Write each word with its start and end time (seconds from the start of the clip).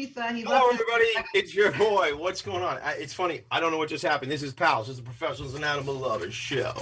looking 0.00 0.14
for 0.14 0.20
Tommy 0.20 0.32
DeMisa. 0.32 0.36
He 0.36 0.42
Hello, 0.42 0.70
everybody. 0.70 1.04
It's 1.34 1.54
your 1.54 1.72
boy. 1.72 2.16
What's 2.16 2.42
going 2.42 2.62
on? 2.62 2.78
It's 2.98 3.12
funny. 3.12 3.42
I 3.50 3.60
don't 3.60 3.70
know 3.70 3.78
what 3.78 3.88
just 3.88 4.04
happened. 4.04 4.30
This 4.30 4.42
is 4.42 4.52
Pals. 4.52 4.86
This 4.86 4.96
is 4.96 5.02
the 5.02 5.04
Professionals 5.04 5.54
and 5.54 5.64
Animal 5.64 5.94
Lovers 5.94 6.34
show. 6.34 6.74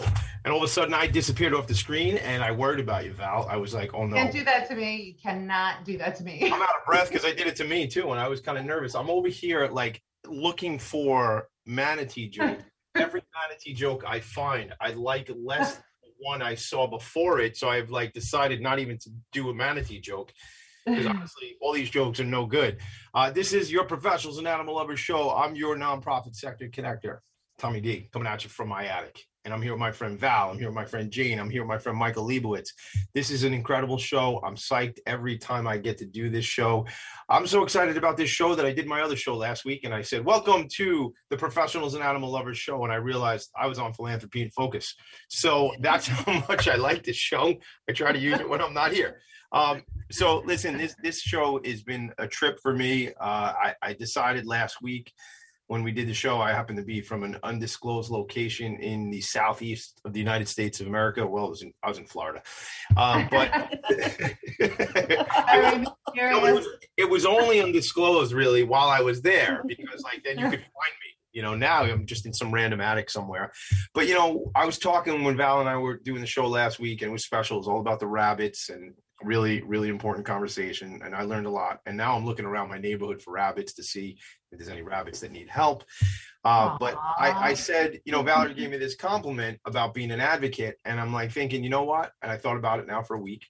And 0.44 0.52
all 0.52 0.58
of 0.58 0.64
a 0.64 0.68
sudden, 0.68 0.94
I 0.94 1.06
disappeared 1.06 1.54
off 1.54 1.66
the 1.66 1.74
screen, 1.74 2.16
and 2.18 2.42
I 2.42 2.52
worried 2.52 2.80
about 2.80 3.04
you, 3.04 3.12
Val. 3.12 3.46
I 3.48 3.56
was 3.56 3.74
like, 3.74 3.94
"Oh 3.94 4.06
no!" 4.06 4.16
Can't 4.16 4.32
do 4.32 4.44
that 4.44 4.68
to 4.68 4.76
me. 4.76 5.02
You 5.02 5.14
cannot 5.14 5.84
do 5.84 5.98
that 5.98 6.16
to 6.16 6.24
me. 6.24 6.40
I'm 6.44 6.60
out 6.60 6.68
of 6.68 6.86
breath 6.86 7.08
because 7.12 7.24
I 7.24 7.32
did 7.32 7.46
it 7.46 7.56
to 7.56 7.64
me 7.64 7.86
too, 7.86 8.10
and 8.10 8.20
I 8.20 8.28
was 8.28 8.40
kind 8.40 8.58
of 8.58 8.64
nervous. 8.64 8.94
I'm 8.94 9.10
over 9.10 9.28
here 9.28 9.66
like 9.68 10.02
looking 10.26 10.78
for 10.78 11.48
manatee 11.66 12.28
joke. 12.30 12.58
Every 12.94 13.22
manatee 13.48 13.74
joke 13.74 14.04
I 14.06 14.20
find, 14.20 14.74
I 14.80 14.90
like 14.92 15.30
less 15.36 15.74
than 15.74 15.84
the 16.02 16.10
one 16.18 16.42
I 16.42 16.54
saw 16.54 16.86
before 16.86 17.40
it. 17.40 17.56
So 17.56 17.68
I've 17.68 17.90
like 17.90 18.12
decided 18.12 18.60
not 18.60 18.78
even 18.78 18.98
to 18.98 19.10
do 19.32 19.50
a 19.50 19.54
manatee 19.54 20.00
joke 20.00 20.32
because 20.88 21.06
honestly, 21.16 21.56
all 21.60 21.72
these 21.72 21.90
jokes 21.90 22.20
are 22.20 22.24
no 22.24 22.46
good. 22.46 22.78
Uh, 23.14 23.30
this 23.30 23.52
is 23.52 23.70
your 23.70 23.84
professionals 23.84 24.38
and 24.38 24.48
animal 24.48 24.76
lovers 24.76 25.00
show. 25.00 25.30
I'm 25.30 25.54
your 25.54 25.76
nonprofit 25.76 26.34
sector 26.34 26.68
connector, 26.68 27.18
Tommy 27.58 27.80
D, 27.80 28.08
coming 28.12 28.28
at 28.28 28.44
you 28.44 28.50
from 28.50 28.68
my 28.68 28.86
attic. 28.86 29.24
And 29.44 29.54
I'm 29.54 29.62
here 29.62 29.72
with 29.72 29.80
my 29.80 29.92
friend 29.92 30.18
Val. 30.18 30.50
I'm 30.50 30.58
here 30.58 30.68
with 30.68 30.74
my 30.74 30.84
friend 30.84 31.10
Jane. 31.10 31.38
I'm 31.38 31.48
here 31.48 31.62
with 31.62 31.68
my 31.68 31.78
friend 31.78 31.96
Michael 31.96 32.28
Liebowitz. 32.28 32.68
This 33.14 33.30
is 33.30 33.44
an 33.44 33.54
incredible 33.54 33.96
show. 33.96 34.42
I'm 34.44 34.56
psyched 34.56 34.98
every 35.06 35.38
time 35.38 35.66
I 35.66 35.78
get 35.78 35.96
to 35.98 36.04
do 36.04 36.28
this 36.28 36.44
show. 36.44 36.86
I'm 37.30 37.46
so 37.46 37.62
excited 37.62 37.96
about 37.96 38.18
this 38.18 38.28
show 38.28 38.54
that 38.54 38.66
I 38.66 38.74
did 38.74 38.86
my 38.86 39.00
other 39.00 39.16
show 39.16 39.34
last 39.34 39.64
week 39.64 39.84
and 39.84 39.94
I 39.94 40.02
said, 40.02 40.22
Welcome 40.22 40.66
to 40.76 41.14
the 41.30 41.38
Professionals 41.38 41.94
and 41.94 42.04
Animal 42.04 42.30
Lovers 42.30 42.58
show. 42.58 42.84
And 42.84 42.92
I 42.92 42.96
realized 42.96 43.48
I 43.58 43.66
was 43.68 43.78
on 43.78 43.94
philanthropy 43.94 44.42
and 44.42 44.52
focus. 44.52 44.94
So 45.28 45.72
that's 45.80 46.06
how 46.08 46.44
much 46.46 46.68
I 46.68 46.74
like 46.74 47.04
this 47.04 47.16
show. 47.16 47.54
I 47.88 47.92
try 47.92 48.12
to 48.12 48.18
use 48.18 48.40
it 48.40 48.48
when 48.50 48.60
I'm 48.60 48.74
not 48.74 48.92
here. 48.92 49.18
Um, 49.52 49.82
so 50.10 50.42
listen, 50.46 50.76
this 50.78 50.94
this 51.02 51.20
show 51.20 51.60
has 51.64 51.82
been 51.82 52.12
a 52.18 52.26
trip 52.26 52.58
for 52.60 52.74
me. 52.74 53.08
Uh, 53.08 53.12
I, 53.20 53.74
I 53.82 53.92
decided 53.94 54.46
last 54.46 54.82
week 54.82 55.12
when 55.68 55.82
we 55.82 55.92
did 55.92 56.08
the 56.08 56.14
show, 56.14 56.40
I 56.40 56.50
happened 56.52 56.78
to 56.78 56.84
be 56.84 57.02
from 57.02 57.22
an 57.22 57.38
undisclosed 57.42 58.10
location 58.10 58.76
in 58.76 59.10
the 59.10 59.20
southeast 59.20 60.00
of 60.04 60.14
the 60.14 60.18
United 60.18 60.48
States 60.48 60.80
of 60.80 60.86
America. 60.86 61.26
Well, 61.26 61.46
I 61.46 61.48
was 61.48 61.62
in, 61.62 61.72
I 61.82 61.88
was 61.88 61.98
in 61.98 62.06
Florida, 62.06 62.42
um, 62.96 63.28
but 63.30 63.50
it, 63.90 64.36
was, 64.58 65.86
it, 66.16 66.54
was, 66.54 66.66
it 66.96 67.08
was 67.08 67.26
only 67.26 67.60
undisclosed 67.60 68.32
really 68.32 68.64
while 68.64 68.88
I 68.88 69.00
was 69.00 69.20
there 69.20 69.62
because 69.66 70.02
like 70.02 70.24
then 70.24 70.38
you 70.38 70.44
could 70.44 70.60
find 70.60 70.62
me. 70.62 71.14
You 71.32 71.42
know, 71.42 71.54
now 71.54 71.82
I'm 71.82 72.06
just 72.06 72.24
in 72.24 72.32
some 72.32 72.52
random 72.52 72.80
attic 72.80 73.10
somewhere. 73.10 73.52
But 73.92 74.08
you 74.08 74.14
know, 74.14 74.50
I 74.56 74.64
was 74.64 74.78
talking 74.78 75.22
when 75.22 75.36
Val 75.36 75.60
and 75.60 75.68
I 75.68 75.76
were 75.76 75.98
doing 75.98 76.22
the 76.22 76.26
show 76.26 76.48
last 76.48 76.80
week, 76.80 77.02
and 77.02 77.10
it 77.10 77.12
was 77.12 77.26
special. 77.26 77.58
It 77.58 77.60
was 77.60 77.68
all 77.68 77.80
about 77.80 78.00
the 78.00 78.06
rabbits 78.06 78.70
and 78.70 78.94
really 79.22 79.62
really 79.62 79.88
important 79.88 80.24
conversation 80.24 81.00
and 81.04 81.14
i 81.14 81.22
learned 81.22 81.46
a 81.46 81.50
lot. 81.50 81.80
And 81.86 81.96
now 81.96 82.16
i'm 82.16 82.24
looking 82.24 82.44
around 82.44 82.68
my 82.68 82.78
neighborhood 82.78 83.20
for 83.20 83.32
rabbits 83.32 83.72
to 83.74 83.82
see 83.82 84.16
if 84.52 84.58
there's 84.58 84.70
any 84.70 84.82
rabbits 84.82 85.20
that 85.20 85.32
need 85.32 85.48
help. 85.48 85.84
Uh, 86.44 86.78
but 86.78 86.96
I, 87.18 87.50
I 87.50 87.54
said 87.54 88.00
you 88.04 88.12
know 88.12 88.22
valerie 88.22 88.54
gave 88.54 88.70
me 88.70 88.78
this 88.78 88.94
compliment 88.94 89.58
about 89.66 89.94
being 89.94 90.10
an 90.10 90.20
advocate 90.20 90.76
and 90.84 91.00
i'm 91.00 91.12
like 91.12 91.32
thinking 91.32 91.64
you 91.64 91.70
know 91.70 91.84
what? 91.84 92.12
And 92.22 92.30
i 92.30 92.36
thought 92.36 92.56
about 92.56 92.80
it 92.80 92.86
now 92.86 93.02
for 93.02 93.16
a 93.16 93.20
week. 93.20 93.46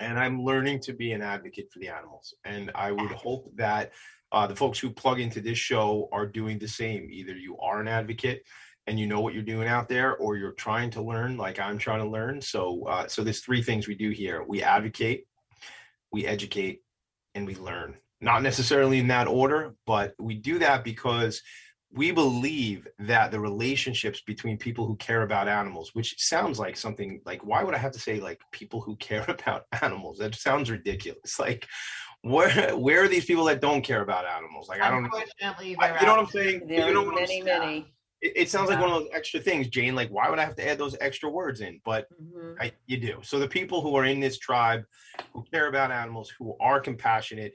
And 0.00 0.18
i'm 0.18 0.42
learning 0.42 0.80
to 0.80 0.92
be 0.92 1.12
an 1.12 1.22
advocate 1.22 1.68
for 1.72 1.78
the 1.78 1.88
animals. 1.88 2.34
And 2.44 2.70
i 2.74 2.90
would 2.90 3.12
hope 3.12 3.50
that 3.56 3.92
uh, 4.32 4.46
the 4.46 4.56
folks 4.56 4.78
who 4.78 4.90
plug 4.90 5.20
into 5.20 5.40
this 5.40 5.58
show 5.58 6.08
are 6.12 6.26
doing 6.26 6.58
the 6.58 6.68
same. 6.68 7.08
Either 7.10 7.32
you 7.32 7.56
are 7.58 7.80
an 7.80 7.88
advocate 7.88 8.42
and 8.88 8.98
you 8.98 9.06
know 9.06 9.20
what 9.20 9.34
you're 9.34 9.42
doing 9.42 9.68
out 9.68 9.88
there 9.88 10.16
or 10.16 10.36
you're 10.36 10.52
trying 10.52 10.90
to 10.90 11.02
learn 11.02 11.36
like 11.36 11.60
i'm 11.60 11.78
trying 11.78 12.00
to 12.00 12.08
learn. 12.08 12.40
So 12.40 12.84
uh, 12.88 13.06
so 13.06 13.22
there's 13.22 13.40
three 13.40 13.62
things 13.62 13.86
we 13.86 13.94
do 13.94 14.10
here. 14.10 14.42
We 14.42 14.62
advocate 14.62 15.26
we 16.10 16.26
educate 16.26 16.80
and 17.34 17.46
we 17.46 17.54
learn. 17.54 17.96
Not 18.20 18.42
necessarily 18.42 18.98
in 18.98 19.08
that 19.08 19.28
order 19.28 19.74
but 19.86 20.14
we 20.18 20.34
do 20.34 20.58
that 20.58 20.82
because 20.82 21.42
we 21.90 22.10
believe 22.10 22.86
that 22.98 23.30
the 23.30 23.40
relationships 23.40 24.20
between 24.20 24.58
people 24.58 24.86
who 24.86 24.96
care 24.96 25.22
about 25.22 25.48
animals 25.48 25.90
which 25.94 26.14
sounds 26.18 26.58
like 26.58 26.76
something 26.76 27.20
like 27.24 27.42
why 27.44 27.62
would 27.62 27.74
i 27.74 27.78
have 27.78 27.92
to 27.92 28.00
say 28.00 28.20
like 28.20 28.40
people 28.52 28.80
who 28.80 28.96
care 29.08 29.24
about 29.28 29.66
animals? 29.82 30.18
That 30.18 30.34
sounds 30.34 30.70
ridiculous. 30.70 31.38
Like 31.38 31.66
where 32.22 32.76
where 32.76 33.04
are 33.04 33.08
these 33.08 33.26
people 33.26 33.44
that 33.44 33.60
don't 33.60 33.82
care 33.82 34.02
about 34.02 34.24
animals? 34.26 34.68
Like 34.68 34.80
i 34.80 34.90
don't 34.90 35.02
know 35.04 35.10
you 36.00 36.06
know 36.06 36.16
what 36.16 36.20
i'm 36.20 36.26
saying? 36.26 36.66
There 36.66 36.88
you 36.88 36.94
know 36.94 37.08
are 37.08 37.14
many 37.14 37.42
many 37.42 37.92
it, 38.20 38.32
it 38.36 38.50
sounds 38.50 38.70
yeah. 38.70 38.76
like 38.76 38.84
one 38.84 38.94
of 38.94 39.02
those 39.02 39.10
extra 39.12 39.40
things, 39.40 39.68
Jane. 39.68 39.94
Like, 39.94 40.10
why 40.10 40.28
would 40.28 40.38
I 40.38 40.44
have 40.44 40.56
to 40.56 40.68
add 40.68 40.78
those 40.78 40.96
extra 41.00 41.28
words 41.28 41.60
in? 41.60 41.80
But 41.84 42.08
mm-hmm. 42.12 42.60
I, 42.60 42.72
you 42.86 42.98
do. 42.98 43.18
So 43.22 43.38
the 43.38 43.48
people 43.48 43.80
who 43.80 43.96
are 43.96 44.04
in 44.04 44.20
this 44.20 44.38
tribe, 44.38 44.84
who 45.32 45.44
care 45.52 45.68
about 45.68 45.90
animals, 45.90 46.32
who 46.38 46.56
are 46.60 46.80
compassionate, 46.80 47.54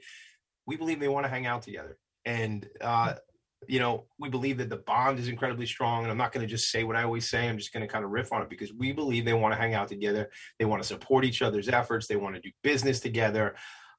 we 0.66 0.76
believe 0.76 1.00
they 1.00 1.08
want 1.08 1.24
to 1.24 1.30
hang 1.30 1.46
out 1.46 1.62
together. 1.62 1.98
And 2.24 2.68
uh, 2.80 3.14
you 3.68 3.80
know, 3.80 4.04
we 4.18 4.28
believe 4.28 4.58
that 4.58 4.68
the 4.68 4.76
bond 4.76 5.18
is 5.18 5.28
incredibly 5.28 5.66
strong. 5.66 6.02
And 6.02 6.10
I'm 6.10 6.18
not 6.18 6.32
going 6.32 6.46
to 6.46 6.50
just 6.50 6.70
say 6.70 6.84
what 6.84 6.96
I 6.96 7.02
always 7.02 7.28
say. 7.28 7.48
I'm 7.48 7.58
just 7.58 7.72
going 7.72 7.86
to 7.86 7.90
kind 7.90 8.04
of 8.04 8.10
riff 8.10 8.32
on 8.32 8.42
it 8.42 8.50
because 8.50 8.72
we 8.74 8.92
believe 8.92 9.24
they 9.24 9.32
want 9.32 9.54
to 9.54 9.60
hang 9.60 9.74
out 9.74 9.88
together. 9.88 10.30
They 10.58 10.64
want 10.64 10.82
to 10.82 10.88
support 10.88 11.24
each 11.24 11.42
other's 11.42 11.68
efforts. 11.68 12.06
They 12.06 12.16
want 12.16 12.34
to 12.34 12.40
do 12.40 12.50
business 12.62 13.00
together. 13.00 13.54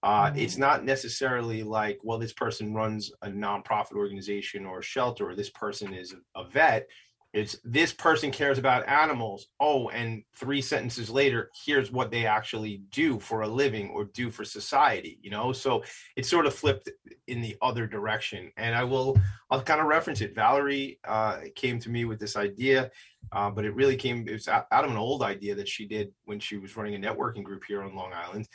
Uh, 0.06 0.28
mm-hmm. 0.28 0.38
It's 0.38 0.58
not 0.58 0.86
necessarily 0.86 1.64
like, 1.64 1.98
well, 2.04 2.20
this 2.20 2.34
person 2.34 2.74
runs 2.74 3.12
a 3.24 3.30
nonprofit 3.30 3.98
organization 3.98 4.66
or 4.66 4.80
a 4.80 4.84
shelter, 4.84 5.28
or 5.30 5.36
this 5.36 5.50
person 5.50 5.94
is 5.94 6.16
a 6.36 6.46
vet. 6.46 6.88
It's 7.34 7.58
this 7.66 7.92
person 7.92 8.32
cares 8.32 8.60
about 8.60 8.88
animals. 8.88 9.48
Oh, 9.60 9.90
and 9.90 10.24
three 10.38 10.62
sentences 10.62 11.10
later, 11.10 11.50
here's 11.66 11.92
what 11.92 12.10
they 12.10 12.26
actually 12.26 12.84
do 12.92 13.20
for 13.20 13.42
a 13.42 13.48
living 13.48 13.90
or 13.90 14.06
do 14.06 14.30
for 14.32 14.46
society, 14.46 15.20
you 15.22 15.32
know? 15.32 15.52
So 15.52 15.84
it's 16.16 16.30
sort 16.30 16.46
of 16.46 16.54
flipped 16.54 16.90
in 17.28 17.42
the 17.42 17.58
other 17.62 17.88
direction. 17.88 18.52
And 18.56 18.74
I 18.74 18.86
will, 18.86 19.20
I'll 19.50 19.62
kind 19.62 19.82
of 19.82 19.88
reference 19.88 20.22
it. 20.22 20.36
Valerie 20.36 21.00
uh, 21.06 21.40
came 21.56 21.78
to 21.80 21.90
me 21.90 22.06
with 22.06 22.20
this 22.20 22.38
idea, 22.38 22.90
uh, 23.34 23.50
but 23.50 23.66
it 23.66 23.76
really 23.76 23.98
came, 23.98 24.26
it 24.30 24.32
was 24.34 24.48
out 24.48 24.68
of 24.72 24.92
an 24.92 24.96
old 24.96 25.22
idea 25.24 25.56
that 25.56 25.68
she 25.68 25.86
did 25.86 26.14
when 26.24 26.40
she 26.40 26.58
was 26.58 26.78
running 26.78 26.96
a 26.96 27.06
networking 27.06 27.44
group 27.44 27.64
here 27.68 27.82
on 27.82 27.96
Long 27.96 28.14
Island. 28.14 28.48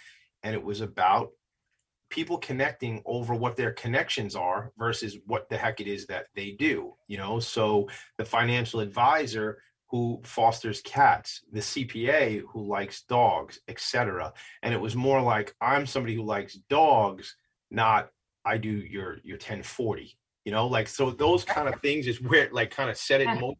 And 0.43 0.55
it 0.55 0.65
was 0.65 0.81
about 0.81 1.33
people 2.10 2.38
connecting 2.38 3.03
over 3.06 3.34
what 3.34 3.56
their 3.56 3.72
connections 3.72 4.37
are 4.37 4.72
versus 4.78 5.19
what 5.26 5.48
the 5.48 5.56
heck 5.56 5.81
it 5.81 5.87
is 5.87 6.06
that 6.06 6.26
they 6.34 6.53
do 6.53 6.94
you 7.09 7.16
know? 7.16 7.41
So 7.41 7.88
the 8.19 8.25
financial 8.25 8.81
advisor 8.81 9.62
who 9.88 10.21
fosters 10.25 10.81
cats 10.82 11.41
the 11.53 11.60
cpa 11.60 12.43
who 12.53 12.62
likes 12.65 13.03
dogs 13.03 13.59
etc 13.66 14.32
and 14.62 14.72
it 14.72 14.81
was 14.81 14.94
more 14.94 15.21
like 15.21 15.53
i'm 15.60 15.84
somebody 15.84 16.15
who 16.15 16.22
likes 16.22 16.54
dogs 16.69 17.34
not 17.72 18.09
i 18.44 18.56
do 18.56 18.71
your 18.71 19.19
your 19.25 19.37
1040 19.37 20.16
you 20.44 20.53
know? 20.53 20.66
Like 20.66 20.88
so 20.88 21.10
those 21.10 21.44
kind 21.44 21.69
of 21.69 21.81
things 21.81 22.06
is 22.06 22.21
where 22.21 22.44
it 22.44 22.53
like 22.53 22.71
kind 22.71 22.91
of 22.91 22.97
set 22.97 23.21
it 23.21 23.28
in 23.28 23.41
motion. 23.41 23.56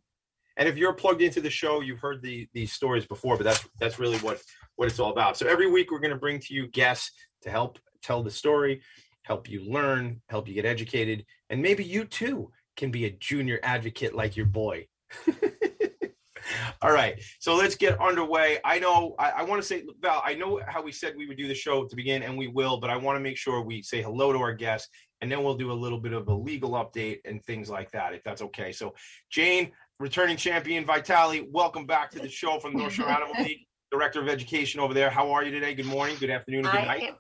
And 0.56 0.68
if 0.68 0.76
you're 0.76 0.92
plugged 0.92 1.22
into 1.22 1.40
the 1.40 1.50
show 1.50 1.80
you've 1.80 2.00
heard 2.00 2.22
the 2.22 2.48
these 2.52 2.72
stories 2.72 3.06
before 3.06 3.36
but 3.36 3.44
that's 3.44 3.66
that's 3.78 3.98
really 3.98 4.18
what 4.18 4.40
what 4.76 4.88
it's 4.88 4.98
all 4.98 5.10
about. 5.10 5.36
So 5.36 5.46
every 5.46 5.70
week 5.70 5.90
we're 5.90 6.00
going 6.00 6.12
to 6.12 6.18
bring 6.18 6.38
to 6.40 6.54
you 6.54 6.68
guests 6.68 7.12
to 7.42 7.50
help 7.50 7.78
tell 8.02 8.22
the 8.22 8.30
story, 8.30 8.82
help 9.22 9.48
you 9.48 9.64
learn, 9.64 10.20
help 10.28 10.48
you 10.48 10.54
get 10.54 10.64
educated, 10.64 11.24
and 11.50 11.60
maybe 11.60 11.84
you 11.84 12.04
too 12.04 12.50
can 12.76 12.91
be 12.91 13.04
a 13.04 13.10
junior 13.10 13.60
advocate 13.62 14.14
like 14.14 14.36
your 14.36 14.47
boy. 14.47 14.86
All 16.82 16.92
right, 16.92 17.20
so 17.38 17.54
let's 17.54 17.74
get 17.74 18.00
underway. 18.00 18.58
I 18.64 18.78
know 18.78 19.14
I, 19.18 19.30
I 19.30 19.42
want 19.42 19.60
to 19.60 19.66
say, 19.66 19.84
Val, 20.00 20.22
I 20.24 20.34
know 20.34 20.60
how 20.66 20.82
we 20.82 20.92
said 20.92 21.14
we 21.16 21.26
would 21.26 21.36
do 21.36 21.47
the 21.47 21.54
show 21.54 21.84
to 21.84 21.97
begin, 21.97 22.22
and 22.22 22.36
we 22.36 22.48
will, 22.48 22.78
but 22.78 22.91
I 22.91 22.97
want 22.97 23.16
to 23.16 23.20
make 23.20 23.36
sure 23.36 23.60
we 23.60 23.82
say 23.82 24.03
hello 24.03 24.32
to 24.32 24.38
our 24.38 24.54
guests, 24.54 24.88
and 25.20 25.30
then 25.30 25.44
we'll 25.44 25.56
do 25.56 25.70
a 25.70 25.74
little 25.74 26.00
bit 26.00 26.12
of 26.12 26.28
a 26.28 26.34
legal 26.34 26.70
update 26.72 27.18
and 27.24 27.44
things 27.44 27.68
like 27.68 27.91
that, 27.92 28.14
if 28.14 28.22
that's 28.24 28.42
okay. 28.42 28.72
So, 28.72 28.94
Jane, 29.30 29.72
returning 29.98 30.36
champion 30.36 30.84
Vitale, 30.86 31.46
welcome 31.50 31.86
back 31.86 32.10
to 32.12 32.18
the 32.18 32.28
show 32.28 32.58
from 32.58 32.72
the 32.72 32.78
North 32.78 32.94
Shore 32.94 33.08
Animal 33.08 33.34
League, 33.44 33.66
Director 33.92 34.20
of 34.20 34.28
Education 34.28 34.80
over 34.80 34.94
there. 34.94 35.10
How 35.10 35.30
are 35.30 35.44
you 35.44 35.50
today? 35.50 35.74
Good 35.74 35.86
morning, 35.86 36.16
good 36.18 36.30
afternoon, 36.30 36.62
good 36.62 36.74
I 36.74 36.84
night. 36.84 37.03
Am, 37.03 37.14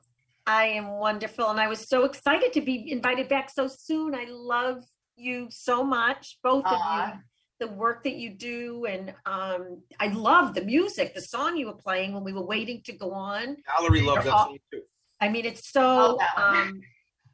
I 0.46 0.64
am 0.66 0.88
wonderful. 0.98 1.48
And 1.50 1.60
I 1.60 1.68
was 1.68 1.88
so 1.88 2.04
excited 2.04 2.52
to 2.54 2.60
be 2.60 2.90
invited 2.90 3.28
back 3.28 3.50
so 3.50 3.66
soon. 3.68 4.14
I 4.14 4.26
love 4.28 4.82
you 5.16 5.48
so 5.50 5.84
much, 5.84 6.38
both 6.42 6.64
of 6.66 6.72
you, 6.72 7.66
the 7.66 7.72
work 7.72 8.04
that 8.04 8.14
you 8.14 8.30
do. 8.30 8.86
And 8.86 9.14
um, 9.26 9.82
I 9.98 10.08
love 10.08 10.54
the 10.54 10.64
music, 10.64 11.14
the 11.14 11.20
song 11.20 11.56
you 11.56 11.66
were 11.66 11.74
playing 11.74 12.14
when 12.14 12.24
we 12.24 12.32
were 12.32 12.44
waiting 12.44 12.82
to 12.86 12.92
go 12.92 13.12
on. 13.12 13.56
Valerie 13.78 14.02
loves 14.02 14.24
that 14.24 14.30
song 14.30 14.58
too. 14.72 14.80
I 15.20 15.28
mean, 15.28 15.44
it's 15.44 15.70
so 15.70 16.18
um, 16.36 16.80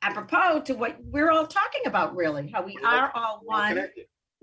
apropos 0.02 0.62
to 0.62 0.74
what 0.74 0.96
we're 1.00 1.30
all 1.30 1.46
talking 1.46 1.82
about, 1.86 2.16
really, 2.16 2.50
how 2.50 2.62
we 2.62 2.76
are 2.84 3.12
all 3.14 3.40
one. 3.44 3.88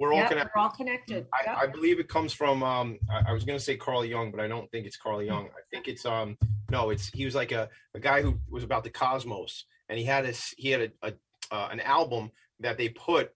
We're 0.03 0.11
all 0.11 0.19
yep, 0.19 0.29
connected. 0.29 0.51
We're 0.53 0.61
all 0.61 0.69
connected. 0.69 1.27
I, 1.33 1.49
yep. 1.49 1.57
I 1.57 1.67
believe 1.67 1.97
it 1.97 2.09
comes 2.09 2.33
from. 2.33 2.61
Um, 2.61 2.99
I, 3.09 3.29
I 3.29 3.31
was 3.31 3.45
going 3.45 3.57
to 3.57 3.63
say 3.63 3.77
Carl 3.77 4.03
Jung, 4.03 4.31
but 4.31 4.41
I 4.41 4.49
don't 4.49 4.69
think 4.69 4.85
it's 4.85 4.97
Carl 4.97 5.23
Jung. 5.23 5.45
I 5.45 5.61
think 5.71 5.87
it's 5.87 6.05
um. 6.05 6.37
No, 6.69 6.89
it's 6.89 7.07
he 7.07 7.23
was 7.23 7.35
like 7.35 7.53
a, 7.53 7.69
a 7.95 8.01
guy 8.01 8.21
who 8.21 8.37
was 8.49 8.65
about 8.65 8.83
the 8.83 8.89
cosmos, 8.89 9.63
and 9.87 9.97
he 9.97 10.03
had 10.03 10.25
a 10.25 10.33
he 10.57 10.71
had 10.71 10.81
a, 10.81 11.07
a 11.07 11.13
uh, 11.55 11.69
an 11.71 11.79
album 11.79 12.31
that 12.59 12.77
they 12.77 12.89
put 12.89 13.31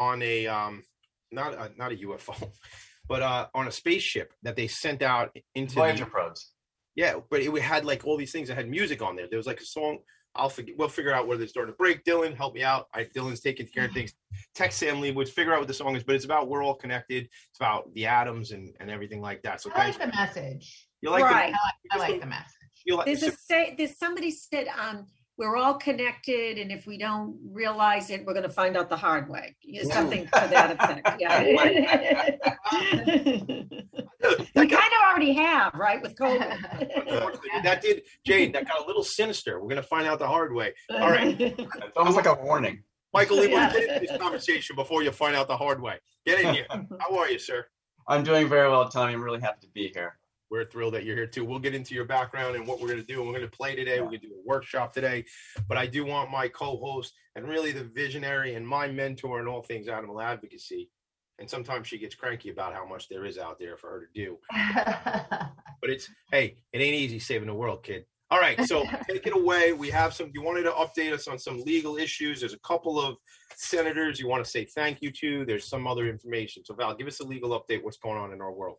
on 0.00 0.20
a 0.22 0.48
um 0.48 0.82
not 1.30 1.54
a, 1.54 1.70
not 1.76 1.92
a 1.92 1.96
UFO, 1.96 2.50
but 3.08 3.22
uh 3.22 3.46
on 3.54 3.68
a 3.68 3.72
spaceship 3.72 4.32
that 4.42 4.56
they 4.56 4.66
sent 4.66 5.00
out 5.00 5.30
into 5.54 5.76
Voyager 5.76 6.06
the, 6.06 6.10
probes. 6.10 6.54
Yeah, 6.96 7.20
but 7.30 7.40
it 7.40 7.62
had 7.62 7.84
like 7.84 8.04
all 8.04 8.16
these 8.16 8.32
things 8.32 8.48
that 8.48 8.56
had 8.56 8.68
music 8.68 9.00
on 9.00 9.14
there. 9.14 9.28
There 9.30 9.38
was 9.38 9.46
like 9.46 9.60
a 9.60 9.64
song. 9.64 9.98
I'll 10.38 10.48
forget. 10.48 10.74
We'll 10.78 10.88
figure 10.88 11.12
out 11.12 11.26
whether 11.26 11.42
it's 11.42 11.52
during 11.52 11.68
to 11.68 11.76
break. 11.76 12.04
Dylan, 12.04 12.34
help 12.36 12.54
me 12.54 12.62
out. 12.62 12.86
I, 12.94 13.04
Dylan's 13.04 13.40
taking 13.40 13.66
care 13.66 13.84
of 13.86 13.92
things. 13.92 14.14
Text 14.54 14.78
Sam 14.78 14.96
Liebowitz, 15.02 15.30
figure 15.30 15.52
out 15.52 15.58
what 15.58 15.68
the 15.68 15.74
song 15.74 15.96
is. 15.96 16.04
But 16.04 16.14
it's 16.14 16.24
about 16.24 16.48
we're 16.48 16.62
all 16.62 16.74
connected. 16.74 17.24
It's 17.24 17.58
about 17.58 17.92
the 17.94 18.06
atoms 18.06 18.52
and, 18.52 18.74
and 18.80 18.90
everything 18.90 19.20
like 19.20 19.42
that. 19.42 19.60
So 19.60 19.70
I 19.74 19.90
thanks. 19.92 19.98
like 19.98 20.10
the 20.10 20.16
message. 20.16 20.86
You 21.02 21.10
like 21.10 21.24
Right. 21.24 21.52
the, 21.52 21.58
I 21.92 21.98
like 21.98 22.20
the 22.20 22.26
message. 22.26 22.46
you 22.86 22.96
like, 22.96 23.06
There's 23.06 23.20
so- 23.20 23.28
a 23.28 23.32
say, 23.32 23.74
there's 23.76 23.98
somebody 23.98 24.30
said, 24.30 24.68
um, 24.80 25.06
we're 25.36 25.56
all 25.56 25.74
connected 25.74 26.58
and 26.58 26.72
if 26.72 26.84
we 26.86 26.98
don't 26.98 27.38
realize 27.52 28.10
it, 28.10 28.24
we're 28.26 28.34
gonna 28.34 28.48
find 28.48 28.76
out 28.76 28.88
the 28.88 28.96
hard 28.96 29.28
way. 29.28 29.54
Yeah, 29.62 29.84
Something 29.84 30.24
to 30.24 30.30
that 30.32 30.72
effect, 30.72 31.20
yeah. 31.20 32.36
We 34.22 34.66
kind 34.66 34.72
of 34.72 35.08
already 35.10 35.32
have, 35.34 35.72
right, 35.74 36.02
with 36.02 36.16
COVID. 36.16 36.58
Unfortunately, 37.06 37.50
that 37.62 37.80
did 37.82 38.02
Jade. 38.26 38.52
That 38.54 38.66
got 38.66 38.82
a 38.82 38.86
little 38.86 39.04
sinister. 39.04 39.60
We're 39.60 39.68
gonna 39.68 39.82
find 39.82 40.06
out 40.06 40.18
the 40.18 40.26
hard 40.26 40.52
way. 40.52 40.74
All 40.90 41.10
right. 41.10 41.38
It's 41.40 41.96
almost 41.96 42.16
like 42.16 42.26
a 42.26 42.34
warning. 42.34 42.82
Michael 43.14 43.38
Lee, 43.38 43.50
Yeah. 43.52 43.72
get 43.72 43.88
into 43.88 44.06
this 44.06 44.20
conversation 44.20 44.76
before 44.76 45.02
you 45.02 45.10
find 45.12 45.34
out 45.34 45.48
the 45.48 45.56
hard 45.56 45.80
way. 45.80 45.96
Get 46.26 46.40
in 46.40 46.54
here. 46.54 46.66
How 47.00 47.16
are 47.16 47.30
you, 47.30 47.38
sir? 47.38 47.66
I'm 48.06 48.22
doing 48.24 48.48
very 48.48 48.68
well, 48.68 48.88
Tommy. 48.88 49.14
I'm 49.14 49.22
really 49.22 49.40
happy 49.40 49.66
to 49.66 49.72
be 49.72 49.90
here. 49.94 50.18
We're 50.50 50.64
thrilled 50.64 50.94
that 50.94 51.04
you're 51.04 51.16
here 51.16 51.26
too. 51.26 51.44
We'll 51.44 51.58
get 51.58 51.74
into 51.74 51.94
your 51.94 52.06
background 52.06 52.56
and 52.56 52.66
what 52.66 52.80
we're 52.80 52.88
going 52.88 53.00
to 53.00 53.06
do. 53.06 53.18
We're 53.22 53.32
going 53.32 53.42
to 53.42 53.48
play 53.56 53.76
today. 53.76 54.00
We're 54.00 54.06
going 54.08 54.20
to 54.20 54.28
do 54.28 54.34
a 54.34 54.46
workshop 54.48 54.92
today. 54.94 55.24
But 55.68 55.76
I 55.76 55.86
do 55.86 56.06
want 56.06 56.30
my 56.30 56.48
co-host 56.48 57.12
and 57.36 57.46
really 57.46 57.70
the 57.72 57.84
visionary 57.84 58.54
and 58.54 58.66
my 58.66 58.88
mentor 58.88 59.40
in 59.40 59.46
all 59.46 59.62
things 59.62 59.88
animal 59.88 60.20
advocacy. 60.22 60.90
And 61.38 61.48
sometimes 61.48 61.86
she 61.86 61.98
gets 61.98 62.14
cranky 62.14 62.50
about 62.50 62.74
how 62.74 62.84
much 62.84 63.08
there 63.08 63.24
is 63.24 63.38
out 63.38 63.58
there 63.58 63.76
for 63.76 63.90
her 63.90 64.00
to 64.00 64.12
do. 64.12 64.38
But 65.80 65.90
it's 65.90 66.10
hey, 66.32 66.56
it 66.72 66.78
ain't 66.78 66.94
easy 66.94 67.18
saving 67.18 67.46
the 67.46 67.54
world, 67.54 67.84
kid. 67.84 68.04
All 68.30 68.40
right, 68.40 68.62
so 68.64 68.84
take 69.08 69.26
it 69.26 69.34
away. 69.34 69.72
We 69.72 69.90
have 69.90 70.12
some. 70.12 70.30
You 70.34 70.42
wanted 70.42 70.64
to 70.64 70.72
update 70.72 71.12
us 71.12 71.28
on 71.28 71.38
some 71.38 71.60
legal 71.62 71.96
issues. 71.96 72.40
There's 72.40 72.52
a 72.52 72.58
couple 72.60 73.00
of 73.00 73.16
senators 73.54 74.20
you 74.20 74.28
want 74.28 74.44
to 74.44 74.50
say 74.50 74.64
thank 74.64 75.00
you 75.00 75.10
to. 75.12 75.44
There's 75.44 75.68
some 75.68 75.86
other 75.86 76.08
information. 76.08 76.64
So 76.64 76.74
Val, 76.74 76.94
give 76.94 77.06
us 77.06 77.20
a 77.20 77.24
legal 77.24 77.50
update. 77.50 77.82
What's 77.82 77.96
going 77.96 78.18
on 78.18 78.32
in 78.32 78.40
our 78.40 78.52
world? 78.52 78.76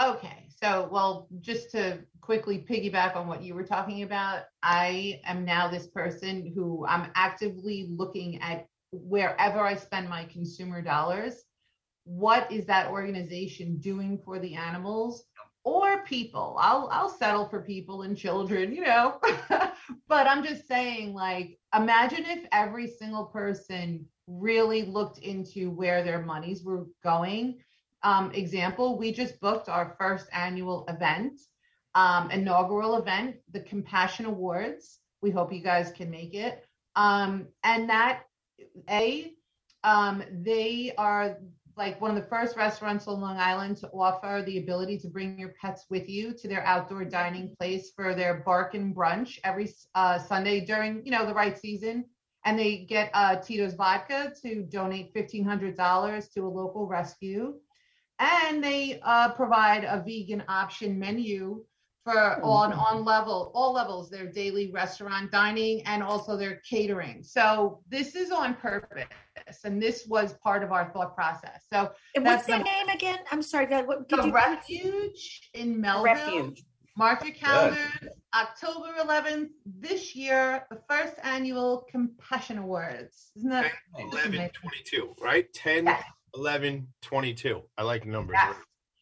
Okay, 0.00 0.46
so 0.62 0.88
well, 0.92 1.28
just 1.40 1.70
to 1.72 1.98
quickly 2.20 2.64
piggyback 2.68 3.16
on 3.16 3.26
what 3.26 3.42
you 3.42 3.54
were 3.54 3.64
talking 3.64 4.02
about, 4.02 4.42
I 4.62 5.20
am 5.24 5.44
now 5.44 5.68
this 5.68 5.88
person 5.88 6.52
who 6.54 6.86
I'm 6.86 7.10
actively 7.14 7.88
looking 7.90 8.40
at 8.40 8.66
wherever 8.92 9.60
I 9.60 9.74
spend 9.74 10.08
my 10.08 10.24
consumer 10.24 10.82
dollars. 10.82 11.42
What 12.08 12.50
is 12.50 12.64
that 12.66 12.90
organization 12.90 13.76
doing 13.78 14.18
for 14.24 14.38
the 14.38 14.54
animals 14.54 15.24
or 15.64 16.04
people? 16.04 16.56
I'll 16.58 16.88
I'll 16.90 17.08
settle 17.08 17.48
for 17.48 17.62
people 17.62 18.02
and 18.02 18.16
children, 18.16 18.74
you 18.74 18.82
know. 18.82 19.20
but 20.08 20.26
I'm 20.26 20.42
just 20.42 20.66
saying, 20.66 21.14
like, 21.14 21.58
imagine 21.74 22.24
if 22.26 22.46
every 22.52 22.86
single 22.86 23.26
person 23.26 24.06
really 24.26 24.82
looked 24.82 25.18
into 25.18 25.70
where 25.70 26.02
their 26.02 26.22
monies 26.22 26.64
were 26.64 26.86
going 27.04 27.58
um, 28.02 28.32
example, 28.32 28.96
we 28.98 29.12
just 29.12 29.40
booked 29.40 29.68
our 29.68 29.96
first 29.98 30.28
annual 30.32 30.84
event, 30.88 31.40
um, 31.94 32.30
inaugural 32.30 32.96
event, 32.96 33.36
the 33.50 33.60
Compassion 33.60 34.26
Awards. 34.26 35.00
We 35.20 35.30
hope 35.30 35.52
you 35.52 35.60
guys 35.60 35.90
can 35.90 36.10
make 36.10 36.34
it. 36.34 36.64
Um, 36.94 37.48
and 37.64 37.90
that, 37.90 38.22
A, 38.88 39.32
um, 39.84 40.22
they 40.30 40.92
are 40.96 41.38
like 41.78 42.00
one 42.00 42.10
of 42.10 42.16
the 42.22 42.28
first 42.28 42.56
restaurants 42.56 43.06
on 43.06 43.20
Long 43.20 43.38
Island 43.38 43.76
to 43.78 43.88
offer 43.94 44.42
the 44.44 44.58
ability 44.58 44.98
to 44.98 45.08
bring 45.08 45.38
your 45.38 45.54
pets 45.60 45.86
with 45.88 46.08
you 46.08 46.34
to 46.34 46.48
their 46.48 46.64
outdoor 46.64 47.04
dining 47.04 47.54
place 47.58 47.92
for 47.94 48.14
their 48.14 48.42
bark 48.44 48.74
and 48.74 48.94
brunch 48.94 49.38
every 49.44 49.72
uh, 49.94 50.18
Sunday 50.18 50.60
during, 50.60 51.06
you 51.06 51.12
know, 51.12 51.24
the 51.24 51.32
right 51.32 51.56
season. 51.56 52.04
And 52.44 52.58
they 52.58 52.78
get 52.78 53.10
uh, 53.14 53.36
Tito's 53.36 53.74
Vodka 53.74 54.32
to 54.42 54.62
donate 54.64 55.14
$1,500 55.14 56.32
to 56.34 56.40
a 56.40 56.48
local 56.48 56.86
rescue. 56.86 57.54
And 58.18 58.62
they 58.62 59.00
uh, 59.04 59.30
provide 59.32 59.84
a 59.84 60.02
vegan 60.04 60.42
option 60.48 60.98
menu 60.98 61.64
for 62.04 62.42
on 62.42 62.72
on 62.72 63.04
level 63.04 63.52
all 63.54 63.72
levels 63.72 64.08
their 64.08 64.26
daily 64.26 64.70
restaurant 64.72 65.30
dining 65.30 65.82
and 65.82 66.02
also 66.02 66.36
their 66.36 66.56
catering. 66.68 67.22
So 67.22 67.80
this 67.88 68.16
is 68.16 68.30
on 68.30 68.54
purpose 68.54 69.04
and 69.64 69.82
this 69.82 70.06
was 70.06 70.34
part 70.34 70.62
of 70.62 70.72
our 70.72 70.90
thought 70.92 71.14
process 71.14 71.64
so 71.72 71.90
And 72.14 72.24
what's 72.24 72.46
That's 72.46 72.58
the- 72.58 72.64
name 72.64 72.88
again? 72.88 73.18
I'm 73.32 73.42
sorry, 73.42 73.66
Val, 73.66 73.86
what 73.86 74.08
did 74.08 74.18
the 74.18 74.26
you? 74.26 74.32
refuge 74.32 75.50
in 75.54 75.80
melville 75.80 76.04
Refuge. 76.14 76.62
mark 76.96 77.24
your 77.24 77.34
calendars 77.34 78.08
october 78.34 78.88
11th 79.04 79.48
this 79.64 80.14
year 80.14 80.66
the 80.70 80.78
first 80.88 81.14
annual 81.22 81.86
compassion 81.90 82.58
awards 82.58 83.30
isn't 83.36 83.50
that 83.50 83.72
11, 83.98 84.50
22, 84.52 85.14
right? 85.20 85.46
10, 85.54 85.84
Yes. 85.86 86.02
11, 86.34 86.86
22. 87.02 87.62
I 87.78 87.82
like 87.82 88.04
numbers. 88.06 88.36
Yes. 88.40 88.54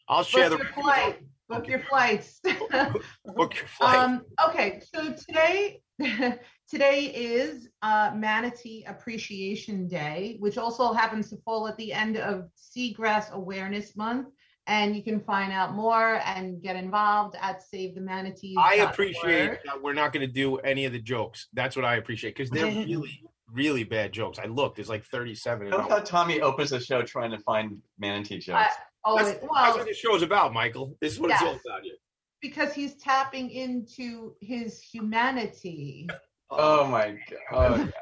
I'll 0.08 0.22
share 0.22 0.48
book 0.48 0.60
the 0.60 0.64
your 0.64 0.72
flight 0.75 1.19
book 1.48 1.66
your 1.69 1.81
flights 1.81 2.40
book 2.44 3.54
your 3.56 3.66
flight. 3.78 3.96
Um, 3.98 4.22
okay, 4.48 4.81
so 4.94 5.12
today, 5.12 5.81
today 6.68 7.04
is 7.14 7.68
uh, 7.82 8.12
Manatee 8.14 8.84
Appreciation 8.86 9.86
Day, 9.88 10.36
which 10.40 10.58
also 10.58 10.92
happens 10.92 11.30
to 11.30 11.36
fall 11.38 11.68
at 11.68 11.76
the 11.76 11.92
end 11.92 12.16
of 12.16 12.48
Seagrass 12.56 13.30
Awareness 13.30 13.96
Month. 13.96 14.28
And 14.68 14.96
you 14.96 15.02
can 15.04 15.20
find 15.20 15.52
out 15.52 15.74
more 15.74 16.20
and 16.24 16.60
get 16.60 16.74
involved 16.74 17.36
at 17.40 17.62
Save 17.62 17.94
the 17.94 18.00
Manatee. 18.00 18.56
I 18.58 18.76
appreciate 18.76 19.58
that 19.64 19.80
we're 19.80 19.92
not 19.92 20.12
going 20.12 20.26
to 20.26 20.32
do 20.32 20.56
any 20.58 20.84
of 20.86 20.92
the 20.92 20.98
jokes. 20.98 21.46
That's 21.52 21.76
what 21.76 21.84
I 21.84 21.96
appreciate 21.96 22.34
because 22.36 22.50
they're 22.50 22.67
really, 22.84 23.22
really 23.52 23.84
bad 23.84 24.10
jokes. 24.10 24.41
I 24.41 24.46
looked, 24.46 24.74
there's 24.74 24.88
like 24.88 25.05
37. 25.05 25.69
I 25.69 25.70
in 25.70 25.76
love 25.82 25.88
how 25.88 26.00
Tommy 26.00 26.41
opens 26.41 26.70
the 26.70 26.81
show 26.81 27.02
trying 27.02 27.31
to 27.31 27.38
find 27.38 27.79
manatee 28.00 28.38
jokes. 28.38 28.74
Oh, 29.05 29.17
That's, 29.19 29.31
it- 29.31 29.41
that's 29.55 29.76
what 29.76 29.86
the 29.86 29.94
show 29.94 30.17
is 30.17 30.22
about, 30.22 30.52
Michael. 30.52 30.96
This 31.00 31.12
is 31.12 31.20
what 31.20 31.31
it's 31.31 31.41
all 31.43 31.60
about 31.64 31.84
here. 31.84 31.94
because 32.43 32.72
he's 32.74 32.96
tapping 32.96 33.50
into 33.50 34.34
his 34.41 34.81
humanity. 34.82 36.08
Oh 36.50 36.86
my 36.86 37.19
god. 37.31 37.72
Oh 37.72 37.76
yes. 37.76 37.93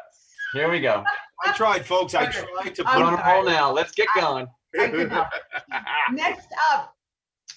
Here 0.53 0.71
we 0.71 0.81
go. 0.81 1.03
I 1.45 1.53
tried, 1.53 1.85
folks. 1.85 2.15
I 2.15 2.27
tried 2.27 2.75
to 2.75 2.85
I'm 2.87 3.03
Put 3.03 3.03
put 3.03 3.03
on 3.03 3.15
a 3.15 3.35
roll 3.35 3.45
now. 3.45 3.73
Let's 3.73 3.93
get 3.93 4.09
going. 4.15 4.47
I. 4.79 5.27
Next 6.13 6.49
up, 6.73 6.95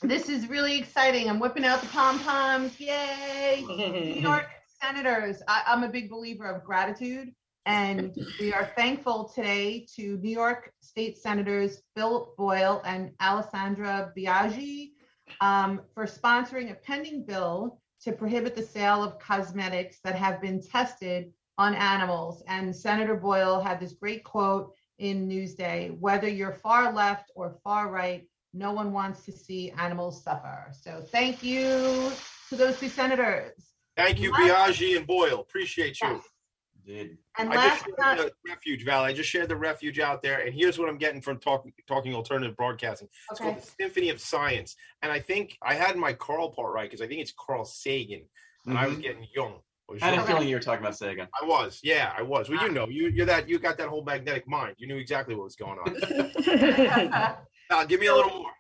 this 0.02 0.30
is 0.30 0.48
really 0.48 0.78
exciting. 0.78 1.30
I'm 1.30 1.40
whipping 1.40 1.66
out 1.66 1.82
the 1.82 1.88
pom 1.88 2.20
poms. 2.20 2.80
Yay! 2.80 3.64
New 3.68 4.22
York 4.22 4.48
senators. 4.82 5.42
I, 5.48 5.64
I'm 5.68 5.84
a 5.84 5.90
big 5.90 6.10
believer 6.10 6.46
of 6.46 6.64
gratitude, 6.64 7.34
and 7.66 8.16
we 8.40 8.54
are 8.54 8.72
thankful 8.76 9.32
today 9.34 9.86
to 9.96 10.18
New 10.18 10.32
York 10.32 10.72
State 10.82 11.18
Senators 11.18 11.82
Phil 11.96 12.34
Boyle 12.38 12.82
and 12.86 13.12
Alessandra 13.22 14.12
Biaggi 14.18 14.92
um, 15.42 15.82
for 15.94 16.06
sponsoring 16.06 16.72
a 16.72 16.76
pending 16.76 17.26
bill 17.26 17.80
to 18.02 18.12
prohibit 18.12 18.56
the 18.56 18.64
sale 18.64 19.04
of 19.04 19.20
cosmetics 19.20 20.00
that 20.04 20.16
have 20.16 20.42
been 20.42 20.62
tested 20.62 21.32
on 21.58 21.74
animals. 21.74 22.44
And 22.48 22.76
Senator 22.76 23.16
Boyle 23.16 23.62
had 23.62 23.80
this 23.80 23.94
great 23.94 24.24
quote 24.24 24.74
in 25.00 25.28
Newsday 25.28 25.98
whether 26.00 26.28
you're 26.28 26.54
far 26.54 26.92
left 26.92 27.32
or 27.36 27.58
far 27.64 27.90
right, 27.90 28.28
no 28.54 28.72
one 28.72 28.92
wants 28.92 29.24
to 29.26 29.32
see 29.32 29.72
animals 29.72 30.24
suffer. 30.24 30.72
So 30.72 31.04
thank 31.12 31.44
you 31.44 32.12
to 32.50 32.56
those 32.56 32.80
two 32.80 32.90
senators. 32.90 33.54
Thank 33.96 34.20
you, 34.20 34.32
Biaggi 34.32 34.98
and 34.98 35.08
Boyle. 35.08 35.40
Appreciate 35.40 36.00
you. 36.02 36.08
Yes. 36.10 36.24
Indeed. 36.88 37.18
And 37.38 37.50
I 37.52 37.56
just 37.56 37.68
last 37.68 37.84
shared 37.84 37.96
but 37.98 38.06
not 38.06 38.18
the 38.18 38.32
refuge, 38.48 38.86
Val. 38.86 39.04
I 39.04 39.14
just 39.14 39.30
shared 39.30 39.50
the 39.50 39.56
refuge 39.56 40.00
out 40.00 40.22
there, 40.22 40.40
and 40.40 40.54
here's 40.54 40.80
what 40.80 40.90
I'm 40.90 40.98
getting 40.98 41.22
from 41.22 41.40
talking 41.40 41.74
talking 41.88 42.16
alternative 42.16 42.56
broadcasting. 42.56 43.10
It's 43.32 43.42
okay. 43.42 43.50
called 43.50 43.64
the 43.64 43.72
Symphony 43.80 44.10
of 44.10 44.20
Science, 44.20 44.76
and 45.02 45.12
I 45.12 45.20
think 45.20 45.58
I 45.62 45.74
had 45.74 45.98
my 45.98 46.14
Carl 46.14 46.50
part 46.52 46.74
right 46.74 46.90
because 46.90 47.02
I 47.02 47.08
think 47.08 47.22
it's 47.22 47.34
Carl 47.38 47.66
Sagan, 47.66 48.24
and 48.66 48.78
I 48.78 48.88
was 48.88 48.98
Mhm. 48.98 49.02
getting 49.02 49.28
young. 49.36 49.60
Was 49.90 50.02
I 50.04 50.08
had 50.08 50.20
a 50.20 50.26
feeling 50.26 50.50
you 50.50 50.56
were 50.56 50.62
talking 50.62 50.82
about 50.82 50.98
Sagan. 50.98 51.28
I 51.42 51.46
was, 51.46 51.80
yeah, 51.84 52.14
I 52.18 52.22
was. 52.22 52.50
Well, 52.50 52.62
you 52.62 52.72
know, 52.72 52.88
you 52.88 53.10
you're 53.10 53.26
that 53.26 53.48
you 53.48 53.60
got 53.60 53.78
that 53.78 53.88
whole 53.88 54.04
magnetic 54.04 54.48
mind. 54.48 54.76
You 54.78 54.88
knew 54.88 54.98
exactly 54.98 55.36
what 55.36 55.46
was 55.46 55.56
going 55.56 55.80
on. 55.80 55.96
Val, 57.70 57.86
give 57.86 58.00
me 58.00 58.08
a 58.08 58.16
little 58.16 58.38
more. 58.38 58.52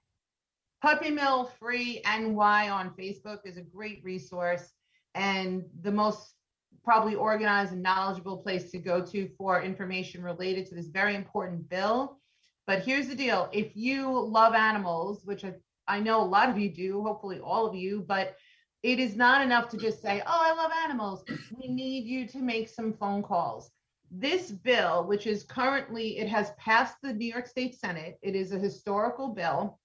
Puppy 0.81 1.09
Mill 1.09 1.51
Free 1.59 2.01
NY 2.05 2.69
on 2.69 2.91
Facebook 2.91 3.39
is 3.45 3.57
a 3.57 3.61
great 3.61 4.03
resource 4.03 4.71
and 5.15 5.65
the 5.81 5.91
most 5.91 6.35
probably 6.87 7.15
organized 7.15 7.73
and 7.73 7.83
knowledgeable 7.83 8.37
place 8.37 8.71
to 8.71 8.77
go 8.77 9.05
to 9.05 9.29
for 9.37 9.61
information 9.61 10.23
related 10.23 10.65
to 10.65 10.73
this 10.73 10.87
very 10.87 11.15
important 11.15 11.67
bill. 11.67 12.17
But 12.65 12.81
here's 12.83 13.09
the 13.09 13.15
deal 13.15 13.49
if 13.51 13.75
you 13.75 14.09
love 14.09 14.53
animals, 14.53 15.19
which 15.25 15.43
I, 15.43 15.51
I 15.85 15.99
know 15.99 16.21
a 16.21 16.23
lot 16.23 16.47
of 16.47 16.57
you 16.57 16.69
do, 16.69 17.03
hopefully 17.03 17.41
all 17.41 17.67
of 17.67 17.75
you, 17.75 18.05
but 18.07 18.37
it 18.83 18.99
is 18.99 19.17
not 19.17 19.41
enough 19.41 19.67
to 19.71 19.77
just 19.77 20.01
say, 20.01 20.21
oh, 20.25 20.41
I 20.41 20.53
love 20.53 20.71
animals. 20.85 21.25
We 21.59 21.67
need 21.67 22.05
you 22.05 22.25
to 22.25 22.37
make 22.37 22.69
some 22.69 22.93
phone 22.93 23.21
calls. 23.21 23.69
This 24.09 24.49
bill, 24.49 25.05
which 25.05 25.27
is 25.27 25.43
currently, 25.43 26.19
it 26.19 26.29
has 26.29 26.51
passed 26.51 26.95
the 27.03 27.11
New 27.11 27.29
York 27.29 27.47
State 27.47 27.77
Senate, 27.77 28.17
it 28.21 28.33
is 28.33 28.53
a 28.53 28.57
historical 28.57 29.27
bill 29.27 29.77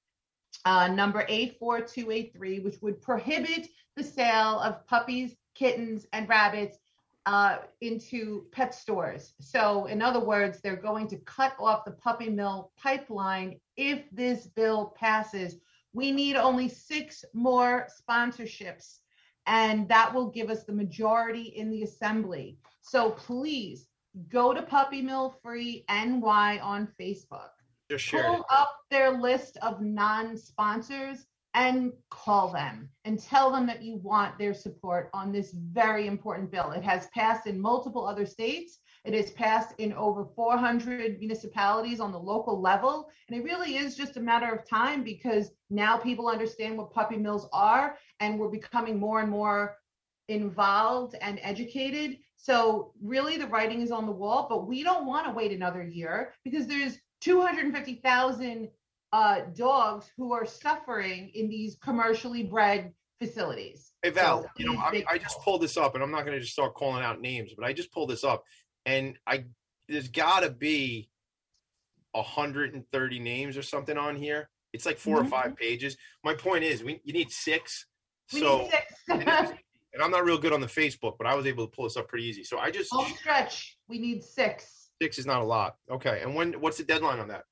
uh, 0.65 0.87
number 0.87 1.27
84283, 1.29 2.61
which 2.61 2.81
would 2.81 3.03
prohibit 3.03 3.67
the 3.97 4.05
sale 4.05 4.61
of 4.61 4.87
puppies, 4.87 5.35
kittens, 5.57 6.07
and 6.13 6.29
rabbits 6.29 6.79
uh, 7.27 7.59
into 7.81 8.47
pet 8.53 8.75
stores. 8.75 9.35
So, 9.41 9.87
in 9.87 10.03
other 10.03 10.21
words, 10.21 10.61
they're 10.61 10.77
going 10.77 11.09
to 11.09 11.17
cut 11.19 11.55
off 11.59 11.85
the 11.85 11.93
puppy 11.93 12.29
mill 12.29 12.73
pipeline 12.77 13.61
if 13.77 14.03
this 14.11 14.47
bill 14.47 14.95
passes. 14.99 15.57
We 15.93 16.11
need 16.11 16.37
only 16.37 16.69
six 16.69 17.25
more 17.35 17.87
sponsorships, 18.01 18.99
and 19.47 19.89
that 19.89 20.13
will 20.13 20.31
give 20.31 20.51
us 20.51 20.65
the 20.65 20.73
majority 20.73 21.53
in 21.57 21.71
the 21.71 21.83
assembly. 21.83 22.59
So, 22.81 23.11
please 23.11 23.87
go 24.29 24.53
to 24.53 24.63
Puppy 24.63 25.03
Mill 25.03 25.39
Free 25.43 25.85
NY 25.89 26.59
on 26.63 26.89
Facebook. 27.01 27.51
Just 27.91 28.05
share 28.05 28.25
Pull 28.25 28.45
up 28.51 28.77
their 28.91 29.11
list 29.11 29.59
of 29.63 29.81
non 29.81 30.37
sponsors 30.37 31.27
and 31.55 31.93
call 32.11 32.51
them 32.51 32.89
and 33.05 33.21
tell 33.21 33.51
them 33.51 33.67
that 33.67 33.83
you 33.83 33.97
want 33.97 34.39
their 34.39 34.55
support 34.55 35.11
on 35.13 35.33
this 35.33 35.53
very 35.53 36.07
important 36.07 36.51
bill. 36.51 36.71
It 36.71 36.83
has 36.83 37.09
passed 37.09 37.47
in 37.47 37.61
multiple 37.61 38.07
other 38.07 38.25
states. 38.25 38.79
It 39.05 39.15
has 39.15 39.33
passed 39.33 39.75
in 39.79 39.93
over 39.93 40.25
400 40.25 41.19
municipalities 41.19 42.01
on 42.01 42.13
the 42.13 42.19
local 42.19 42.61
level. 42.61 43.11
And 43.29 43.39
it 43.39 43.45
really 43.45 43.77
is 43.77 43.97
just 43.97 44.17
a 44.17 44.21
matter 44.21 44.51
of 44.51 44.67
time 44.67 45.03
because 45.03 45.51
now 45.71 45.97
people 45.97 46.29
understand 46.29 46.79
what 46.79 46.93
puppy 46.93 47.17
mills 47.17 47.49
are 47.53 47.99
and 48.21 48.39
we're 48.39 48.49
becoming 48.49 48.99
more 48.99 49.21
and 49.21 49.31
more 49.31 49.77
involved 50.29 51.17
and 51.21 51.39
educated. 51.43 52.19
So, 52.37 52.93
really, 53.03 53.37
the 53.37 53.47
writing 53.47 53.83
is 53.83 53.91
on 53.91 54.07
the 54.07 54.13
wall, 54.13 54.47
but 54.49 54.67
we 54.67 54.83
don't 54.83 55.07
want 55.07 55.27
to 55.27 55.33
wait 55.33 55.53
another 55.53 55.83
year 55.83 56.33
because 56.45 56.67
there's 56.67 56.99
250,000 57.21 58.69
uh, 59.13 59.43
dogs 59.55 60.11
who 60.17 60.33
are 60.33 60.47
suffering 60.47 61.31
in 61.35 61.49
these 61.49 61.77
commercially 61.77 62.43
bred 62.43 62.93
facilities. 63.21 63.93
Hey 64.03 64.11
Val, 64.11 64.43
so, 64.43 64.49
you 64.57 64.67
know, 64.67 64.79
I, 64.79 65.05
I, 65.09 65.19
just 65.19 65.41
pulled 65.41 65.63
this 65.63 65.77
up, 65.77 65.95
and 65.95 66.03
I'm 66.03 66.11
not 66.11 66.25
going 66.25 66.37
to 66.37 66.41
just 66.41 66.53
start 66.53 66.75
calling 66.75 67.05
out 67.05 67.21
names, 67.21 67.53
but 67.57 67.65
I 67.65 67.73
just 67.73 67.93
pulled 67.93 68.11
this 68.11 68.25
up, 68.25 68.43
and 68.87 69.17
I 69.27 69.45
there's 69.89 70.09
got 70.09 70.41
to 70.41 70.51
be 70.51 71.11
130 72.13 73.19
names 73.19 73.57
or 73.57 73.63
something 73.63 73.97
on 73.97 74.17
here. 74.17 74.49
It's 74.73 74.87
like 74.87 74.99
4 74.99 75.17
mm-hmm. 75.17 75.27
or 75.27 75.31
five 75.31 75.57
pages. 75.57 75.97
My 76.25 76.35
point 76.35 76.65
is, 76.65 76.83
we 76.83 77.01
you 77.05 77.13
need 77.13 77.31
six. 77.31 77.87
We 78.33 78.41
so, 78.41 78.59
need 78.59 78.71
six. 78.71 78.95
and, 79.09 79.29
and, 79.29 80.03
I'm 80.03 80.11
not 80.11 80.25
real 80.25 80.39
good 80.39 80.55
on 80.55 80.61
the 80.61 80.67
Facebook, 80.67 81.17
but 81.19 81.27
I 81.27 81.35
was 81.35 81.47
able 81.47 81.67
to 81.67 81.71
pull 81.71 81.85
this 81.85 81.97
up 81.97 82.09
pretty 82.09 82.25
easy. 82.25 82.45
So 82.45 82.59
I 82.59 82.71
just 82.71 82.91
home 82.91 83.13
stretch. 83.15 83.77
We 83.89 83.99
need 83.99 84.25
six. 84.25 84.91
Six 85.01 85.19
is 85.19 85.27
not 85.27 85.43
a 85.43 85.45
lot. 85.45 85.77
Okay, 85.91 86.23
and 86.23 86.35
when? 86.35 86.55
What's 86.55 86.79
the 86.79 86.85
deadline 86.85 87.19
on 87.19 87.29
that? 87.29 87.45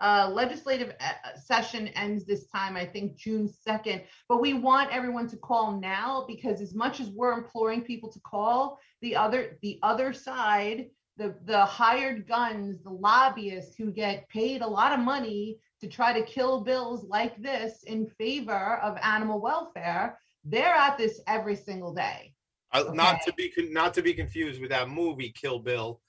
Uh, 0.00 0.30
legislative 0.32 0.94
uh, 1.00 1.38
session 1.38 1.88
ends 1.88 2.24
this 2.24 2.46
time, 2.46 2.76
I 2.76 2.86
think 2.86 3.16
June 3.16 3.48
2nd. 3.66 4.04
But 4.28 4.40
we 4.40 4.54
want 4.54 4.92
everyone 4.92 5.28
to 5.28 5.36
call 5.36 5.78
now 5.78 6.24
because 6.26 6.60
as 6.60 6.74
much 6.74 7.00
as 7.00 7.10
we're 7.10 7.32
imploring 7.32 7.82
people 7.82 8.10
to 8.12 8.20
call, 8.20 8.78
the 9.02 9.14
other 9.16 9.58
the 9.62 9.78
other 9.82 10.12
side, 10.12 10.86
the 11.16 11.34
the 11.44 11.64
hired 11.64 12.26
guns, 12.26 12.82
the 12.82 12.90
lobbyists 12.90 13.76
who 13.76 13.90
get 13.90 14.28
paid 14.28 14.62
a 14.62 14.66
lot 14.66 14.92
of 14.92 15.00
money 15.00 15.58
to 15.80 15.88
try 15.88 16.12
to 16.12 16.24
kill 16.24 16.62
bills 16.62 17.04
like 17.04 17.40
this 17.40 17.82
in 17.84 18.06
favor 18.06 18.78
of 18.82 18.98
animal 19.02 19.40
welfare, 19.40 20.18
they're 20.44 20.74
at 20.74 20.98
this 20.98 21.20
every 21.26 21.56
single 21.56 21.92
day. 21.94 22.34
Okay? 22.74 22.88
Uh, 22.88 22.92
not 22.92 23.20
to 23.22 23.32
be 23.34 23.52
not 23.70 23.94
to 23.94 24.02
be 24.02 24.14
confused 24.14 24.60
with 24.60 24.70
that 24.70 24.88
movie 24.88 25.30
Kill 25.30 25.58
Bill 25.58 26.00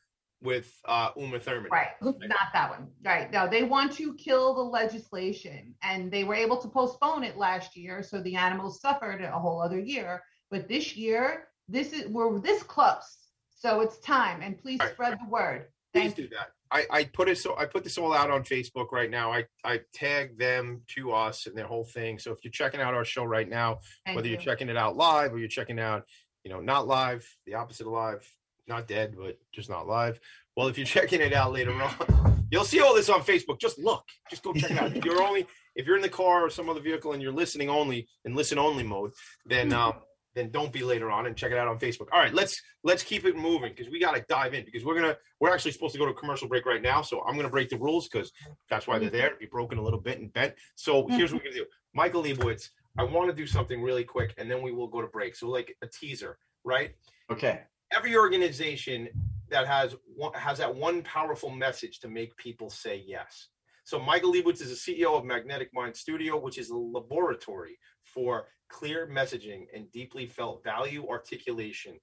with 0.42 0.74
uh, 0.86 1.10
Uma 1.16 1.40
Thurman. 1.40 1.70
Right, 1.72 1.90
not 2.02 2.50
that 2.54 2.70
one. 2.70 2.88
Right. 3.04 3.32
No, 3.32 3.48
they 3.48 3.64
want 3.64 3.92
to 3.94 4.14
kill 4.16 4.56
the 4.56 4.62
legislation, 4.62 5.76
and 5.84 6.12
they 6.12 6.24
were 6.24 6.36
able 6.36 6.58
to 6.58 6.68
postpone 6.68 7.24
it 7.24 7.38
last 7.38 7.76
year, 7.76 8.02
so 8.04 8.22
the 8.22 8.36
animals 8.36 8.82
suffered 8.82 9.22
a 9.22 9.32
whole 9.32 9.62
other 9.62 9.80
year. 9.80 10.24
But 10.50 10.68
this 10.68 10.96
year, 10.96 11.48
this 11.68 11.94
is 11.94 12.08
we're 12.08 12.40
this 12.40 12.64
close, 12.64 13.30
so 13.56 13.82
it's 13.82 14.00
time. 14.00 14.42
And 14.42 14.58
please 14.58 14.80
right. 14.80 14.92
spread 14.92 15.14
the 15.14 15.30
word. 15.30 15.68
Thank 15.94 16.16
please 16.16 16.28
do 16.28 16.36
that. 16.36 16.50
I, 16.72 16.86
I 16.90 17.04
put 17.04 17.28
it 17.28 17.38
so 17.38 17.56
I 17.58 17.66
put 17.66 17.84
this 17.84 17.98
all 17.98 18.14
out 18.14 18.32
on 18.32 18.44
Facebook 18.44 18.92
right 18.92 19.10
now. 19.10 19.32
I, 19.32 19.46
I 19.64 19.82
tag 19.94 20.38
them 20.38 20.82
to 20.96 21.12
us 21.12 21.46
and 21.46 21.58
their 21.58 21.68
whole 21.68 21.84
thing. 21.84 22.18
So 22.18 22.32
if 22.32 22.40
you're 22.44 22.52
checking 22.52 22.80
out 22.80 22.94
our 22.94 23.06
show 23.06 23.26
right 23.26 23.48
now, 23.48 23.80
Thank 24.06 24.16
whether 24.16 24.28
you. 24.28 24.34
you're 24.34 24.42
checking 24.42 24.70
it 24.70 24.78
out 24.78 24.96
live 24.96 25.34
or 25.34 25.38
you're 25.38 25.50
checking 25.50 25.80
out, 25.80 26.04
you 26.44 26.52
know, 26.52 26.62
not 26.62 26.88
live, 26.88 27.28
the 27.46 27.56
opposite 27.56 27.88
of 27.88 27.94
live, 27.94 28.26
not 28.72 28.88
dead, 28.88 29.16
but 29.18 29.38
just 29.52 29.70
not 29.70 29.88
live. 29.88 30.20
Well, 30.56 30.68
if 30.68 30.78
you're 30.78 30.86
checking 30.86 31.22
it 31.22 31.34
out 31.34 31.54
later 31.54 31.74
on, 31.74 32.46
you'll 32.52 32.64
see 32.64 32.80
all 32.80 32.96
this 32.96 33.10
on 33.10 33.22
Facebook. 33.22 33.60
Just 33.60 33.78
look, 33.78 34.04
just 34.30 34.44
go 34.44 34.54
check 34.54 34.72
it 34.72 34.78
out. 34.78 34.96
If 34.96 35.06
you're 35.06 35.22
only 35.28 35.46
if 35.76 35.86
you're 35.86 35.96
in 35.96 36.02
the 36.02 36.10
car 36.10 36.46
or 36.46 36.50
some 36.50 36.70
other 36.70 36.82
vehicle 36.82 37.14
and 37.14 37.22
you're 37.22 37.32
listening 37.32 37.70
only 37.70 38.08
in 38.26 38.36
listen 38.36 38.58
only 38.58 38.84
mode, 38.84 39.12
then 39.46 39.70
mm-hmm. 39.70 39.80
um, 39.80 39.94
then 40.34 40.50
don't 40.50 40.72
be 40.72 40.84
later 40.84 41.12
on 41.12 41.26
and 41.26 41.36
check 41.36 41.52
it 41.52 41.58
out 41.58 41.68
on 41.68 41.78
Facebook. 41.78 42.08
All 42.12 42.20
right, 42.20 42.34
let's 42.34 42.62
let's 42.84 43.04
keep 43.04 43.26
it 43.26 43.36
moving 43.36 43.74
because 43.76 43.92
we 43.92 44.00
got 44.00 44.16
to 44.16 44.24
dive 44.28 44.54
in 44.54 44.66
because 44.66 44.84
we're 44.84 44.96
gonna 44.96 45.18
we're 45.40 45.54
actually 45.54 45.72
supposed 45.72 45.94
to 45.94 46.00
go 46.00 46.06
to 46.06 46.14
commercial 46.14 46.48
break 46.48 46.66
right 46.66 46.82
now. 46.82 47.02
So 47.02 47.22
I'm 47.22 47.36
gonna 47.36 47.50
break 47.50 47.70
the 47.70 47.78
rules 47.78 48.08
because 48.08 48.32
that's 48.70 48.88
why 48.88 49.00
they're 49.00 49.10
there 49.10 49.32
be 49.40 49.46
broken 49.46 49.78
a 49.78 49.82
little 49.82 50.00
bit 50.00 50.20
and 50.20 50.32
bent. 50.34 50.54
So 50.76 51.08
here's 51.08 51.34
what 51.34 51.42
we're 51.42 51.52
gonna 51.52 51.64
do. 51.64 51.66
Michael 51.94 52.24
Liebowitz, 52.24 52.70
I 52.98 53.04
want 53.04 53.30
to 53.30 53.36
do 53.36 53.46
something 53.46 53.82
really 53.82 54.04
quick 54.04 54.34
and 54.38 54.50
then 54.50 54.62
we 54.62 54.72
will 54.72 54.88
go 54.88 55.02
to 55.02 55.08
break. 55.08 55.36
So 55.36 55.50
like 55.50 55.76
a 55.82 55.88
teaser, 55.88 56.38
right? 56.64 56.92
Okay 57.30 57.62
every 57.92 58.16
organization 58.16 59.10
that 59.50 59.68
has 59.68 59.96
one, 60.16 60.34
has 60.34 60.58
that 60.60 60.74
one 60.74 61.02
powerful 61.04 61.50
message 61.50 62.00
to 62.00 62.08
make 62.08 62.36
people 62.38 62.70
say 62.70 63.04
yes. 63.06 63.48
So 63.84 64.00
Michael 64.00 64.32
Liebowitz 64.32 64.62
is 64.62 64.84
the 64.86 64.96
CEO 64.96 65.18
of 65.18 65.26
Magnetic 65.26 65.70
Mind 65.74 65.96
Studio, 65.96 66.40
which 66.40 66.58
is 66.58 66.70
a 66.70 66.76
laboratory 66.76 67.78
for 68.04 68.48
clear 68.70 69.08
messaging 69.08 69.66
and 69.76 69.92
deeply 69.92 70.26
felt 70.26 70.64
value 70.64 71.08
articulation, 71.10 72.00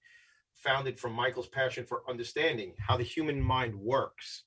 founded 0.54 0.98
from 0.98 1.12
Michael's 1.12 1.48
passion 1.48 1.84
for 1.84 2.02
understanding 2.08 2.74
how 2.78 2.96
the 2.96 3.04
human 3.04 3.40
mind 3.40 3.74
works 3.74 4.44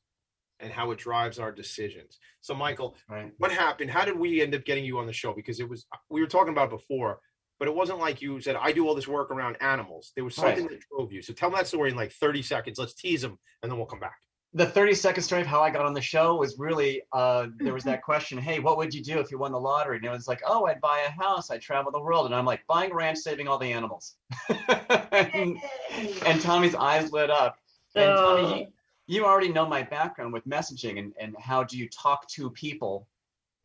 and 0.60 0.72
how 0.72 0.92
it 0.92 1.00
drives 1.00 1.40
our 1.40 1.52
decisions. 1.52 2.20
So 2.42 2.54
Michael, 2.54 2.96
right. 3.10 3.32
what 3.40 3.52
happened? 3.52 3.90
How 3.90 4.06
did 4.06 4.18
we 4.18 4.42
end 4.42 4.54
up 4.54 4.64
getting 4.64 4.86
you 4.86 5.00
on 5.00 5.08
the 5.08 5.14
show? 5.14 5.34
Because 5.34 5.60
it 5.60 5.68
was 5.68 5.86
we 6.10 6.22
were 6.22 6.28
talking 6.28 6.54
about 6.54 6.70
before 6.70 7.20
but 7.62 7.68
it 7.68 7.76
wasn't 7.76 8.00
like 8.00 8.24
you 8.24 8.42
said, 8.42 8.56
I 8.56 8.72
do 8.72 8.88
all 8.88 8.96
this 8.96 9.08
work 9.08 9.30
around 9.30 9.56
animals. 9.62 10.14
There 10.16 10.24
was 10.24 10.34
something 10.34 10.66
right. 10.66 10.80
that 10.80 10.80
drove 10.90 11.12
you. 11.12 11.22
So 11.22 11.32
tell 11.32 11.52
me 11.52 11.58
that 11.58 11.68
story 11.68 11.92
in 11.92 11.96
like 11.96 12.12
30 12.12 12.42
seconds. 12.42 12.80
Let's 12.80 12.96
tease 12.96 13.22
them 13.22 13.38
and 13.62 13.72
then 13.72 13.78
we'll 13.78 13.86
come 13.86 14.00
back. 14.00 14.18
The 14.56 14.66
30 14.66 14.96
second 14.96 15.22
story 15.22 15.42
of 15.42 15.48
how 15.48 15.62
I 15.62 15.70
got 15.70 15.86
on 15.86 15.94
the 15.94 16.02
show 16.02 16.38
was 16.38 16.58
really 16.58 17.04
uh, 17.14 17.50
there 17.60 17.76
was 17.76 17.84
that 17.84 18.02
question, 18.04 18.40
hey, 18.40 18.58
what 18.58 18.78
would 18.78 18.96
you 18.96 19.04
do 19.04 19.20
if 19.20 19.30
you 19.30 19.38
won 19.38 19.52
the 19.52 19.60
lottery? 19.60 19.98
And 19.98 20.06
it 20.06 20.10
was 20.10 20.28
like, 20.28 20.42
oh, 20.44 20.66
I'd 20.66 20.82
buy 20.82 21.06
a 21.06 21.12
house, 21.12 21.52
I'd 21.52 21.62
travel 21.62 21.92
the 21.92 22.02
world. 22.02 22.26
And 22.26 22.34
I'm 22.34 22.46
like, 22.46 22.62
buying 22.68 22.92
a 22.92 22.96
ranch, 22.96 23.20
saving 23.20 23.48
all 23.48 23.60
the 23.60 23.72
animals. 23.72 24.16
and, 25.12 25.56
and, 26.26 26.42
Tommy's 26.42 26.74
eyes 26.74 27.12
lit 27.12 27.30
up. 27.30 27.58
And 27.94 28.18
Tommy, 28.18 28.72
you, 29.06 29.20
you 29.20 29.26
already 29.26 29.50
know 29.50 29.68
my 29.68 29.84
background 29.84 30.34
with 30.34 30.48
messaging 30.48 30.98
and, 30.98 31.14
and 31.20 31.36
how 31.40 31.64
do 31.64 31.78
you 31.78 31.88
talk 31.90 32.28
to 32.30 32.50
people 32.50 33.08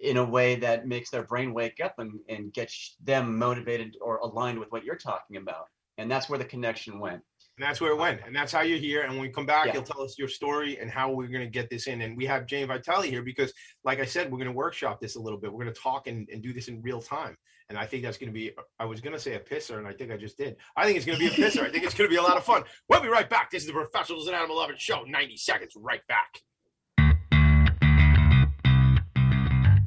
in 0.00 0.18
a 0.18 0.24
way 0.24 0.56
that 0.56 0.86
makes 0.86 1.10
their 1.10 1.22
brain 1.22 1.54
wake 1.54 1.80
up 1.82 1.94
and, 1.98 2.20
and 2.28 2.52
gets 2.52 2.96
them 3.02 3.38
motivated 3.38 3.96
or 4.00 4.18
aligned 4.18 4.58
with 4.58 4.70
what 4.70 4.84
you're 4.84 4.96
talking 4.96 5.36
about. 5.36 5.66
And 5.98 6.10
that's 6.10 6.28
where 6.28 6.38
the 6.38 6.44
connection 6.44 6.98
went. 6.98 7.22
And 7.58 7.66
that's 7.66 7.80
where 7.80 7.92
it 7.92 7.96
went. 7.96 8.20
And 8.26 8.36
that's 8.36 8.52
how 8.52 8.60
you're 8.60 8.78
here. 8.78 9.02
And 9.02 9.12
when 9.12 9.22
we 9.22 9.30
come 9.30 9.46
back, 9.46 9.66
yeah. 9.66 9.74
you'll 9.74 9.82
tell 9.82 10.02
us 10.02 10.18
your 10.18 10.28
story 10.28 10.78
and 10.78 10.90
how 10.90 11.10
we're 11.10 11.28
going 11.28 11.40
to 11.40 11.50
get 11.50 11.70
this 11.70 11.86
in. 11.86 12.02
And 12.02 12.14
we 12.14 12.26
have 12.26 12.46
Jane 12.46 12.66
Vitale 12.66 13.08
here 13.08 13.22
because, 13.22 13.50
like 13.82 13.98
I 13.98 14.04
said, 14.04 14.30
we're 14.30 14.36
going 14.36 14.50
to 14.50 14.52
workshop 14.52 15.00
this 15.00 15.16
a 15.16 15.20
little 15.20 15.38
bit. 15.38 15.50
We're 15.50 15.64
going 15.64 15.74
to 15.74 15.80
talk 15.80 16.06
and, 16.06 16.28
and 16.30 16.42
do 16.42 16.52
this 16.52 16.68
in 16.68 16.82
real 16.82 17.00
time. 17.00 17.34
And 17.68 17.78
I 17.78 17.86
think 17.86 18.02
that's 18.02 18.18
going 18.18 18.28
to 18.28 18.34
be, 18.34 18.52
I 18.78 18.84
was 18.84 19.00
going 19.00 19.14
to 19.14 19.18
say 19.18 19.34
a 19.34 19.40
pisser, 19.40 19.78
and 19.78 19.88
I 19.88 19.92
think 19.92 20.12
I 20.12 20.16
just 20.16 20.36
did. 20.36 20.56
I 20.76 20.84
think 20.84 20.98
it's 20.98 21.06
going 21.06 21.18
to 21.18 21.24
be 21.24 21.30
a 21.30 21.46
pisser. 21.46 21.66
I 21.66 21.70
think 21.70 21.82
it's 21.82 21.94
going 21.94 22.08
to 22.08 22.14
be 22.14 22.18
a 22.18 22.22
lot 22.22 22.36
of 22.36 22.44
fun. 22.44 22.62
We'll 22.88 23.00
be 23.00 23.08
right 23.08 23.28
back. 23.28 23.50
This 23.50 23.62
is 23.62 23.66
the 23.66 23.72
Professionals 23.72 24.28
and 24.28 24.36
Animal 24.36 24.56
Lovers 24.56 24.80
Show, 24.80 25.02
90 25.02 25.36
seconds, 25.36 25.72
right 25.76 26.06
back. 26.06 26.42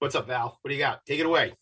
What's 0.00 0.14
up, 0.14 0.28
Val? 0.28 0.58
What 0.62 0.70
do 0.70 0.74
you 0.74 0.80
got? 0.80 1.04
Take 1.04 1.20
it 1.20 1.26
away. 1.26 1.52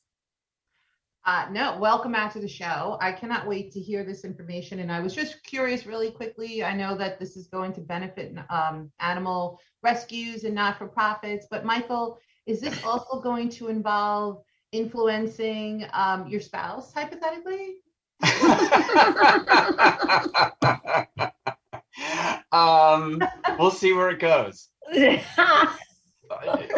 Uh, 1.26 1.46
no, 1.50 1.76
welcome 1.80 2.12
back 2.12 2.32
to 2.34 2.38
the 2.38 2.46
show. 2.46 2.96
I 3.00 3.10
cannot 3.10 3.48
wait 3.48 3.72
to 3.72 3.80
hear 3.80 4.04
this 4.04 4.24
information. 4.24 4.78
And 4.78 4.92
I 4.92 5.00
was 5.00 5.12
just 5.12 5.42
curious, 5.42 5.86
really 5.86 6.12
quickly. 6.12 6.62
I 6.62 6.72
know 6.72 6.96
that 6.98 7.18
this 7.18 7.36
is 7.36 7.48
going 7.48 7.72
to 7.72 7.80
benefit 7.80 8.36
um, 8.48 8.92
animal 9.00 9.60
rescues 9.82 10.44
and 10.44 10.54
not 10.54 10.78
for 10.78 10.86
profits, 10.86 11.48
but 11.50 11.64
Michael, 11.64 12.20
is 12.46 12.60
this 12.60 12.84
also 12.84 13.20
going 13.20 13.48
to 13.48 13.66
involve 13.66 14.44
influencing 14.70 15.86
um, 15.92 16.28
your 16.28 16.40
spouse, 16.40 16.94
hypothetically? 16.94 17.78
um, 22.52 23.20
we'll 23.58 23.72
see 23.72 23.92
where 23.92 24.10
it 24.10 24.20
goes. 24.20 24.68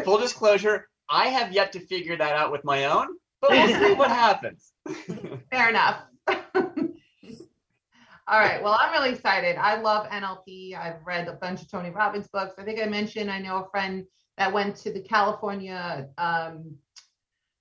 Full 0.04 0.18
disclosure, 0.18 0.88
I 1.10 1.28
have 1.28 1.52
yet 1.52 1.72
to 1.72 1.80
figure 1.80 2.16
that 2.16 2.32
out 2.34 2.52
with 2.52 2.64
my 2.64 2.84
own, 2.84 3.08
but 3.40 3.50
we'll 3.50 3.66
see 3.66 3.94
what 3.94 4.10
happens. 4.10 4.72
Fair 5.50 5.68
enough. 5.68 6.02
All 8.28 8.38
right. 8.38 8.62
Well, 8.62 8.78
I'm 8.80 8.92
really 8.92 9.10
excited. 9.10 9.56
I 9.56 9.80
love 9.80 10.06
NLP. 10.08 10.78
I've 10.78 11.04
read 11.04 11.26
a 11.26 11.32
bunch 11.32 11.62
of 11.62 11.70
Tony 11.70 11.90
Robbins 11.90 12.28
books. 12.28 12.54
I 12.58 12.62
think 12.62 12.80
I 12.80 12.86
mentioned 12.86 13.28
I 13.28 13.40
know 13.40 13.64
a 13.64 13.68
friend 13.70 14.06
that 14.38 14.52
went 14.52 14.76
to 14.76 14.92
the 14.92 15.00
California, 15.00 16.08
um, 16.16 16.76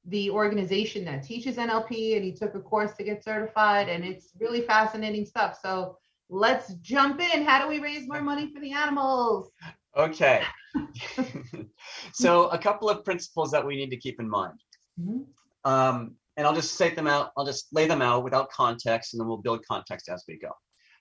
the 0.06 0.30
organization 0.30 1.04
that 1.06 1.24
teaches 1.24 1.58
NLP, 1.58 2.16
and 2.16 2.24
he 2.24 2.32
took 2.34 2.54
a 2.54 2.60
course 2.60 2.94
to 2.94 3.04
get 3.04 3.24
certified, 3.24 3.90
and 3.90 4.06
it's 4.06 4.30
really 4.40 4.62
fascinating 4.62 5.26
stuff. 5.26 5.58
So 5.60 5.98
let's 6.30 6.76
jump 6.76 7.20
in. 7.20 7.44
How 7.44 7.64
do 7.64 7.68
we 7.68 7.80
raise 7.80 8.08
more 8.08 8.22
money 8.22 8.52
for 8.54 8.62
the 8.62 8.72
animals? 8.72 9.50
Okay. 9.98 10.44
so 12.14 12.50
a 12.50 12.58
couple 12.58 12.90
of 12.90 13.04
principles 13.04 13.52
that 13.52 13.66
we 13.66 13.76
need 13.76 13.90
to 13.90 13.98
keep 13.98 14.20
in 14.20 14.30
mind. 14.30 14.60
Mhm. 15.00 15.26
Um, 15.66 16.16
and 16.38 16.48
I'll 16.48 16.56
just 16.56 16.76
say 16.76 16.94
them 16.94 17.08
out, 17.08 17.32
I'll 17.38 17.46
just 17.46 17.68
lay 17.74 17.86
them 17.86 18.02
out 18.02 18.24
without 18.24 18.50
context, 18.50 19.14
and 19.14 19.20
then 19.20 19.28
we'll 19.28 19.38
build 19.38 19.66
context 19.68 20.08
as 20.08 20.24
we 20.28 20.38
go. 20.38 20.52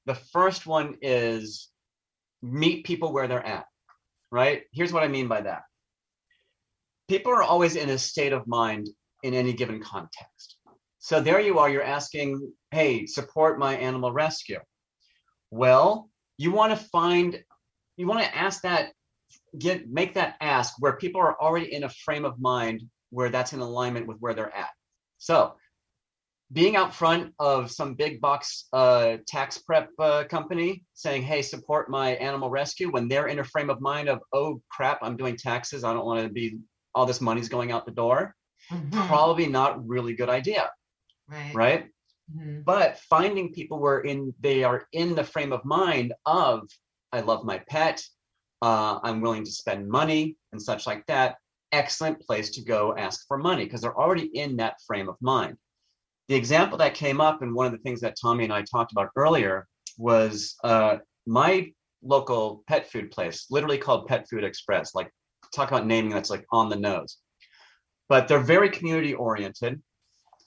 The 0.07 0.17
first 0.17 0.67
one 0.67 0.97
is 1.01 1.71
meet 2.43 2.85
people 2.85 3.13
where 3.13 3.29
they're 3.29 3.47
at, 3.47 3.67
right? 4.33 4.63
Here's 4.73 4.93
what 4.93 5.05
I 5.05 5.09
mean 5.09 5.29
by 5.29 5.43
that. 5.43 5.63
People 7.09 7.33
are 7.33 7.43
always 7.43 7.77
in 7.77 7.91
a 7.91 7.99
state 7.99 8.33
of 8.33 8.47
mind 8.47 8.89
in 9.23 9.35
any 9.35 9.53
given 9.53 9.81
context. 9.81 10.57
So 10.99 11.21
there 11.21 11.41
you 11.41 11.59
are, 11.59 11.71
you're 11.71 11.83
asking, 11.83 12.53
hey, 12.71 13.07
support 13.07 13.59
my 13.59 13.77
animal 13.77 14.13
rescue. 14.13 14.59
Well, 15.51 16.11
you 16.37 16.51
want 16.53 16.77
to 16.77 16.85
find, 16.87 17.43
you 17.97 18.07
want 18.07 18.21
to 18.21 18.37
ask 18.37 18.63
that, 18.63 18.93
get 19.59 19.89
make 19.89 20.15
that 20.15 20.37
ask 20.41 20.75
where 20.79 20.97
people 20.97 21.21
are 21.21 21.41
already 21.41 21.73
in 21.73 21.85
a 21.85 21.89
frame 21.89 22.25
of 22.25 22.39
mind 22.41 22.83
where 23.11 23.31
that's 23.31 23.53
in 23.53 23.61
alignment 23.61 24.07
with 24.07 24.19
where 24.19 24.35
they're 24.35 24.55
at. 24.55 24.71
So 25.19 25.55
being 26.53 26.77
out 26.77 26.95
front 26.95 27.35
of 27.39 27.71
some 27.71 27.95
big 27.95 28.21
box 28.21 28.69
uh, 28.73 29.19
tax 29.27 29.59
prep 29.59 29.91
uh, 29.99 30.25
company 30.25 30.83
saying, 30.95 31.23
hey, 31.23 31.43
support 31.43 31.91
my 31.91 32.13
animal 32.13 32.49
rescue 32.49 32.91
when 32.91 33.07
they're 33.09 33.27
in 33.29 33.39
a 33.39 33.45
frame 33.45 33.69
of 33.69 33.81
mind 33.81 34.09
of, 34.09 34.21
oh 34.33 34.61
crap, 34.71 34.99
I'm 35.03 35.17
doing 35.17 35.37
taxes. 35.37 35.85
I 35.85 35.93
don't 35.93 36.07
want 36.07 36.23
to 36.27 36.33
be, 36.33 36.59
all 36.95 37.05
this 37.05 37.21
money's 37.21 37.51
going 37.51 37.71
out 37.71 37.85
the 37.85 37.93
door. 37.93 38.35
Mhm. 38.71 39.07
Probably 39.07 39.47
not 39.47 39.87
really 39.87 40.15
good 40.15 40.31
idea, 40.31 40.71
Right. 41.29 41.55
right? 41.55 41.91
Mhm. 42.35 42.65
But 42.65 42.99
finding 43.11 43.53
people 43.53 43.79
where 43.79 44.01
in 44.01 44.35
they 44.41 44.65
are 44.65 44.87
in 44.93 45.15
the 45.15 45.25
frame 45.25 45.53
of 45.53 45.65
mind 45.65 46.15
of, 46.25 46.69
I 47.13 47.21
love 47.21 47.45
my 47.45 47.59
pet, 47.59 48.03
uh, 48.63 48.99
I'm 49.03 49.21
willing 49.21 49.45
to 49.45 49.51
spend 49.51 49.89
money 49.89 50.37
and 50.53 50.61
such 50.61 50.87
like 50.87 51.07
that. 51.07 51.37
Excellent 51.73 52.21
place 52.21 52.51
to 52.51 52.65
go 52.65 52.95
ask 52.97 53.27
for 53.29 53.39
money 53.39 53.65
because 53.65 53.81
they're 53.81 53.99
already 53.99 54.27
in 54.37 54.57
that 54.57 54.77
frame 54.87 55.09
of 55.09 55.17
mind. 55.21 55.57
The 56.29 56.35
example 56.35 56.79
that 56.79 56.95
came 56.95 57.21
up 57.21 57.43
and 57.43 57.55
one 57.55 57.67
of 57.67 57.73
the 57.73 57.79
things 57.79 58.01
that 58.01 58.17
Tommy 58.21 58.45
and 58.45 58.53
I 58.53 58.63
talked 58.63 58.93
about 58.93 59.11
earlier 59.17 59.67
was 59.97 60.57
uh, 60.65 60.99
my 61.27 61.73
local 62.03 62.63
pet 62.67 62.91
food 62.91 63.11
place, 63.11 63.47
literally 63.51 63.79
called 63.79 64.07
Pet 64.07 64.27
Food 64.29 64.45
Express. 64.45 64.95
Like, 64.95 65.11
talk 65.55 65.71
about 65.71 65.87
naming 65.87 66.11
that's 66.11 66.31
like 66.31 66.45
on 66.53 66.69
the 66.69 66.77
nose. 66.77 67.19
But 68.09 68.29
they're 68.29 68.41
very 68.41 68.71
community 68.71 69.15
oriented. 69.15 69.83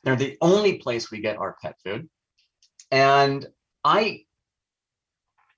They're 0.04 0.16
the 0.16 0.38
only 0.42 0.78
place 0.78 1.12
we 1.12 1.22
get 1.22 1.38
our 1.38 1.56
pet 1.62 1.76
food. 1.84 2.10
And 2.92 3.46
I 3.84 4.26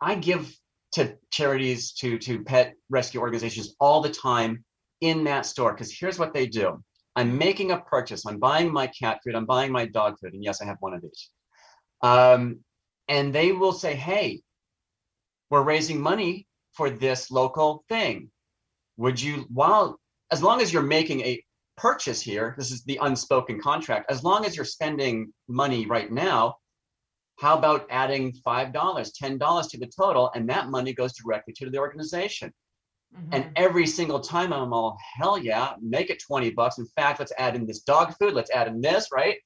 I 0.02 0.16
give 0.16 0.54
to 0.94 1.16
charities, 1.32 1.92
to 1.94 2.18
to 2.20 2.44
pet 2.44 2.76
rescue 2.90 3.20
organizations 3.20 3.76
all 3.80 4.02
the 4.02 4.10
time 4.10 4.64
in 5.02 5.24
that 5.26 5.46
store 5.46 5.74
because 5.74 5.92
here's 5.92 6.20
what 6.20 6.34
they 6.34 6.48
do. 6.48 6.84
I'm 7.16 7.38
making 7.38 7.72
a 7.72 7.80
purchase. 7.80 8.26
I'm 8.26 8.40
buying 8.40 8.72
my 8.72 8.88
cat 8.88 9.20
food. 9.24 9.36
I'm 9.36 9.46
buying 9.46 9.72
my 9.72 9.86
dog 9.86 10.16
food. 10.20 10.34
And 10.34 10.44
yes, 10.44 10.62
I 10.62 10.66
have 10.66 10.78
one 10.80 10.94
of 10.94 11.04
each. 11.04 11.30
Um, 12.02 12.60
and 13.08 13.34
they 13.34 13.52
will 13.52 13.74
say, 13.74 13.96
"Hey, 13.96 14.42
we're 15.50 15.64
raising 15.64 16.02
money 16.02 16.48
for 16.74 16.90
this 16.90 17.32
local 17.32 17.86
thing. 17.88 18.30
Would 18.98 19.22
you, 19.22 19.46
while 19.54 20.00
as 20.32 20.42
long 20.42 20.62
as 20.62 20.74
you're 20.74 20.82
making 20.82 21.22
a 21.22 21.44
purchase 21.78 22.22
here, 22.22 22.56
this 22.58 22.72
is 22.72 22.84
the 22.84 23.00
unspoken 23.02 23.62
contract. 23.62 24.10
As 24.12 24.24
long 24.24 24.46
as 24.46 24.56
you're 24.56 24.66
spending 24.66 25.32
money 25.48 25.86
right 25.86 26.12
now, 26.12 26.56
how 27.44 27.58
about 27.58 27.88
adding 27.90 28.34
five 28.50 28.72
dollars, 28.72 29.12
ten 29.12 29.38
dollars 29.38 29.68
to 29.68 29.78
the 29.78 29.88
total, 29.88 30.32
and 30.34 30.50
that 30.50 30.70
money 30.70 30.94
goes 30.94 31.14
directly 31.14 31.54
to 31.56 31.70
the 31.70 31.78
organization? 31.78 32.54
And 33.34 33.44
Mhm. 33.44 33.56
every 33.58 33.86
single 33.86 34.22
time 34.22 34.54
I'm 34.54 34.72
all, 34.74 34.98
hell 35.18 35.38
yeah, 35.38 35.74
make 35.82 36.10
it 36.10 36.22
20 36.26 36.52
bucks. 36.52 36.78
In 36.78 36.88
fact, 36.96 37.20
let's 37.20 37.34
add 37.38 37.56
in 37.56 37.66
this 37.68 37.82
dog 37.82 38.16
food, 38.18 38.34
let's 38.34 38.52
add 38.52 38.68
in 38.70 38.80
this, 38.80 39.10
right? 39.12 39.38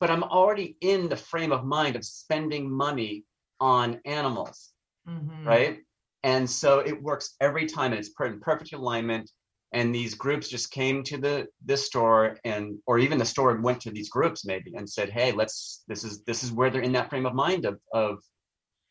But 0.00 0.10
I'm 0.10 0.24
already 0.24 0.76
in 0.82 1.08
the 1.08 1.16
frame 1.16 1.52
of 1.52 1.64
mind 1.64 1.96
of 1.96 2.04
spending 2.04 2.70
money 2.70 3.24
on 3.60 4.00
animals, 4.04 4.74
Mhm. 5.06 5.46
right? 5.46 5.80
And 6.24 6.48
so 6.50 6.80
it 6.80 7.02
works 7.02 7.34
every 7.40 7.66
time 7.66 7.92
and 7.92 7.98
it's 8.00 8.10
in 8.20 8.40
perfect 8.40 8.72
alignment. 8.74 9.30
And 9.74 9.94
these 9.94 10.14
groups 10.14 10.48
just 10.48 10.70
came 10.70 11.02
to 11.04 11.16
the 11.16 11.46
this 11.64 11.86
store 11.86 12.38
and 12.44 12.78
or 12.86 12.98
even 12.98 13.18
the 13.18 13.24
store 13.24 13.58
went 13.60 13.80
to 13.82 13.90
these 13.90 14.10
groups 14.10 14.44
maybe 14.44 14.74
and 14.74 14.88
said, 14.88 15.08
hey, 15.10 15.32
let's 15.32 15.82
this 15.88 16.04
is 16.04 16.22
this 16.24 16.44
is 16.44 16.52
where 16.52 16.70
they're 16.70 16.82
in 16.82 16.92
that 16.92 17.08
frame 17.08 17.26
of 17.26 17.34
mind 17.34 17.64
of 17.64 17.78
of 17.92 18.18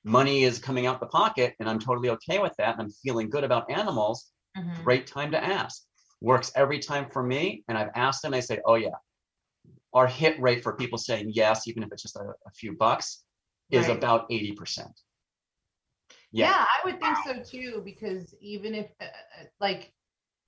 money 0.04 0.44
is 0.44 0.58
coming 0.58 0.88
out 0.88 1.00
the 1.00 1.06
pocket 1.08 1.54
and 1.60 1.70
I'm 1.70 1.80
totally 1.80 2.10
okay 2.10 2.40
with 2.40 2.56
that 2.58 2.74
and 2.74 2.82
I'm 2.82 2.90
feeling 3.04 3.30
good 3.30 3.44
about 3.44 3.70
animals, 3.70 4.32
Mhm. 4.58 4.84
great 4.84 5.06
time 5.06 5.32
to 5.32 5.44
ask. 5.44 5.84
Works 6.22 6.52
every 6.56 6.80
time 6.80 7.10
for 7.10 7.24
me. 7.24 7.64
And 7.68 7.78
I've 7.78 7.92
asked 7.96 8.22
them, 8.22 8.32
they 8.32 8.42
say, 8.42 8.60
oh, 8.66 8.76
yeah. 8.76 8.98
Our 9.94 10.08
hit 10.08 10.40
rate 10.40 10.64
for 10.64 10.76
people 10.76 10.98
saying 10.98 11.32
yes, 11.34 11.68
even 11.68 11.84
if 11.84 11.92
it's 11.92 12.02
just 12.02 12.16
a, 12.16 12.34
a 12.46 12.52
few 12.56 12.76
bucks, 12.76 13.24
is 13.72 13.88
Right. 13.88 13.98
about 13.98 14.30
80%. 14.30 14.88
Yeah. 16.32 16.50
Yeah. 16.50 16.66
I 16.66 16.86
would 16.86 17.00
think 17.00 17.18
so 17.26 17.44
too, 17.44 17.82
because 17.84 18.34
even 18.40 18.74
if, 18.76 18.92
uh, 19.00 19.06
uh, 19.06 19.44
like, 19.60 19.94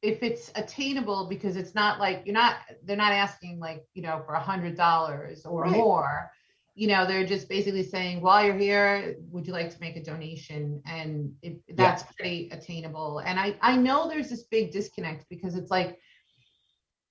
if 0.04 0.22
it's 0.22 0.52
attainable, 0.56 1.28
because 1.28 1.56
it's 1.56 1.74
not 1.74 2.00
like 2.00 2.24
you're 2.26 2.34
not, 2.34 2.58
they're 2.84 2.98
not 2.98 3.14
asking 3.14 3.60
like, 3.60 3.84
you 3.96 4.04
know, 4.04 4.22
for 4.26 4.34
a 4.36 4.40
hundred 4.40 4.76
dollars 4.76 5.46
or 5.46 5.64
Right. 5.64 5.72
more. 5.72 6.30
You 6.76 6.88
know, 6.88 7.06
they're 7.06 7.26
just 7.26 7.48
basically 7.48 7.84
saying, 7.84 8.22
while 8.22 8.44
you're 8.46 8.58
here, 8.58 9.16
would 9.32 9.48
you 9.48 9.54
like 9.54 9.70
to 9.70 9.80
make 9.80 9.96
a 9.96 10.04
donation? 10.04 10.82
And 10.86 11.34
it, 11.42 11.62
that's 11.78 12.04
pretty 12.16 12.50
attainable. 12.52 13.20
And 13.20 13.40
I, 13.40 13.56
I 13.62 13.78
know 13.78 14.10
there's 14.10 14.30
this 14.30 14.44
big 14.44 14.72
disconnect 14.72 15.26
because 15.30 15.56
it's 15.56 15.72
like, 15.72 16.00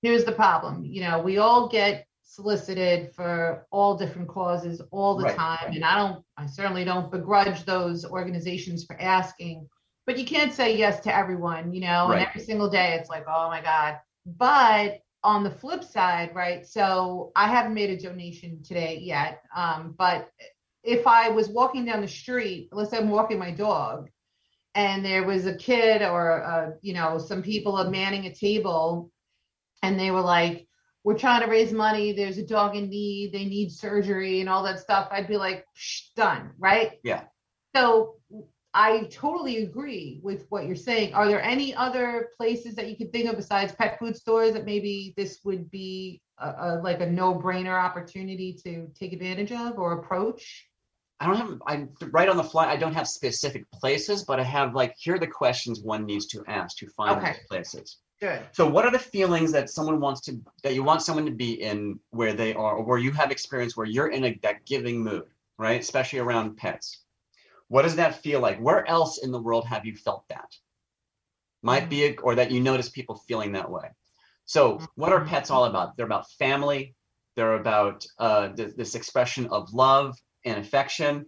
here's 0.03 0.25
the 0.25 0.33
problem, 0.33 0.85
you 0.85 1.01
know, 1.01 1.21
we 1.21 1.39
all 1.39 1.69
get 1.69 2.07
solicited 2.25 3.15
for 3.15 3.67
all 3.71 3.97
different 3.97 4.29
causes 4.29 4.83
all 4.91 5.17
the 5.17 5.25
Right, 5.25 5.37
time. 5.37 5.73
And 5.73 5.85
I 5.85 5.97
don't, 5.97 6.25
I 6.37 6.47
certainly 6.47 6.85
don't 6.85 7.11
begrudge 7.11 7.65
those 7.65 8.05
organizations 8.05 8.85
for 8.85 9.01
asking, 9.01 9.69
but 10.07 10.19
you 10.19 10.25
can't 10.25 10.53
say 10.53 10.77
yes 10.77 11.01
to 11.01 11.15
everyone, 11.15 11.73
you 11.73 11.81
know, 11.81 12.09
Right. 12.09 12.19
and 12.19 12.27
every 12.29 12.41
single 12.43 12.69
day 12.69 12.95
it's 12.99 13.09
like, 13.11 13.25
oh 13.29 13.49
my 13.49 13.61
God. 13.63 13.99
But 14.27 15.01
on 15.25 15.45
the 15.45 15.51
flip 15.51 15.85
side, 15.85 16.35
right? 16.35 16.67
So 16.67 17.31
I 17.37 17.47
haven't 17.49 17.75
made 17.75 17.91
a 17.91 17.97
donation 17.97 18.63
today 18.63 18.99
yet. 19.01 19.43
Um, 19.55 19.95
but 19.97 20.29
if 20.83 21.07
I 21.07 21.29
was 21.29 21.49
walking 21.49 21.85
down 21.85 22.01
the 22.01 22.09
street, 22.09 22.69
let's 22.73 22.91
say 22.91 22.99
I'm 22.99 23.09
walking 23.09 23.39
my 23.39 23.53
dog, 23.53 24.11
and 24.75 25.05
there 25.05 25.23
was 25.25 25.47
a 25.47 25.55
kid 25.55 26.03
or 26.03 26.43
uh, 26.43 26.71
you 26.81 26.95
know 26.95 27.19
some 27.19 27.43
people 27.43 27.77
are 27.77 27.91
manning 27.91 28.27
a 28.27 28.35
table, 28.35 29.11
and 29.83 29.99
they 30.01 30.11
were 30.11 30.23
like, 30.23 30.67
"We're 31.05 31.19
trying 31.19 31.43
to 31.43 31.47
raise 31.51 31.73
money. 31.73 32.13
There's 32.13 32.39
a 32.39 32.47
dog 32.47 32.75
in 32.75 32.89
need. 32.89 33.33
They 33.33 33.45
need 33.45 33.71
surgery 33.71 34.41
and 34.41 34.49
all 34.49 34.65
that 34.65 34.81
stuff." 34.81 35.09
I'd 35.13 35.29
be 35.29 35.37
like, 35.37 35.67
Psh, 35.77 36.15
"Done, 36.17 36.51
right?" 36.59 36.99
Yeah. 37.05 37.25
So 37.77 38.17
I 38.75 39.05
totally 39.11 39.65
agree 39.65 40.21
with 40.23 40.47
what 40.49 40.67
you're 40.67 40.77
saying. 40.77 41.13
Are 41.13 41.29
there 41.29 41.43
any 41.43 41.75
other 41.75 42.31
places 42.39 42.75
that 42.77 42.89
you 42.89 42.97
could 42.97 43.13
think 43.13 43.29
of 43.29 43.37
besides 43.37 43.75
pet 43.75 43.99
food 43.99 44.17
stores 44.17 44.55
that 44.55 44.65
maybe 44.65 45.13
this 45.17 45.41
would 45.45 45.71
be 45.71 46.23
a, 46.39 46.49
a, 46.49 46.81
like 46.83 47.01
a 47.01 47.07
no-brainer 47.07 47.79
opportunity 47.79 48.59
to 48.65 48.89
take 48.99 49.13
advantage 49.13 49.53
of 49.53 49.79
or 49.79 49.93
approach? 49.93 50.69
I 51.21 51.27
don't 51.27 51.37
have, 51.37 51.63
I 51.67 51.87
right 52.11 52.29
on 52.29 52.37
the 52.37 52.43
fly, 52.43 52.67
I 52.67 52.77
don't 52.77 52.95
have 52.95 53.07
specific 53.07 53.71
places, 53.71 54.25
but 54.25 54.41
I 54.41 54.43
have 54.43 54.75
like, 54.75 54.95
here 54.99 55.17
are 55.17 55.21
the 55.21 55.27
questions 55.27 55.81
one 55.83 56.05
needs 56.07 56.27
to 56.29 56.43
ask 56.49 56.79
to 56.79 56.89
find 56.89 57.19
Okay. 57.19 57.33
those 57.33 57.47
places. 57.49 57.99
Good. 58.21 58.41
So 58.53 58.69
what 58.69 58.85
are 58.85 58.91
the 58.91 58.99
feelings 58.99 59.53
that 59.53 59.69
someone 59.69 60.01
wants 60.01 60.23
to, 60.23 60.41
that 60.63 60.75
you 60.75 60.83
want 60.83 61.03
someone 61.03 61.27
to 61.27 61.33
be 61.33 61.63
in 61.63 62.01
where 62.11 62.33
they 62.33 62.55
are, 62.55 62.77
or 62.77 62.85
where 62.85 62.99
you 62.99 63.13
have 63.13 63.31
experience 63.31 63.77
where 63.77 63.87
you're 63.87 64.09
in 64.09 64.25
a, 64.25 64.39
that 64.43 64.65
giving 64.65 65.01
mood, 65.01 65.27
right? 65.59 65.81
Especially 65.81 66.21
around 66.21 66.57
pets. 66.57 67.02
What 67.73 67.83
does 67.85 67.97
that 67.97 68.23
feel 68.23 68.41
like? 68.41 68.59
Where 68.59 68.87
else 68.87 69.17
in 69.25 69.33
the 69.33 69.41
world 69.41 69.65
have 69.67 69.87
you 69.87 69.97
felt 69.97 70.29
that? 70.29 70.55
Might 71.63 71.89
be, 71.89 72.05
a, 72.05 72.17
or 72.17 72.35
that 72.35 72.51
you 72.51 72.61
notice 72.61 72.91
people 72.91 73.15
feeling 73.27 73.53
that 73.53 73.71
way. 73.71 73.89
So 74.45 74.79
what 74.97 75.11
are 75.11 75.25
pets 75.25 75.51
all 75.51 75.65
about? 75.65 75.97
They're 75.97 76.05
about 76.05 76.31
family. 76.33 76.95
They're 77.35 77.55
about 77.55 78.05
uh, 78.19 78.49
th- 78.49 78.75
this 78.77 78.95
expression 78.95 79.47
of 79.47 79.73
love 79.73 80.19
and 80.45 80.59
affection. 80.59 81.25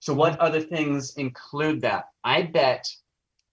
So 0.00 0.12
what 0.12 0.38
other 0.38 0.60
things 0.60 1.16
include 1.16 1.80
that? 1.80 2.04
I 2.22 2.42
bet, 2.42 2.86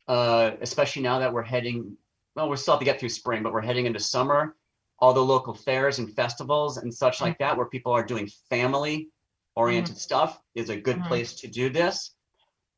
uh, 0.10 0.52
especially 0.60 1.04
now 1.04 1.20
that 1.20 1.32
we're 1.32 1.44
heading, 1.44 1.96
well, 2.36 2.50
we're 2.50 2.58
still 2.58 2.74
have 2.74 2.80
to 2.80 2.86
get 2.86 3.00
through 3.00 3.08
spring, 3.22 3.42
but 3.42 3.54
we're 3.54 3.62
heading 3.62 3.86
into 3.86 4.02
summer. 4.02 4.58
All 5.00 5.14
the 5.14 5.24
local 5.24 5.54
fairs 5.54 6.00
and 6.00 6.14
festivals 6.14 6.76
and 6.76 6.94
such 6.94 7.22
like 7.22 7.38
that, 7.38 7.56
where 7.56 7.68
people 7.68 7.94
are 7.94 8.04
doing 8.04 8.28
family 8.50 9.08
oriented 9.56 9.98
stuff, 9.98 10.42
is 10.56 10.70
a 10.70 10.76
good 10.76 10.98
Mhm. 10.98 11.08
place 11.08 11.36
to 11.36 11.48
do 11.48 11.70
this. 11.70 12.16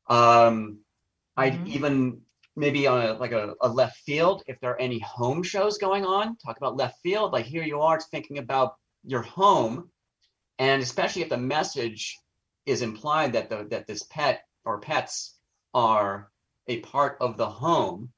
Um, 0.08 0.80
I'd 1.36 1.60
Mhm. 1.60 1.68
even 1.68 2.22
maybe 2.56 2.86
on 2.86 3.02
a 3.02 3.12
like 3.14 3.32
a, 3.32 3.54
a 3.60 3.68
left 3.68 3.98
field, 3.98 4.42
if 4.46 4.58
there 4.60 4.70
are 4.72 4.80
any 4.80 4.98
home 5.00 5.42
shows 5.42 5.78
going 5.78 6.04
on, 6.06 6.36
talk 6.38 6.56
about 6.58 6.76
left 6.76 7.00
field. 7.02 7.32
Like 7.32 7.46
here 7.46 7.62
you 7.64 7.80
are 7.80 8.00
thinking 8.00 8.38
about 8.38 8.76
your 9.04 9.22
home, 9.22 9.90
and 10.58 10.82
especially 10.82 11.22
if 11.22 11.28
the 11.30 11.38
message 11.38 12.16
is 12.66 12.82
implied 12.82 13.32
that 13.34 13.50
the 13.50 13.64
that 13.70 13.86
this 13.86 14.04
pet 14.04 14.44
or 14.64 14.80
pets 14.80 15.38
are 15.74 16.30
a 16.68 16.80
part 16.80 17.18
of 17.20 17.36
the 17.36 17.48
home 17.48 18.12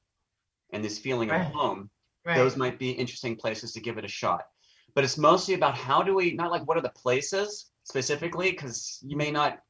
and 0.72 0.84
this 0.84 0.98
feeling 0.98 1.28
Right. 1.28 1.40
of 1.46 1.52
home, 1.52 1.90
Right. 2.24 2.36
those 2.36 2.56
might 2.56 2.78
be 2.78 2.90
interesting 2.90 3.36
places 3.36 3.72
to 3.72 3.80
give 3.80 3.98
it 3.98 4.04
a 4.04 4.08
shot. 4.08 4.46
But 4.94 5.04
it's 5.04 5.18
mostly 5.18 5.54
about 5.54 5.76
how 5.76 6.02
do 6.02 6.14
we 6.14 6.32
not 6.34 6.50
like 6.50 6.66
what 6.66 6.76
are 6.76 6.82
the 6.82 6.90
places 6.90 7.70
specifically 7.84 8.50
because 8.50 8.98
you 9.02 9.16
may 9.16 9.30
not 9.30 9.60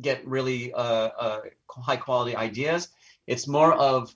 get 0.00 0.26
really 0.26 0.72
uh, 0.72 1.10
uh, 1.18 1.40
high 1.70 1.96
quality 1.96 2.36
ideas. 2.36 2.88
It's 3.26 3.46
more 3.46 3.72
of 3.74 4.14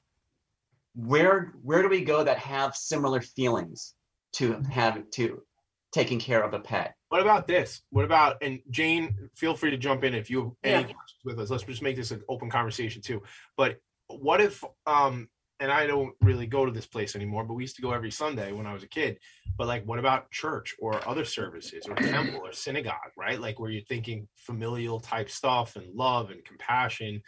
where 0.95 1.53
where 1.63 1.83
do 1.83 1.89
we 1.89 2.05
go 2.05 2.23
that 2.25 2.39
have 2.39 2.77
similar 2.77 3.21
feelings 3.21 3.95
to 4.35 4.61
have 4.71 5.11
to 5.13 5.43
taking 5.93 6.19
care 6.19 6.43
of 6.43 6.55
a 6.55 6.61
pet. 6.61 6.95
What 7.09 7.21
about 7.21 7.47
this? 7.47 7.83
What 7.91 8.05
about 8.05 8.43
and 8.43 8.61
Jane? 8.71 9.29
Feel 9.37 9.55
free 9.55 9.71
to 9.71 9.77
jump 9.77 10.05
in 10.05 10.15
if 10.15 10.31
you 10.31 10.57
have 10.65 10.75
any 10.75 10.75
Yeah. 10.75 10.95
questions 10.95 11.21
with 11.25 11.39
us. 11.39 11.51
Let's 11.51 11.65
just 11.65 11.83
make 11.83 11.97
this 11.97 12.11
an 12.11 12.23
open 12.29 12.51
conversation 12.51 13.03
too. 13.03 13.23
But 13.57 13.79
what 14.09 14.41
if 14.41 14.65
um 14.87 15.29
and 15.63 15.71
I 15.71 15.87
don't 15.87 16.13
really 16.21 16.47
go 16.47 16.67
to 16.67 16.73
this 16.73 16.87
place 16.87 17.15
anymore, 17.15 17.45
but 17.45 17.55
we 17.55 17.63
used 17.63 17.77
to 17.77 17.83
go 17.83 17.93
every 17.93 18.11
Sunday 18.11 18.51
when 18.51 18.67
I 18.67 18.75
was 18.75 18.83
a 18.83 18.89
kid. 18.89 19.19
But 19.57 19.69
like, 19.69 19.85
what 19.85 20.01
about 20.01 20.29
church 20.33 20.75
or 20.81 21.09
other 21.09 21.25
services 21.25 21.87
or 21.89 21.95
temple 21.95 22.41
or 22.43 22.53
synagogue, 22.53 23.13
right? 23.17 23.41
Like 23.41 23.61
where 23.61 23.71
you're 23.71 23.85
thinking 23.89 24.27
familial 24.37 24.99
type 24.99 25.31
stuff 25.31 25.77
and 25.77 25.95
love 25.95 26.31
and 26.31 26.45
compassion. 26.45 27.23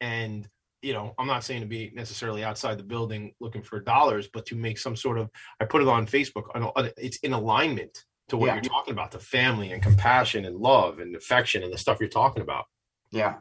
And 0.00 0.48
you 0.82 0.92
know, 0.92 1.14
I'm 1.18 1.28
not 1.28 1.44
saying 1.44 1.60
to 1.60 1.66
be 1.68 1.92
necessarily 1.94 2.42
outside 2.42 2.78
the 2.78 2.84
building 2.84 3.32
looking 3.40 3.62
for 3.62 3.78
dollars, 3.80 4.28
but 4.32 4.44
to 4.46 4.56
make 4.56 4.78
some 4.78 4.96
sort 4.96 5.18
of 5.18 5.30
I 5.60 5.64
put 5.64 5.80
it 5.80 5.88
on 5.88 6.04
Facebook. 6.06 6.46
I 6.54 6.58
know 6.58 6.72
it's 6.96 7.18
in 7.18 7.32
alignment 7.32 8.04
to 8.30 8.36
what 8.36 8.46
Yeah. 8.46 8.54
you're 8.54 8.62
talking 8.62 8.92
about, 8.92 9.12
the 9.12 9.20
family 9.20 9.70
and 9.70 9.80
compassion 9.80 10.44
and 10.46 10.56
love 10.56 10.98
and 10.98 11.14
affection 11.14 11.62
and 11.62 11.72
the 11.72 11.78
stuff 11.78 11.98
you're 12.00 12.08
talking 12.08 12.42
about. 12.42 12.64
Yeah. 13.12 13.36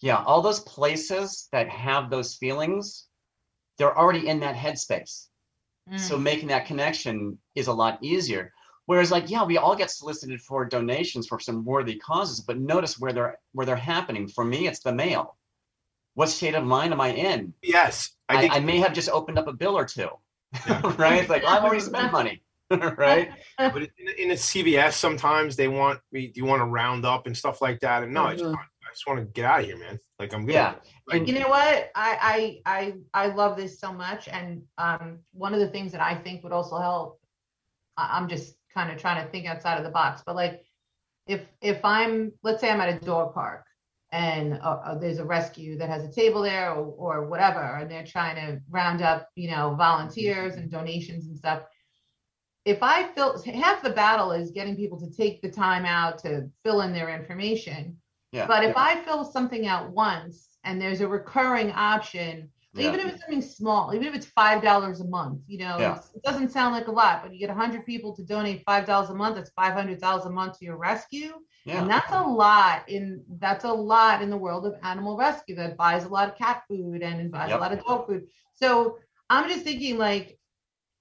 Yeah. 0.00 0.22
All 0.24 0.40
those 0.40 0.60
places 0.60 1.48
that 1.52 1.68
have 1.68 2.08
those 2.08 2.36
feelings, 2.36 3.07
they're 3.78 3.96
already 3.96 4.28
in 4.28 4.40
that 4.40 4.56
headspace. 4.56 5.28
Mm. 5.90 5.98
So 5.98 6.18
making 6.18 6.48
that 6.48 6.66
connection 6.66 7.38
is 7.54 7.68
a 7.68 7.72
lot 7.72 7.98
easier. 8.02 8.52
Whereas 8.86 9.10
like, 9.10 9.30
yeah, 9.30 9.44
we 9.44 9.58
all 9.58 9.76
get 9.76 9.90
solicited 9.90 10.40
for 10.40 10.64
donations 10.64 11.26
for 11.26 11.38
some 11.38 11.64
worthy 11.64 11.96
causes, 11.96 12.40
but 12.40 12.58
notice 12.58 12.98
where 12.98 13.12
they're 13.12 13.38
where 13.52 13.66
they're 13.66 13.76
happening. 13.76 14.28
For 14.28 14.44
me, 14.44 14.66
it's 14.66 14.80
the 14.80 14.92
mail. 14.92 15.36
What 16.14 16.28
state 16.28 16.54
of 16.54 16.64
mind 16.64 16.92
am 16.92 17.00
I 17.00 17.12
in? 17.12 17.54
Yes, 17.62 18.10
I 18.28 18.36
I, 18.36 18.40
think 18.40 18.52
I 18.54 18.60
may 18.60 18.78
have 18.78 18.92
just 18.92 19.08
opened 19.10 19.38
up 19.38 19.46
a 19.46 19.52
bill 19.52 19.76
or 19.76 19.84
two. 19.84 20.08
Yeah. 20.66 20.94
right? 20.98 21.20
It's 21.20 21.28
like 21.28 21.44
I've 21.44 21.62
already 21.62 21.80
spent 21.80 22.12
money. 22.20 22.42
right? 22.70 23.30
but 23.56 23.76
in, 23.76 24.08
in 24.18 24.30
a 24.30 24.34
CVS 24.34 24.92
sometimes 24.92 25.56
they 25.56 25.68
want 25.68 26.00
me. 26.12 26.28
Do 26.28 26.40
you 26.40 26.46
want 26.46 26.60
to 26.60 26.66
round 26.66 27.04
up 27.04 27.26
and 27.26 27.36
stuff 27.36 27.62
like 27.62 27.80
that? 27.80 28.02
And 28.02 28.12
no, 28.12 28.24
I 28.24 28.34
just, 28.34 28.44
Mhm. 28.44 28.56
I 28.88 28.92
just 28.92 29.06
want 29.06 29.20
to 29.20 29.26
get 29.26 29.44
out 29.44 29.60
of 29.60 29.66
here, 29.66 29.76
man. 29.76 30.00
Like 30.18 30.32
I'm 30.32 30.46
good. 30.46 30.54
Yeah. 30.54 30.74
Like, 31.06 31.26
you 31.26 31.38
know 31.38 31.48
what 31.48 31.90
I, 31.94 32.60
I 32.64 32.92
i 33.14 33.24
i 33.24 33.26
love 33.28 33.56
this 33.56 33.80
so 33.80 33.92
much 33.92 34.28
and 34.28 34.62
um 34.76 35.18
one 35.32 35.54
of 35.54 35.60
the 35.60 35.68
things 35.68 35.92
that 35.92 36.02
i 36.02 36.14
think 36.14 36.42
would 36.42 36.52
also 36.52 36.76
help 36.78 37.20
i'm 37.96 38.28
just 38.28 38.56
kind 38.74 38.90
of 38.90 38.98
trying 38.98 39.24
to 39.24 39.30
think 39.30 39.46
outside 39.46 39.78
of 39.78 39.84
the 39.84 39.90
box 39.90 40.22
but 40.26 40.36
like 40.36 40.62
if 41.26 41.42
if 41.62 41.82
i'm 41.84 42.32
let's 42.42 42.60
say 42.60 42.70
i'm 42.70 42.80
at 42.80 43.02
a 43.02 43.04
dog 43.04 43.32
park 43.32 43.64
and 44.12 44.54
uh, 44.54 44.80
uh, 44.84 44.98
there's 44.98 45.18
a 45.18 45.24
rescue 45.24 45.76
that 45.76 45.88
has 45.88 46.02
a 46.04 46.10
table 46.10 46.42
there 46.42 46.72
or, 46.72 46.86
or 46.86 47.26
whatever 47.26 47.60
and 47.60 47.90
they're 47.90 48.04
trying 48.04 48.36
to 48.36 48.60
round 48.70 49.00
up 49.00 49.28
you 49.34 49.50
know 49.50 49.74
volunteers 49.76 50.56
and 50.56 50.70
donations 50.70 51.26
and 51.26 51.36
stuff 51.36 51.62
if 52.66 52.82
i 52.82 53.04
feel 53.14 53.42
half 53.54 53.82
the 53.82 53.90
battle 53.90 54.32
is 54.32 54.50
getting 54.50 54.76
people 54.76 55.00
to 55.00 55.10
take 55.10 55.40
the 55.40 55.50
time 55.50 55.86
out 55.86 56.18
to 56.18 56.48
fill 56.64 56.82
in 56.82 56.92
their 56.92 57.08
information 57.08 57.96
Yeah. 58.32 58.46
but 58.46 58.64
if 58.64 58.76
I 58.76 59.00
fill 59.04 59.24
something 59.24 59.66
out 59.66 59.90
once 59.90 60.58
and 60.64 60.80
there's 60.80 61.00
a 61.00 61.08
recurring 61.08 61.70
option, 61.72 62.50
Yeah. 62.74 62.88
even 62.88 63.00
if 63.00 63.06
it's 63.06 63.20
something 63.22 63.40
small, 63.42 63.94
even 63.94 64.06
if 64.06 64.14
it's 64.14 64.26
five 64.26 64.62
dollars 64.62 65.00
a 65.00 65.06
month, 65.08 65.40
you 65.46 65.58
know, 65.58 65.78
Yeah. 65.78 65.98
it 66.14 66.22
doesn't 66.22 66.50
sound 66.50 66.74
like 66.74 66.88
a 66.88 66.92
lot, 66.92 67.22
but 67.22 67.32
you 67.32 67.38
get 67.38 67.50
hundred 67.50 67.86
people 67.86 68.14
to 68.16 68.22
donate 68.22 68.62
five 68.64 68.84
dollars 68.86 69.10
a 69.10 69.14
month. 69.14 69.36
That's 69.36 69.50
five 69.50 69.72
hundred 69.72 70.00
dollars 70.00 70.26
a 70.26 70.30
month 70.30 70.58
to 70.58 70.64
your 70.66 70.76
rescue, 70.76 71.32
yeah. 71.64 71.80
and 71.80 71.90
that's 71.90 72.12
a 72.12 72.22
lot 72.22 72.88
in 72.88 73.24
that's 73.38 73.64
a 73.64 73.72
lot 73.72 74.20
in 74.22 74.28
the 74.30 74.36
world 74.36 74.66
of 74.66 74.74
animal 74.82 75.16
rescue 75.16 75.54
that 75.56 75.76
buys 75.76 76.04
a 76.04 76.08
lot 76.08 76.28
of 76.28 76.36
cat 76.36 76.62
food 76.68 77.02
and 77.02 77.30
buys 77.32 77.48
Yep. 77.50 77.58
a 77.58 77.60
lot 77.62 77.72
of 77.72 77.84
dog 77.84 78.06
food. 78.06 78.26
So 78.54 78.98
I'm 79.30 79.48
just 79.48 79.64
thinking 79.64 79.98
like. 79.98 80.37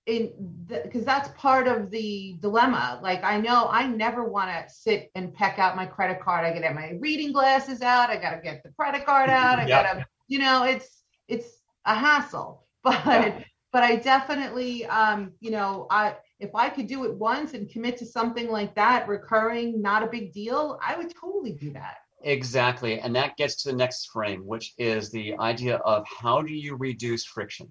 In 0.08 0.32
because 0.68 1.04
that's 1.04 1.30
part 1.38 1.68
of 1.68 1.92
the 1.92 2.38
dilemma. 2.42 3.00
Like 3.04 3.24
I 3.24 3.40
know 3.40 3.68
I 3.70 3.86
never 3.86 4.24
want 4.24 4.50
to 4.50 4.74
sit 4.74 5.12
and 5.16 5.34
peck 5.34 5.60
out 5.60 5.76
my 5.76 5.86
credit 5.86 6.22
card. 6.22 6.46
I 6.46 6.54
gotta 6.54 6.68
have 6.68 6.76
my 6.76 6.98
reading 7.00 7.32
glasses 7.32 7.82
out. 7.82 8.10
I 8.10 8.16
gotta 8.18 8.42
get 8.42 8.64
the 8.64 8.72
credit 8.72 9.06
card 9.06 9.30
out. 9.30 9.60
I 9.60 9.68
yep. 9.68 9.86
gotta, 9.86 10.08
you 10.28 10.40
know, 10.40 10.64
it's 10.64 11.04
it's 11.28 11.62
a 11.86 11.94
hassle. 11.94 12.64
But 12.84 13.06
yeah. 13.06 13.44
but 13.74 13.84
I 13.84 13.98
definitely 13.98 14.86
um, 14.86 15.34
you 15.42 15.52
know, 15.52 15.88
I 15.90 16.16
if 16.40 16.56
I 16.56 16.70
could 16.70 16.88
do 16.88 17.04
it 17.04 17.14
once 17.14 17.54
and 17.54 17.70
commit 17.70 17.98
to 17.98 18.06
something 18.06 18.50
like 18.50 18.74
that, 18.76 19.10
recurring, 19.10 19.82
not 19.82 20.04
a 20.04 20.08
big 20.08 20.32
deal, 20.32 20.80
I 20.82 20.96
would 20.96 21.14
totally 21.14 21.52
do 21.52 21.74
that. 21.74 21.98
Exactly. 22.24 23.02
And 23.02 23.14
that 23.16 23.36
gets 23.36 23.62
to 23.64 23.72
the 23.72 23.76
next 23.76 24.06
frame, 24.06 24.46
which 24.46 24.74
is 24.78 25.10
the 25.10 25.36
idea 25.40 25.78
of 25.78 26.06
how 26.08 26.42
do 26.42 26.54
you 26.54 26.76
reduce 26.76 27.26
friction? 27.26 27.68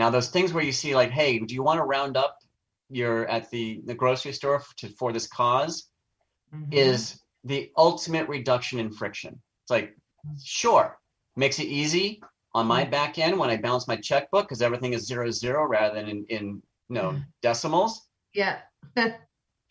Now, 0.00 0.08
those 0.08 0.28
things 0.30 0.54
where 0.54 0.64
you 0.64 0.72
see, 0.72 0.94
like, 0.94 1.10
hey, 1.10 1.38
do 1.38 1.54
you 1.54 1.62
want 1.62 1.78
to 1.78 1.84
round 1.84 2.16
up 2.16 2.38
your 2.88 3.28
at 3.28 3.50
the, 3.50 3.82
the 3.84 3.94
grocery 3.94 4.32
store 4.32 4.62
to, 4.78 4.88
for 4.88 5.12
this 5.12 5.26
because 5.26 5.88
mm-hmm. 6.54 6.72
is 6.72 7.20
the 7.44 7.70
ultimate 7.76 8.26
reduction 8.26 8.78
in 8.78 8.90
friction. 8.90 9.38
It's 9.62 9.70
like, 9.70 9.94
sure, 10.42 10.98
makes 11.36 11.58
it 11.58 11.66
easy 11.66 12.22
on 12.54 12.66
my 12.66 12.80
mm-hmm. 12.80 12.90
back 12.90 13.18
end 13.18 13.38
when 13.38 13.50
I 13.50 13.58
balance 13.58 13.86
my 13.86 13.96
checkbook 13.96 14.48
because 14.48 14.62
everything 14.62 14.94
is 14.94 15.06
zero 15.06 15.30
zero 15.30 15.66
rather 15.66 15.94
than 15.94 16.08
in, 16.08 16.24
in 16.30 16.46
you 16.88 16.94
know, 16.94 17.10
mm. 17.10 17.24
decimals. 17.42 18.08
Yeah. 18.32 18.60
and 18.96 19.14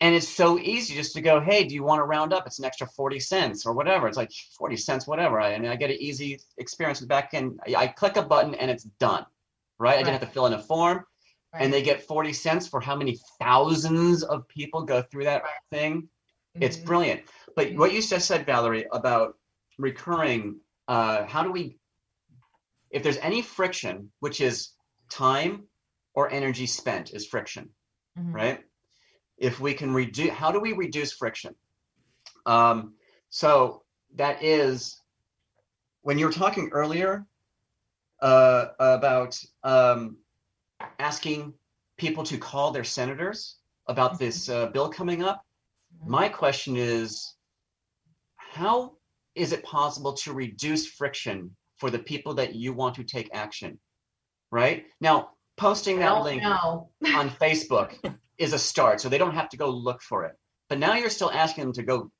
it's 0.00 0.28
so 0.28 0.60
easy 0.60 0.94
just 0.94 1.12
to 1.14 1.20
go, 1.20 1.40
hey, 1.40 1.64
do 1.64 1.74
you 1.74 1.82
want 1.82 1.98
to 1.98 2.04
round 2.04 2.32
up? 2.32 2.46
It's 2.46 2.60
an 2.60 2.64
extra 2.64 2.86
40 2.86 3.18
cents 3.18 3.66
or 3.66 3.72
whatever. 3.72 4.06
It's 4.06 4.16
like 4.16 4.30
40 4.56 4.76
cents, 4.76 5.08
whatever. 5.08 5.40
I, 5.40 5.54
I 5.54 5.58
mean, 5.58 5.72
I 5.72 5.76
get 5.76 5.90
an 5.90 5.98
easy 5.98 6.38
experience 6.56 7.00
with 7.00 7.08
back 7.08 7.30
end. 7.34 7.58
I, 7.66 7.74
I, 7.74 7.86
click 7.88 8.16
a 8.16 8.22
button 8.22 8.54
and 8.54 8.70
it's 8.70 8.84
done, 8.84 9.26
right? 9.80 9.94
I 9.94 9.98
didn't 9.98 10.12
have 10.12 10.20
to 10.20 10.26
fill 10.26 10.46
in 10.46 10.52
a 10.52 10.62
form. 10.62 11.04
Right. 11.52 11.62
And 11.64 11.72
they 11.72 11.82
get 11.82 12.06
40 12.06 12.32
cents 12.32 12.68
for 12.68 12.80
how 12.80 12.94
many 12.94 13.18
thousands 13.40 14.22
of 14.22 14.46
people 14.46 14.82
go 14.82 15.02
through 15.02 15.24
that 15.24 15.42
right. 15.42 15.50
thing. 15.72 16.02
Mm-hmm. 16.02 16.62
It's 16.62 16.76
brilliant. 16.76 17.22
But 17.56 17.68
mm-hmm. 17.68 17.78
what 17.78 17.92
you 17.92 18.00
just 18.00 18.28
said, 18.28 18.46
Valerie, 18.46 18.86
about 18.92 19.34
recurring, 19.78 20.60
uh, 20.86 21.24
how 21.24 21.42
do 21.42 21.50
we, 21.50 21.76
if 22.90 23.02
there's 23.02 23.16
any 23.16 23.42
friction, 23.42 24.12
which 24.20 24.40
is 24.40 24.70
time 25.10 25.64
or 26.14 26.30
energy 26.30 26.66
spent 26.66 27.12
is 27.12 27.26
friction, 27.26 27.70
mm-hmm. 28.16 28.32
right? 28.32 28.60
If 29.38 29.58
we 29.58 29.74
can 29.74 29.92
reduce, 29.92 30.30
how 30.30 30.52
do 30.52 30.60
we 30.60 30.74
reduce 30.74 31.12
friction? 31.12 31.54
Um, 32.46 32.94
so 33.30 33.82
that 34.16 34.44
is 34.44 35.00
when 36.02 36.18
you 36.18 36.26
were 36.26 36.32
talking 36.32 36.68
earlier 36.72 37.26
uh, 38.22 38.66
about 38.78 39.40
um, 39.62 40.16
asking 40.98 41.54
people 41.96 42.24
to 42.24 42.38
call 42.38 42.70
their 42.70 42.84
senators 42.84 43.56
about 43.86 44.12
mm-hmm. 44.12 44.24
this 44.24 44.48
uh, 44.48 44.66
bill 44.66 44.88
coming 44.88 45.22
up. 45.22 45.44
Mm-hmm. 46.00 46.10
My 46.10 46.28
question 46.28 46.76
is, 46.76 47.34
how 48.36 48.94
is 49.34 49.52
it 49.52 49.62
possible 49.62 50.12
to 50.14 50.32
reduce 50.32 50.86
friction 50.86 51.54
for 51.76 51.90
the 51.90 51.98
people 51.98 52.34
that 52.34 52.54
you 52.54 52.72
want 52.72 52.94
to 52.96 53.04
take 53.04 53.30
action? 53.32 53.78
Right 54.50 54.86
now, 55.00 55.30
posting 55.56 55.98
that 56.00 56.22
link 56.22 56.42
on 56.44 56.88
Facebook 57.30 57.94
is 58.38 58.52
a 58.52 58.58
start. 58.58 59.00
So 59.00 59.08
they 59.08 59.18
don't 59.18 59.34
have 59.34 59.50
to 59.50 59.56
go 59.56 59.70
look 59.70 60.02
for 60.02 60.24
it. 60.24 60.32
But 60.68 60.78
now 60.78 60.94
you're 60.94 61.10
still 61.10 61.30
asking 61.30 61.64
them 61.64 61.72
to 61.74 61.82
go 61.82 62.10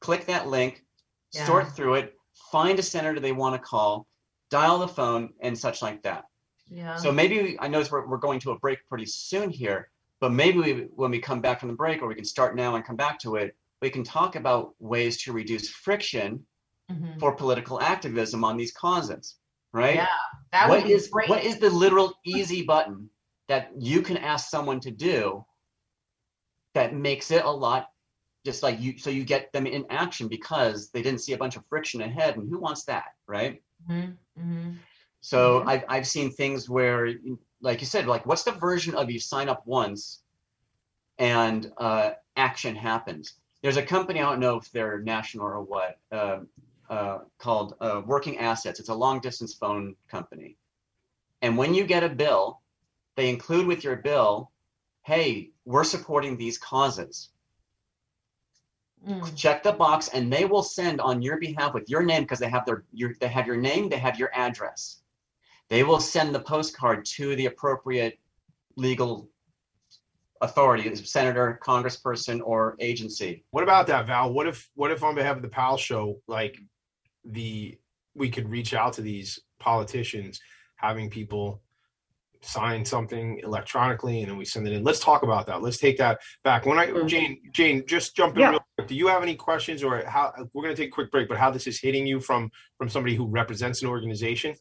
click 0.00 0.26
that 0.26 0.48
link, 0.48 0.84
yeah. 1.32 1.46
sort 1.46 1.72
through 1.72 1.94
it, 1.94 2.14
find 2.50 2.78
a 2.78 2.82
senator 2.82 3.20
they 3.20 3.32
want 3.32 3.54
to 3.54 3.60
call, 3.60 4.06
dial 4.50 4.78
the 4.78 4.88
phone, 4.88 5.30
and 5.40 5.56
such 5.56 5.82
like 5.82 6.02
that. 6.02 6.24
Yeah. 6.68 6.96
So 6.96 7.10
maybe 7.10 7.56
I 7.58 7.68
know 7.68 7.84
we're, 7.90 8.06
we're 8.06 8.18
going 8.18 8.40
to 8.40 8.52
a 8.52 8.58
break 8.58 8.78
pretty 8.88 9.06
soon 9.06 9.50
here, 9.50 9.90
but 10.20 10.32
maybe 10.32 10.58
we, 10.58 10.72
when 10.94 11.10
we 11.10 11.18
come 11.18 11.40
back 11.40 11.60
from 11.60 11.68
the 11.68 11.74
break, 11.74 12.02
or 12.02 12.08
we 12.08 12.14
can 12.14 12.24
start 12.24 12.54
now 12.56 12.74
and 12.76 12.84
come 12.84 12.96
back 12.96 13.18
to 13.20 13.36
it, 13.36 13.56
we 13.82 13.90
can 13.90 14.04
talk 14.04 14.36
about 14.36 14.74
ways 14.78 15.22
to 15.22 15.32
reduce 15.32 15.68
friction 15.68 16.44
mm-hmm. 16.90 17.18
for 17.18 17.34
political 17.34 17.80
activism 17.80 18.44
on 18.44 18.56
these 18.56 18.72
causes 18.72 19.36
right? 19.72 19.96
Yeah, 19.96 20.06
that 20.52 20.68
what 20.68 20.88
is 20.88 21.08
great. 21.08 21.28
what 21.28 21.44
is 21.44 21.58
the 21.58 21.70
literal 21.70 22.14
easy 22.24 22.62
button 22.62 23.08
that 23.48 23.70
you 23.78 24.02
can 24.02 24.16
ask 24.16 24.48
someone 24.50 24.80
to 24.80 24.90
do 24.90 25.44
that 26.74 26.94
makes 26.94 27.30
it 27.30 27.44
a 27.44 27.50
lot 27.50 27.88
just 28.44 28.62
like 28.62 28.80
you 28.80 28.98
so 28.98 29.10
you 29.10 29.24
get 29.24 29.52
them 29.52 29.66
in 29.66 29.84
action 29.90 30.28
because 30.28 30.90
they 30.90 31.02
didn't 31.02 31.20
see 31.20 31.34
a 31.34 31.38
bunch 31.38 31.56
of 31.56 31.64
friction 31.68 32.00
ahead 32.00 32.36
and 32.36 32.48
who 32.48 32.58
wants 32.58 32.84
that 32.84 33.06
right 33.26 33.62
mm-hmm. 33.88 34.40
Mm-hmm. 34.40 34.70
so 35.20 35.60
mm-hmm. 35.60 35.68
I've, 35.68 35.84
I've 35.88 36.06
seen 36.06 36.30
things 36.30 36.68
where 36.68 37.12
like 37.60 37.80
you 37.80 37.86
said 37.86 38.06
like 38.06 38.26
what's 38.26 38.44
the 38.44 38.52
version 38.52 38.94
of 38.94 39.10
you 39.10 39.20
sign 39.20 39.48
up 39.48 39.66
once 39.66 40.22
and 41.18 41.70
uh, 41.76 42.12
action 42.36 42.74
happens 42.74 43.34
there's 43.62 43.76
a 43.76 43.82
company 43.82 44.20
i 44.20 44.22
don't 44.22 44.40
know 44.40 44.56
if 44.56 44.70
they're 44.72 45.00
national 45.00 45.46
or 45.46 45.62
what 45.62 45.98
uh, 46.10 46.38
uh, 46.90 47.20
called 47.38 47.76
uh, 47.80 48.02
Working 48.04 48.38
Assets. 48.38 48.80
It's 48.80 48.88
a 48.88 48.94
long 48.94 49.20
distance 49.20 49.54
phone 49.54 49.94
company. 50.08 50.56
And 51.40 51.56
when 51.56 51.72
you 51.72 51.84
get 51.84 52.02
a 52.02 52.08
bill, 52.08 52.60
they 53.16 53.30
include 53.30 53.66
with 53.66 53.84
your 53.84 53.96
bill, 53.96 54.50
hey, 55.04 55.50
we're 55.64 55.84
supporting 55.84 56.36
these 56.36 56.58
causes. 56.58 57.28
Mm. 59.08 59.34
Check 59.34 59.62
the 59.62 59.72
box, 59.72 60.08
and 60.08 60.32
they 60.32 60.44
will 60.44 60.62
send 60.62 61.00
on 61.00 61.22
your 61.22 61.38
behalf 61.38 61.72
with 61.72 61.88
your 61.88 62.02
name 62.02 62.22
because 62.22 62.38
they 62.38 62.50
have 62.50 62.66
their 62.66 62.84
your, 62.92 63.14
they 63.20 63.28
have 63.28 63.46
your 63.46 63.56
name, 63.56 63.88
they 63.88 63.98
have 63.98 64.18
your 64.18 64.30
address. 64.34 65.02
They 65.68 65.84
will 65.84 66.00
send 66.00 66.34
the 66.34 66.40
postcard 66.40 67.04
to 67.16 67.34
the 67.36 67.46
appropriate 67.46 68.18
legal 68.76 69.30
authority, 70.42 70.94
senator, 70.96 71.60
congressperson, 71.62 72.40
or 72.44 72.76
agency. 72.80 73.44
What 73.50 73.62
about 73.62 73.86
that, 73.86 74.06
Val? 74.06 74.32
What 74.32 74.46
if 74.46 74.68
what 74.74 74.90
if 74.90 75.02
on 75.02 75.14
behalf 75.14 75.36
of 75.36 75.42
the 75.42 75.48
PAL 75.48 75.76
show, 75.76 76.20
like 76.26 76.58
the 77.24 77.78
we 78.14 78.28
could 78.28 78.50
reach 78.50 78.74
out 78.74 78.92
to 78.94 79.02
these 79.02 79.38
politicians, 79.58 80.40
having 80.76 81.08
people 81.08 81.62
sign 82.42 82.84
something 82.84 83.40
electronically 83.42 84.20
and 84.20 84.30
then 84.30 84.38
we 84.38 84.44
send 84.44 84.66
it 84.66 84.72
in. 84.72 84.82
Let's 84.82 85.00
talk 85.00 85.22
about 85.22 85.46
that. 85.46 85.62
Let's 85.62 85.78
take 85.78 85.98
that 85.98 86.20
back. 86.44 86.66
When 86.66 86.78
I 86.78 86.86
mm-hmm. 86.86 87.06
Jane, 87.06 87.40
Jane, 87.52 87.86
just 87.86 88.16
jump 88.16 88.34
in 88.36 88.40
yeah. 88.40 88.50
real 88.50 88.64
quick. 88.76 88.88
Do 88.88 88.94
you 88.94 89.08
have 89.08 89.22
any 89.22 89.34
questions 89.34 89.82
or 89.82 90.04
how 90.06 90.32
we're 90.52 90.62
gonna 90.62 90.74
take 90.74 90.88
a 90.88 90.92
quick 90.92 91.10
break, 91.10 91.28
but 91.28 91.38
how 91.38 91.50
this 91.50 91.66
is 91.66 91.80
hitting 91.80 92.06
you 92.06 92.20
from 92.20 92.50
from 92.78 92.88
somebody 92.88 93.14
who 93.14 93.26
represents 93.26 93.82
an 93.82 93.88
organization? 93.88 94.54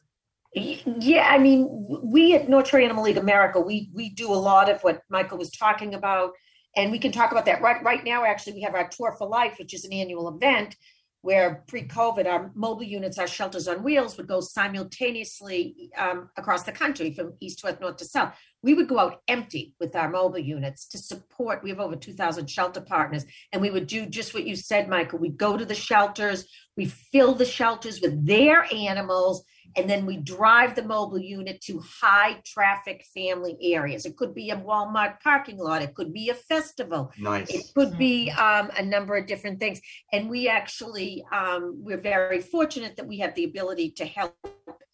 Yeah, 0.54 1.28
I 1.30 1.38
mean, 1.38 1.68
we 2.04 2.34
at 2.34 2.50
North 2.50 2.70
Shore 2.70 2.80
Animal 2.80 3.04
League 3.04 3.18
America, 3.18 3.60
we 3.60 3.92
we 3.94 4.10
do 4.10 4.32
a 4.32 4.34
lot 4.34 4.70
of 4.70 4.82
what 4.82 5.02
Michael 5.10 5.38
was 5.38 5.52
talking 5.52 5.94
about, 5.94 6.32
and 6.76 6.92
we 6.92 6.98
can 6.98 7.12
talk 7.12 7.32
about 7.32 7.46
that 7.46 7.62
right 7.62 7.84
right 7.84 8.04
now. 8.04 8.26
Actually, 8.26 8.54
we 8.54 8.62
have 8.62 8.74
our 8.74 8.88
Tour 8.90 9.16
for 9.18 9.28
Life, 9.28 9.58
which 9.60 9.74
is 9.74 9.86
an 9.86 9.94
annual 9.94 10.28
event 10.28 10.76
where 11.22 11.64
pre-COVID, 11.68 12.26
our 12.26 12.52
mobile 12.56 12.84
units, 12.84 13.18
our 13.18 13.28
shelters 13.28 13.68
on 13.68 13.84
wheels 13.84 14.16
would 14.16 14.28
go 14.28 14.40
simultaneously 14.40 15.92
um, 15.98 16.30
across 16.38 16.64
the 16.64 16.72
country 16.72 17.14
from 17.14 17.34
east 17.42 17.60
to 17.60 17.68
west, 17.68 17.82
north 17.82 17.98
to 17.98 18.06
south. 18.06 18.34
We 18.62 18.74
would 18.74 18.88
go 18.88 19.00
out 19.00 19.22
empty 19.28 19.74
with 19.80 19.96
our 19.96 20.10
mobile 20.10 20.40
units 20.40 20.88
to 20.90 20.98
support. 20.98 21.64
We 21.64 21.70
have 21.72 21.80
over 21.80 21.96
2,000 21.96 22.50
shelter 22.50 22.82
partners, 22.82 23.26
and 23.52 23.62
we 23.62 23.70
would 23.70 23.88
do 23.88 24.06
just 24.06 24.34
what 24.34 24.46
you 24.46 24.56
said, 24.56 24.88
Michael. 24.88 25.20
We'd 25.20 25.38
go 25.38 25.58
to 25.58 25.66
the 25.66 25.76
shelters, 25.76 26.46
we 26.78 26.86
fill 26.86 27.36
the 27.36 27.46
shelters 27.46 28.00
with 28.02 28.26
their 28.26 28.66
animals, 28.74 29.44
and 29.76 29.90
then 29.90 30.06
we 30.06 30.18
drive 30.18 30.76
the 30.76 30.84
mobile 30.84 31.20
unit 31.20 31.62
to 31.62 31.82
high 32.02 32.42
traffic 32.46 33.06
family 33.14 33.58
areas. 33.62 34.06
It 34.06 34.18
could 34.18 34.34
be 34.34 34.50
a 34.50 34.58
Walmart 34.58 35.20
parking 35.22 35.58
lot, 35.58 35.82
it 35.82 35.94
could 35.96 36.14
be 36.14 36.30
a 36.30 36.34
festival, 36.34 37.12
nice. 37.18 37.50
it 37.50 37.66
could 37.76 37.98
be 37.98 38.32
um, 38.32 38.72
a 38.78 38.84
number 38.84 39.16
of 39.16 39.28
different 39.28 39.60
things. 39.60 39.80
And 40.12 40.30
we 40.30 40.48
actually, 40.48 41.24
um, 41.32 41.76
we're 41.78 42.02
very 42.02 42.42
fortunate 42.42 42.96
that 42.98 43.08
we 43.08 43.20
have 43.20 43.36
the 43.36 43.44
ability 43.44 43.92
to 43.92 44.06
help 44.06 44.36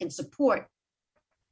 and 0.01 0.11
support 0.11 0.67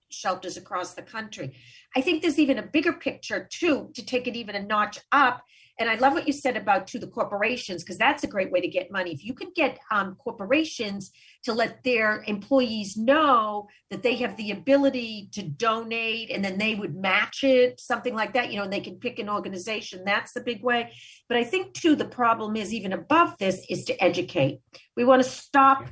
shelters 0.10 0.58
across 0.58 0.94
the 0.94 1.02
country. 1.02 1.56
I 1.96 2.02
think 2.02 2.22
there's 2.22 2.38
even 2.38 2.60
a 2.60 2.64
bigger 2.64 2.94
picture 2.94 3.48
too 3.52 3.90
to 3.96 4.06
take 4.06 4.28
it 4.28 4.36
even 4.36 4.56
a 4.56 4.64
notch 4.64 5.00
up 5.12 5.44
and 5.80 5.90
I 5.90 5.96
love 5.96 6.14
what 6.14 6.28
you 6.28 6.34
said 6.34 6.56
about 6.56 6.88
to 6.88 7.00
the 7.00 7.08
corporations 7.08 7.84
because 7.84 7.98
that's 7.98 8.24
a 8.24 8.28
great 8.28 8.52
way 8.52 8.62
to 8.62 8.68
get 8.68 8.92
money. 8.92 9.12
If 9.12 9.26
you 9.26 9.34
can 9.34 9.52
get 9.56 9.80
um, 9.92 10.16
corporations 10.16 11.12
to 11.44 11.54
let 11.54 11.84
their 11.84 12.24
employees 12.28 12.96
know 12.96 13.68
that 13.90 14.02
they 14.02 14.16
have 14.16 14.36
the 14.38 14.52
ability 14.52 15.30
to 15.34 15.44
donate 15.44 16.32
and 16.32 16.44
then 16.44 16.58
they 16.58 16.76
would 16.76 16.96
match 16.96 17.44
it, 17.44 17.80
something 17.80 18.16
like 18.16 18.34
that, 18.34 18.52
you 18.52 18.58
know, 18.58 18.64
and 18.64 18.74
they 18.74 18.80
can 18.80 18.96
pick 18.96 19.20
an 19.20 19.30
organization. 19.30 20.04
That's 20.06 20.34
the 20.34 20.42
big 20.42 20.64
way. 20.64 20.94
But 21.28 21.38
I 21.38 21.44
think 21.44 21.74
too, 21.74 21.96
the 21.96 22.06
problem 22.06 22.56
is 22.56 22.74
even 22.74 22.94
above 22.94 23.38
this 23.40 23.66
is 23.70 23.84
to 23.86 24.04
educate. 24.04 24.60
We 24.96 25.04
want 25.04 25.24
to 25.24 25.30
stop 25.30 25.90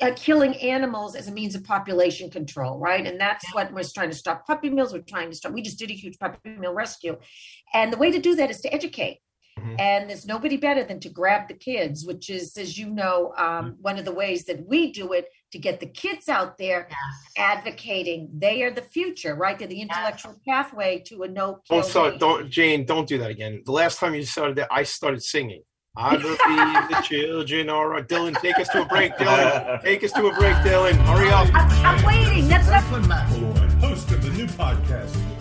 uh, 0.00 0.12
killing 0.14 0.54
animals 0.56 1.16
as 1.16 1.28
a 1.28 1.32
means 1.32 1.54
of 1.54 1.64
population 1.64 2.30
control, 2.30 2.78
right? 2.78 3.04
And 3.04 3.20
that's 3.20 3.44
what 3.52 3.72
we're 3.72 3.82
trying 3.82 4.10
to 4.10 4.16
stop 4.16 4.46
puppy 4.46 4.70
mills. 4.70 4.92
We're 4.92 5.00
trying 5.00 5.30
to 5.30 5.36
stop. 5.36 5.52
We 5.52 5.62
just 5.62 5.78
did 5.78 5.90
a 5.90 5.94
huge 5.94 6.18
puppy 6.18 6.50
mill 6.50 6.72
rescue, 6.72 7.16
and 7.74 7.92
the 7.92 7.96
way 7.96 8.12
to 8.12 8.18
do 8.18 8.36
that 8.36 8.50
is 8.50 8.60
to 8.60 8.72
educate. 8.72 9.18
Mm-hmm. 9.58 9.80
And 9.80 10.10
there's 10.10 10.26
nobody 10.26 10.56
better 10.56 10.84
than 10.84 11.00
to 11.00 11.08
grab 11.08 11.48
the 11.48 11.54
kids, 11.54 12.06
which 12.06 12.30
is, 12.30 12.56
as 12.56 12.78
you 12.78 12.90
know, 12.90 13.32
um, 13.36 13.46
mm-hmm. 13.46 13.82
one 13.82 13.98
of 13.98 14.04
the 14.04 14.12
ways 14.12 14.44
that 14.44 14.66
we 14.66 14.92
do 14.92 15.12
it 15.12 15.28
to 15.52 15.58
get 15.58 15.80
the 15.80 15.86
kids 15.86 16.28
out 16.28 16.58
there 16.58 16.88
yes. 16.90 17.32
advocating. 17.36 18.30
They 18.34 18.62
are 18.62 18.70
the 18.70 18.82
future, 18.82 19.34
right? 19.34 19.58
They're 19.58 19.68
the 19.68 19.80
intellectual 19.80 20.32
yes. 20.44 20.66
pathway 20.66 21.02
to 21.06 21.22
a 21.22 21.28
no. 21.28 21.60
Don't 21.68 21.84
start, 21.84 22.18
don't 22.18 22.50
Jane, 22.50 22.84
don't 22.84 23.08
do 23.08 23.18
that 23.18 23.30
again. 23.30 23.62
The 23.64 23.72
last 23.72 23.98
time 23.98 24.14
you 24.14 24.24
started 24.24 24.56
that, 24.56 24.68
I 24.70 24.82
started 24.82 25.22
singing. 25.22 25.62
I 25.96 26.16
believe 26.16 26.38
the 26.38 27.00
children 27.04 27.68
are 27.70 27.88
right. 27.88 28.06
Dylan, 28.06 28.40
take 28.40 28.58
us 28.58 28.68
to 28.68 28.82
a 28.82 28.86
break. 28.86 29.12
Dylan, 29.16 29.82
take 29.82 30.04
us 30.04 30.12
to 30.12 30.26
a 30.26 30.34
break. 30.34 30.54
Dylan, 30.56 30.94
hurry 31.06 31.30
up. 31.30 31.48
I'm, 31.52 31.98
I'm 31.98 32.04
waiting. 32.04 32.48
That's 32.48 32.68
not. 32.68 32.84
McElroy, 33.02 33.80
host 33.80 34.10
of 34.12 34.22
the 34.22 34.30
new 34.30 34.46
podcast 34.46 35.27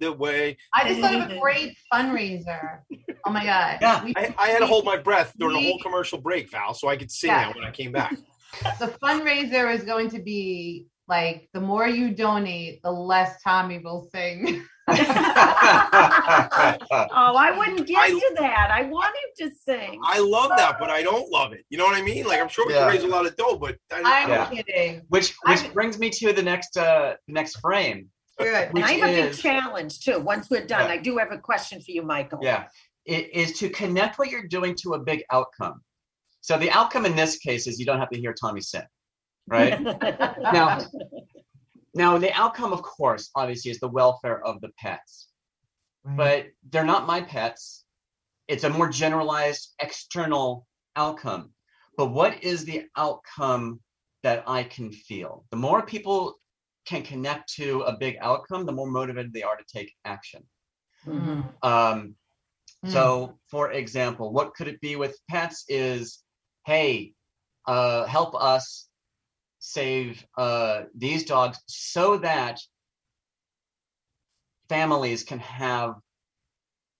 The 0.00 0.12
way. 0.12 0.56
I 0.74 0.88
just 0.88 1.00
thought 1.00 1.14
of 1.14 1.30
a 1.30 1.40
great 1.40 1.76
fundraiser. 1.92 2.80
Oh 3.26 3.30
my 3.30 3.44
god! 3.44 3.78
Yeah, 3.80 4.04
we, 4.04 4.14
I, 4.16 4.34
I, 4.38 4.48
had 4.48 4.58
to 4.58 4.66
hold 4.66 4.84
my 4.84 4.96
breath 4.96 5.32
during 5.38 5.56
the 5.56 5.62
whole 5.62 5.78
commercial 5.80 6.18
break, 6.18 6.50
Val, 6.50 6.74
so 6.74 6.88
I 6.88 6.96
could 6.96 7.10
sing 7.10 7.30
yeah. 7.30 7.46
that 7.46 7.54
when 7.54 7.64
I 7.64 7.70
came 7.70 7.92
back. 7.92 8.14
the 8.78 8.94
fundraiser 9.02 9.74
is 9.74 9.84
going 9.84 10.10
to 10.10 10.20
be 10.20 10.86
like 11.08 11.48
the 11.52 11.60
more 11.60 11.88
you 11.88 12.14
donate, 12.14 12.82
the 12.82 12.90
less 12.90 13.42
Tommy 13.42 13.78
will 13.78 14.08
sing. 14.12 14.64
oh, 14.88 14.96
I 17.36 17.54
wouldn't 17.56 17.86
get 17.86 17.98
I, 17.98 18.10
to 18.10 18.34
that. 18.38 18.70
I 18.70 18.82
want 18.82 19.14
him 19.16 19.48
to 19.48 19.54
sing. 19.54 19.98
I 20.04 20.18
love 20.18 20.50
that, 20.56 20.78
but 20.78 20.90
I 20.90 21.02
don't 21.02 21.30
love 21.30 21.54
it. 21.54 21.64
You 21.70 21.78
know 21.78 21.84
what 21.84 21.96
I 21.96 22.02
mean? 22.02 22.26
Like 22.26 22.40
I'm 22.40 22.48
sure 22.48 22.66
we 22.66 22.74
yeah. 22.74 22.80
can 22.80 22.88
raise 22.88 23.02
a 23.02 23.06
lot 23.06 23.24
of 23.24 23.34
dough, 23.36 23.56
but 23.56 23.78
I, 23.90 24.20
am 24.20 24.28
yeah. 24.28 24.50
kidding. 24.50 25.02
Which 25.08 25.34
which 25.46 25.64
I'm, 25.64 25.72
brings 25.72 25.98
me 25.98 26.10
to 26.10 26.34
the 26.34 26.42
next 26.42 26.76
uh 26.76 27.14
next 27.28 27.60
frame. 27.60 28.10
Good. 28.38 28.72
I 28.76 28.92
have 28.92 29.08
a 29.08 29.28
big 29.30 29.38
challenge 29.38 30.00
too. 30.00 30.18
Once 30.18 30.50
we're 30.50 30.66
done, 30.66 30.86
yeah. 30.88 30.94
I 30.94 30.98
do 30.98 31.16
have 31.16 31.32
a 31.32 31.38
question 31.38 31.80
for 31.80 31.90
you, 31.90 32.02
Michael. 32.02 32.40
Yeah. 32.42 32.64
It 33.06 33.34
is 33.34 33.58
to 33.60 33.70
connect 33.70 34.18
what 34.18 34.30
you're 34.30 34.48
doing 34.48 34.74
to 34.82 34.94
a 34.94 34.98
big 34.98 35.22
outcome. 35.30 35.80
So 36.40 36.58
the 36.58 36.70
outcome 36.70 37.06
in 37.06 37.16
this 37.16 37.38
case 37.38 37.66
is 37.66 37.78
you 37.78 37.86
don't 37.86 38.00
have 38.00 38.10
to 38.10 38.18
hear 38.18 38.34
Tommy 38.34 38.60
sing, 38.60 38.82
right? 39.46 39.80
now, 40.52 40.80
now 41.94 42.18
the 42.18 42.32
outcome, 42.32 42.72
of 42.72 42.82
course, 42.82 43.30
obviously, 43.34 43.70
is 43.70 43.80
the 43.80 43.88
welfare 43.88 44.44
of 44.44 44.60
the 44.60 44.70
pets. 44.78 45.28
Right. 46.04 46.16
But 46.16 46.46
they're 46.70 46.84
not 46.84 47.06
my 47.06 47.22
pets. 47.22 47.84
It's 48.48 48.64
a 48.64 48.70
more 48.70 48.88
generalized 48.88 49.74
external 49.80 50.66
outcome. 50.96 51.52
But 51.96 52.06
what 52.06 52.42
is 52.42 52.64
the 52.64 52.84
outcome 52.96 53.80
that 54.22 54.44
I 54.46 54.64
can 54.64 54.92
feel? 54.92 55.44
The 55.50 55.56
more 55.56 55.82
people 55.82 56.34
can 56.86 57.02
connect 57.02 57.54
to 57.54 57.80
a 57.82 57.96
big 57.96 58.16
outcome, 58.20 58.66
the 58.66 58.72
more 58.72 58.90
motivated 58.90 59.32
they 59.32 59.42
are 59.42 59.56
to 59.56 59.64
take 59.72 59.92
action. 60.04 60.42
Mm-hmm. 61.06 61.40
Um, 61.62 62.16
mm. 62.84 62.90
So, 62.90 63.38
for 63.50 63.72
example, 63.72 64.32
what 64.32 64.54
could 64.54 64.68
it 64.68 64.80
be 64.80 64.96
with 64.96 65.18
pets 65.30 65.64
is, 65.68 66.22
hey, 66.66 67.12
uh, 67.66 68.04
help 68.04 68.34
us 68.34 68.88
save 69.64 70.24
uh, 70.36 70.82
these 70.94 71.24
dogs 71.24 71.58
so 71.66 72.18
that 72.18 72.60
families 74.68 75.22
can 75.22 75.38
have 75.38 75.94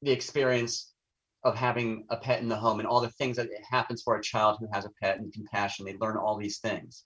the 0.02 0.10
experience 0.10 0.92
of 1.44 1.56
having 1.56 2.06
a 2.10 2.16
pet 2.16 2.40
in 2.40 2.48
the 2.48 2.56
home 2.56 2.80
and 2.80 2.88
all 2.88 3.00
the 3.00 3.10
things 3.10 3.36
that 3.36 3.48
happens 3.68 4.02
for 4.02 4.16
a 4.16 4.22
child 4.22 4.56
who 4.58 4.68
has 4.72 4.84
a 4.84 4.90
pet 5.02 5.18
and 5.18 5.32
compassion. 5.32 5.84
They 5.84 5.96
learn 5.98 6.16
all 6.16 6.38
these 6.38 6.58
things 6.58 7.04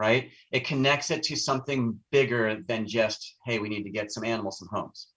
right? 0.00 0.30
It 0.50 0.66
connects 0.66 1.10
it 1.10 1.22
to 1.24 1.36
something 1.36 1.98
bigger 2.10 2.62
than 2.66 2.88
just, 2.88 3.36
hey, 3.44 3.58
we 3.58 3.68
need 3.68 3.82
to 3.82 3.90
get 3.90 4.10
some 4.10 4.24
animals 4.24 4.58
some 4.58 4.68
homes 4.72 5.08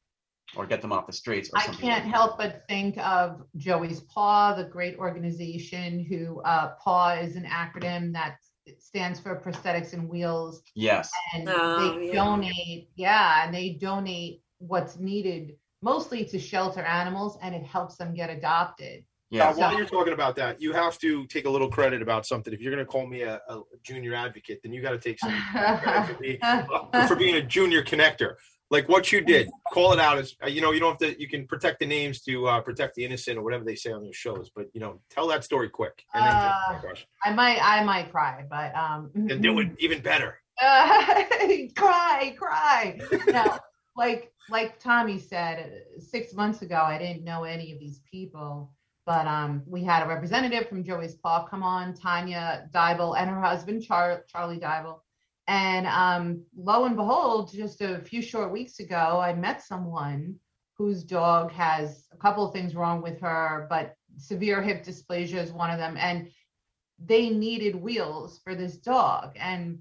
or 0.57 0.65
get 0.65 0.81
them 0.81 0.91
off 0.91 1.07
the 1.07 1.13
streets. 1.13 1.49
I 1.55 1.67
can't 1.67 2.03
like 2.03 2.13
help 2.13 2.37
but 2.37 2.63
think 2.67 2.97
of 2.97 3.43
Joey's 3.55 4.01
Paw, 4.01 4.55
the 4.55 4.65
great 4.65 4.97
organization 4.97 6.03
who 6.03 6.41
uh, 6.41 6.73
PAW 6.83 7.11
is 7.13 7.37
an 7.37 7.45
acronym 7.45 8.11
that 8.11 8.35
stands 8.79 9.19
for 9.19 9.39
prosthetics 9.39 9.93
and 9.93 10.09
wheels. 10.09 10.63
Yes. 10.75 11.11
And 11.33 11.49
oh, 11.49 11.97
they 11.97 12.07
yeah. 12.07 12.13
donate, 12.13 12.89
yeah, 12.95 13.45
and 13.45 13.53
they 13.53 13.71
donate 13.71 14.41
what's 14.59 14.97
needed 14.97 15.55
mostly 15.81 16.23
to 16.25 16.39
shelter 16.39 16.81
animals 16.81 17.37
and 17.41 17.53
it 17.53 17.65
helps 17.65 17.97
them 17.97 18.13
get 18.13 18.29
adopted. 18.29 19.03
Yeah. 19.29 19.49
Now, 19.49 19.57
while 19.57 19.77
you're 19.77 19.87
talking 19.87 20.13
about 20.13 20.35
that, 20.35 20.61
you 20.61 20.73
have 20.73 20.97
to 20.99 21.25
take 21.25 21.45
a 21.45 21.49
little 21.49 21.69
credit 21.69 22.01
about 22.01 22.25
something. 22.25 22.53
If 22.53 22.61
you're 22.61 22.71
going 22.71 22.85
to 22.85 22.89
call 22.89 23.07
me 23.07 23.23
a, 23.23 23.41
a, 23.49 23.61
junior 23.81 24.13
advocate, 24.13 24.61
then 24.61 24.71
you 24.71 24.81
got 24.81 24.91
to 24.91 24.99
take 24.99 25.19
some 25.19 25.33
credit 25.51 26.07
for, 26.07 26.21
being, 26.21 27.07
for 27.07 27.15
being 27.15 27.35
a 27.35 27.41
junior 27.41 27.83
connector. 27.83 28.35
Like 28.73 28.89
what 28.89 29.11
you 29.11 29.21
did, 29.21 29.51
call 29.71 29.93
it 29.93 29.99
out 29.99 30.17
as 30.17 30.35
you 30.47 30.59
know. 30.59 30.71
You 30.71 30.79
don't 30.79 30.99
have 30.99 31.11
to. 31.11 31.21
You 31.21 31.29
can 31.29 31.45
protect 31.45 31.79
the 31.79 31.85
names 31.85 32.21
to 32.23 32.47
uh, 32.47 32.59
protect 32.59 32.95
the 32.95 33.05
innocent 33.05 33.37
or 33.37 33.43
whatever 33.43 33.63
they 33.63 33.75
say 33.75 33.91
on 33.91 34.03
those 34.03 34.15
shows. 34.15 34.49
But 34.49 34.65
you 34.73 34.81
know, 34.81 34.99
tell 35.11 35.27
that 35.27 35.43
story 35.43 35.69
quick. 35.69 36.03
Uh, 36.11 36.51
I 37.23 37.33
might, 37.35 37.59
I 37.61 37.83
might 37.83 38.11
cry, 38.11 38.43
but 38.49 38.75
um, 38.75 39.11
and 39.15 39.43
do 39.43 39.59
it 39.59 39.69
even 39.77 40.01
better. 40.01 40.39
Uh, 40.59 41.23
cry, 41.75 42.35
cry. 42.35 42.99
No, 43.27 43.59
like 43.95 44.33
like 44.49 44.79
Tommy 44.79 45.19
said 45.19 45.83
six 45.99 46.33
months 46.33 46.63
ago, 46.63 46.77
I 46.77 46.97
didn't 46.97 47.23
know 47.23 47.43
any 47.43 47.73
of 47.73 47.79
these 47.79 48.01
people 48.11 48.73
but 49.05 49.27
um, 49.27 49.61
we 49.67 49.83
had 49.83 50.01
a 50.01 50.07
representative 50.07 50.69
from 50.69 50.81
Joey's 50.81 51.15
Paw 51.15 51.45
come 51.45 51.61
on, 51.61 51.93
Tanya 51.93 52.69
Dybel, 52.73 53.17
and 53.19 53.29
her 53.29 53.41
husband, 53.41 53.83
Char- 53.83 54.23
Charlie 54.29 54.61
Dybel. 54.61 54.99
And 55.47 55.87
um, 55.87 56.43
lo 56.55 56.85
and 56.85 56.95
behold, 56.95 57.51
just 57.53 57.81
a 57.81 57.99
few 57.99 58.21
short 58.21 58.51
weeks 58.51 58.79
ago, 58.79 59.19
I 59.21 59.33
met 59.33 59.61
someone 59.61 60.35
whose 60.77 61.03
dog 61.03 61.51
has 61.51 62.07
a 62.11 62.17
couple 62.17 62.45
of 62.45 62.53
things 62.53 62.75
wrong 62.75 63.01
with 63.01 63.19
her, 63.21 63.67
but 63.69 63.95
severe 64.17 64.61
hip 64.61 64.83
dysplasia 64.83 65.43
is 65.43 65.51
one 65.51 65.69
of 65.69 65.77
them. 65.77 65.95
And 65.97 66.29
they 67.03 67.29
needed 67.29 67.75
wheels 67.75 68.39
for 68.43 68.55
this 68.55 68.77
dog. 68.77 69.35
And 69.39 69.79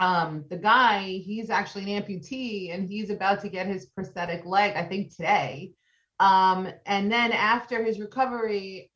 um, 0.00 0.44
the 0.50 0.56
guy, 0.56 1.02
he's 1.02 1.50
actually 1.50 1.94
an 1.94 2.02
amputee 2.02 2.74
and 2.74 2.88
he's 2.88 3.10
about 3.10 3.40
to 3.42 3.48
get 3.48 3.66
his 3.66 3.86
prosthetic 3.86 4.44
leg, 4.44 4.74
I 4.76 4.84
think 4.84 5.14
today. 5.14 5.72
Um, 6.18 6.68
and 6.86 7.10
then 7.10 7.32
after 7.32 7.82
his 7.82 7.98
recovery 7.98 8.91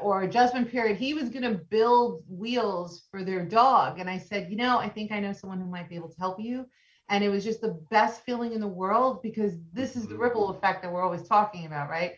or 0.00 0.22
adjustment 0.22 0.70
period, 0.70 0.96
he 0.96 1.14
was 1.14 1.28
going 1.28 1.42
to 1.42 1.60
build 1.70 2.24
wheels 2.28 3.04
for 3.10 3.22
their 3.22 3.44
dog. 3.44 4.00
And 4.00 4.10
I 4.10 4.18
said, 4.18 4.50
you 4.50 4.56
know, 4.56 4.78
I 4.78 4.88
think 4.88 5.12
I 5.12 5.20
know 5.20 5.32
someone 5.32 5.60
who 5.60 5.66
might 5.66 5.88
be 5.88 5.96
able 5.96 6.08
to 6.08 6.18
help 6.18 6.40
you. 6.40 6.66
And 7.08 7.22
it 7.22 7.28
was 7.28 7.44
just 7.44 7.60
the 7.60 7.80
best 7.90 8.22
feeling 8.22 8.52
in 8.52 8.60
the 8.60 8.66
world 8.66 9.22
because 9.22 9.52
this 9.72 9.94
is 9.94 10.02
the 10.02 10.14
mm-hmm. 10.14 10.22
ripple 10.22 10.50
effect 10.50 10.82
that 10.82 10.92
we're 10.92 11.04
always 11.04 11.26
talking 11.28 11.66
about, 11.66 11.88
right? 11.88 12.14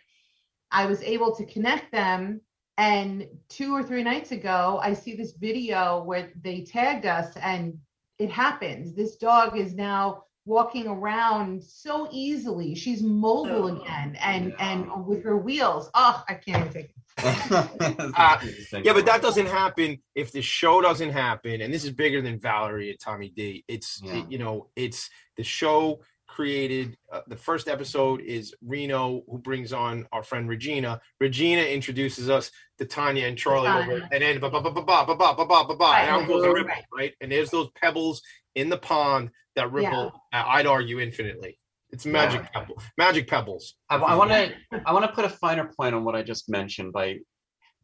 I 0.70 0.86
was 0.86 1.02
able 1.02 1.34
to 1.36 1.44
connect 1.44 1.92
them. 1.92 2.40
And 2.78 3.26
two 3.48 3.74
or 3.74 3.82
three 3.82 4.02
nights 4.02 4.30
ago, 4.32 4.80
I 4.82 4.94
see 4.94 5.14
this 5.14 5.32
video 5.32 6.02
where 6.04 6.30
they 6.42 6.62
tagged 6.62 7.06
us 7.06 7.36
and 7.36 7.76
it 8.18 8.30
happens. 8.30 8.94
This 8.94 9.16
dog 9.16 9.58
is 9.58 9.74
now 9.74 10.24
walking 10.46 10.86
around 10.86 11.62
so 11.62 12.08
easily. 12.10 12.74
She's 12.74 13.02
mobile 13.02 13.64
oh, 13.64 13.82
again 13.82 14.16
and 14.20 14.54
yeah. 14.58 14.70
and 14.72 15.06
with 15.06 15.22
her 15.24 15.36
wheels. 15.36 15.90
Oh, 15.94 16.24
I 16.28 16.34
can't 16.34 16.60
even 16.60 16.72
take 16.72 16.86
it. 16.86 16.94
Uh, 17.24 18.38
yeah, 18.82 18.92
but 18.92 19.06
that 19.06 19.20
doesn't 19.22 19.46
happen 19.46 19.98
if 20.14 20.32
the 20.32 20.42
show 20.42 20.80
doesn't 20.80 21.10
happen. 21.10 21.60
And 21.60 21.72
this 21.72 21.84
is 21.84 21.90
bigger 21.90 22.22
than 22.22 22.38
Valerie 22.38 22.90
and 22.90 23.00
Tommy 23.00 23.30
D. 23.30 23.64
It's 23.68 24.00
yeah. 24.02 24.16
it, 24.16 24.30
you 24.30 24.38
know, 24.38 24.68
it's 24.76 25.10
the 25.36 25.44
show 25.44 26.00
created. 26.26 26.96
Uh, 27.12 27.22
the 27.26 27.36
first 27.36 27.68
episode 27.68 28.20
is 28.20 28.54
Reno, 28.64 29.22
who 29.28 29.38
brings 29.38 29.72
on 29.72 30.06
our 30.12 30.22
friend 30.22 30.48
Regina. 30.48 31.00
Regina 31.20 31.62
introduces 31.62 32.30
us 32.30 32.50
to 32.78 32.84
Tanya 32.84 33.26
and 33.26 33.36
Charlie, 33.36 33.68
over, 33.68 34.08
and 34.12 34.22
then 34.22 34.38
ba 34.38 34.50
ba 34.50 34.60
ba 34.60 34.70
ba 34.70 34.82
ba 34.82 35.04
ba 35.06 35.16
ba 35.16 35.34
ba 35.34 35.46
ba 35.46 35.64
ba 35.66 35.76
ba, 35.76 35.84
and 35.84 36.10
out 36.10 36.28
goes 36.28 36.42
the 36.42 36.50
ripple, 36.50 36.74
right? 36.96 37.14
And 37.20 37.32
there's 37.32 37.50
those 37.50 37.68
pebbles 37.80 38.22
in 38.54 38.68
the 38.68 38.78
pond 38.78 39.30
that 39.56 39.72
ripple. 39.72 40.12
Yeah. 40.32 40.44
I'd 40.46 40.66
argue 40.66 41.00
infinitely. 41.00 41.58
It's 41.90 42.04
magic 42.04 42.42
yeah. 42.42 42.60
pebble, 42.60 42.82
magic 42.98 43.28
pebbles. 43.28 43.74
I 43.88 44.14
want 44.14 44.30
to 44.30 44.52
I 44.86 44.92
want 44.92 45.06
to 45.06 45.12
put 45.12 45.24
a 45.24 45.28
finer 45.28 45.70
point 45.78 45.94
on 45.94 46.04
what 46.04 46.14
I 46.14 46.22
just 46.22 46.48
mentioned. 46.48 46.92
By 46.92 47.18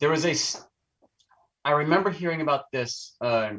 there 0.01 0.11
was 0.11 0.27
a, 0.27 0.35
I 1.65 1.73
remember 1.73 2.11
hearing 2.11 2.43
about 2.43 2.65
this 2.73 3.17
uh, 3.21 3.53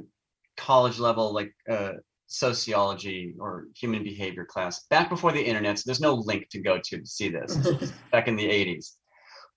college 0.58 1.00
level 1.00 1.34
like 1.34 1.52
uh, 1.70 1.94
sociology 2.28 3.36
or 3.40 3.68
human 3.76 4.04
behavior 4.04 4.46
class 4.46 4.86
back 4.90 5.10
before 5.10 5.32
the 5.32 5.42
internet. 5.42 5.80
So 5.80 5.84
there's 5.88 6.02
no 6.02 6.14
link 6.14 6.50
to 6.50 6.60
go 6.60 6.78
to 6.78 6.98
to 7.00 7.06
see 7.06 7.30
this 7.30 7.56
back 8.12 8.28
in 8.28 8.36
the 8.36 8.48
80s. 8.48 8.94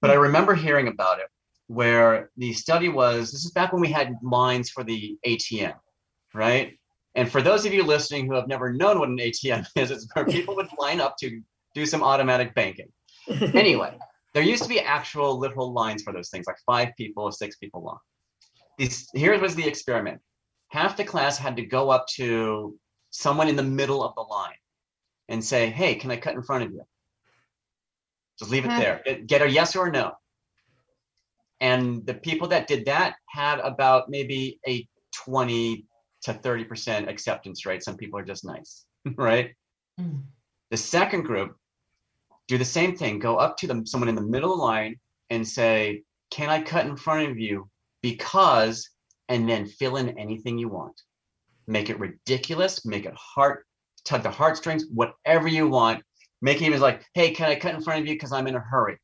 But 0.01 0.11
I 0.11 0.15
remember 0.15 0.55
hearing 0.55 0.89
about 0.89 1.19
it 1.19 1.27
where 1.67 2.31
the 2.37 2.53
study 2.53 2.89
was. 2.89 3.31
This 3.31 3.45
is 3.45 3.51
back 3.51 3.73
when 3.73 3.83
we 3.83 3.91
had 3.91 4.15
lines 4.23 4.71
for 4.71 4.85
the 4.85 5.19
ATM, 5.27 5.75
right? 6.35 6.78
And 7.19 7.29
for 7.29 7.43
those 7.43 7.67
of 7.67 7.75
you 7.75 7.83
listening 7.83 8.29
who 8.29 8.35
have 8.35 8.47
never 8.47 8.73
known 8.73 9.01
what 9.01 9.09
an 9.09 9.19
ATM 9.19 9.67
is, 9.75 9.91
it's 9.91 10.07
where 10.13 10.25
people 10.25 10.55
would 10.55 10.69
line 10.79 11.01
up 11.01 11.17
to 11.19 11.43
do 11.75 11.85
some 11.85 12.03
automatic 12.03 12.55
banking. 12.55 12.89
Anyway, 13.55 13.93
there 14.33 14.43
used 14.43 14.63
to 14.63 14.69
be 14.69 14.81
actual 14.81 15.39
literal 15.39 15.73
lines 15.73 16.03
for 16.03 16.13
those 16.13 16.31
things, 16.31 16.47
like 16.47 16.57
five 16.65 16.91
people 16.97 17.25
or 17.25 17.33
six 17.33 17.57
people 17.57 17.83
long. 17.83 17.99
These, 18.79 19.11
here 19.15 19.39
was 19.39 19.55
the 19.57 19.67
experiment. 19.67 20.21
Half 20.69 20.97
the 20.97 21.05
class 21.05 21.37
had 21.37 21.57
to 21.57 21.63
go 21.63 21.91
up 21.91 22.07
to 22.15 22.79
someone 23.11 23.49
in 23.49 23.57
the 23.57 23.65
middle 23.65 24.03
of 24.03 24.15
the 24.15 24.23
line 24.23 24.61
and 25.29 25.45
say, 25.45 25.69
hey, 25.69 25.97
can 25.97 26.13
I 26.13 26.17
cut 26.17 26.37
in 26.37 26.43
front 26.43 26.65
of 26.65 26.73
you? 26.73 26.83
Just 28.39 28.53
leave 28.53 28.65
it 28.65 28.71
uh-huh. 28.71 28.81
there. 28.81 29.19
Get 29.27 29.43
a 29.43 29.51
yes 29.51 29.75
or 29.75 29.89
a 29.89 29.91
no. 29.91 30.13
And 31.61 32.07
the 32.07 32.15
people 32.15 32.49
that 32.49 32.69
did 32.69 32.87
that 32.87 33.17
had 33.29 33.59
about 33.59 34.09
maybe 34.09 34.61
a 34.67 34.89
20 35.25 35.85
to 36.23 36.35
30% 36.35 37.09
acceptance 37.09 37.65
rate. 37.67 37.83
Some 37.83 37.97
people 37.97 38.19
are 38.19 38.25
just 38.25 38.45
nice, 38.45 38.85
right? 39.17 39.55
Mm. 40.01 40.23
The 40.71 40.77
second 40.77 41.23
group 41.23 41.57
do 42.47 42.59
the 42.59 42.65
same 42.65 42.97
thing. 42.97 43.19
Go 43.19 43.37
up 43.37 43.57
to 43.59 43.67
them, 43.67 43.87
someone 43.87 44.09
in 44.09 44.15
the 44.15 44.23
middle 44.23 44.53
of 44.53 44.59
the 44.59 44.65
line, 44.65 44.97
and 45.31 45.47
say, 45.47 46.03
"Can 46.31 46.49
I 46.49 46.63
cut 46.63 46.87
in 46.87 46.97
front 46.97 47.31
of 47.31 47.39
you?" 47.39 47.69
Because, 48.03 48.89
and 49.29 49.49
then 49.49 49.67
fill 49.67 49.97
in 49.97 50.19
anything 50.19 50.59
you 50.59 50.69
want. 50.69 51.01
Make 51.67 51.91
it 51.91 51.99
ridiculous. 51.99 52.85
Make 52.85 53.05
it 53.05 53.15
heart, 53.15 53.67
tug 54.05 54.23
the 54.23 54.31
heartstrings, 54.31 54.87
whatever 54.93 55.49
you 55.49 55.69
want. 55.69 56.03
Make 56.41 56.63
it 56.63 56.67
even 56.67 56.81
like, 56.81 57.05
"Hey, 57.15 57.33
can 57.33 57.49
I 57.49 57.57
cut 57.57 57.75
in 57.75 57.83
front 57.83 58.01
of 58.01 58.07
you 58.07 58.15
because 58.15 58.33
I'm 58.33 58.47
in 58.47 58.57
a 58.57 58.61
hurry, 58.61 58.99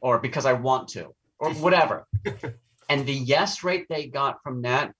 or 0.00 0.18
because 0.18 0.46
I 0.46 0.52
want 0.52 0.88
to, 0.90 1.14
or 1.38 1.50
whatever." 1.64 2.06
and 2.88 3.06
the 3.06 3.14
yes 3.14 3.64
rate 3.64 3.86
they 3.88 4.06
got 4.06 4.42
from 4.42 4.62
that 4.62 4.92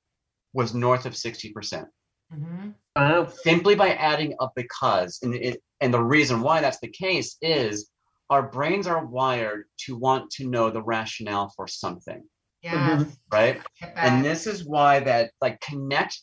was 0.52 0.74
north 0.74 1.06
of 1.06 1.12
60%. 1.14 1.52
percent 1.52 1.88
mm 2.32 2.38
hmm 2.38 2.70
uh, 2.96 3.26
simply 3.26 3.74
by 3.74 3.94
adding 3.94 4.34
a 4.40 4.48
because. 4.54 5.18
And, 5.22 5.34
it, 5.34 5.62
and 5.80 5.92
the 5.92 6.02
reason 6.02 6.40
why 6.42 6.60
that's 6.60 6.80
the 6.80 6.88
case 6.88 7.36
is 7.40 7.90
our 8.30 8.42
brains 8.42 8.86
are 8.86 9.04
wired 9.04 9.64
to 9.86 9.96
want 9.96 10.30
to 10.32 10.48
know 10.48 10.70
the 10.70 10.82
rationale 10.82 11.52
for 11.56 11.66
something. 11.66 12.22
Yeah. 12.62 12.98
Mm-hmm. 12.98 13.10
Right. 13.32 13.60
And 13.96 14.24
this 14.24 14.46
is 14.46 14.64
why 14.64 15.00
that 15.00 15.32
like 15.40 15.60
connect 15.60 16.20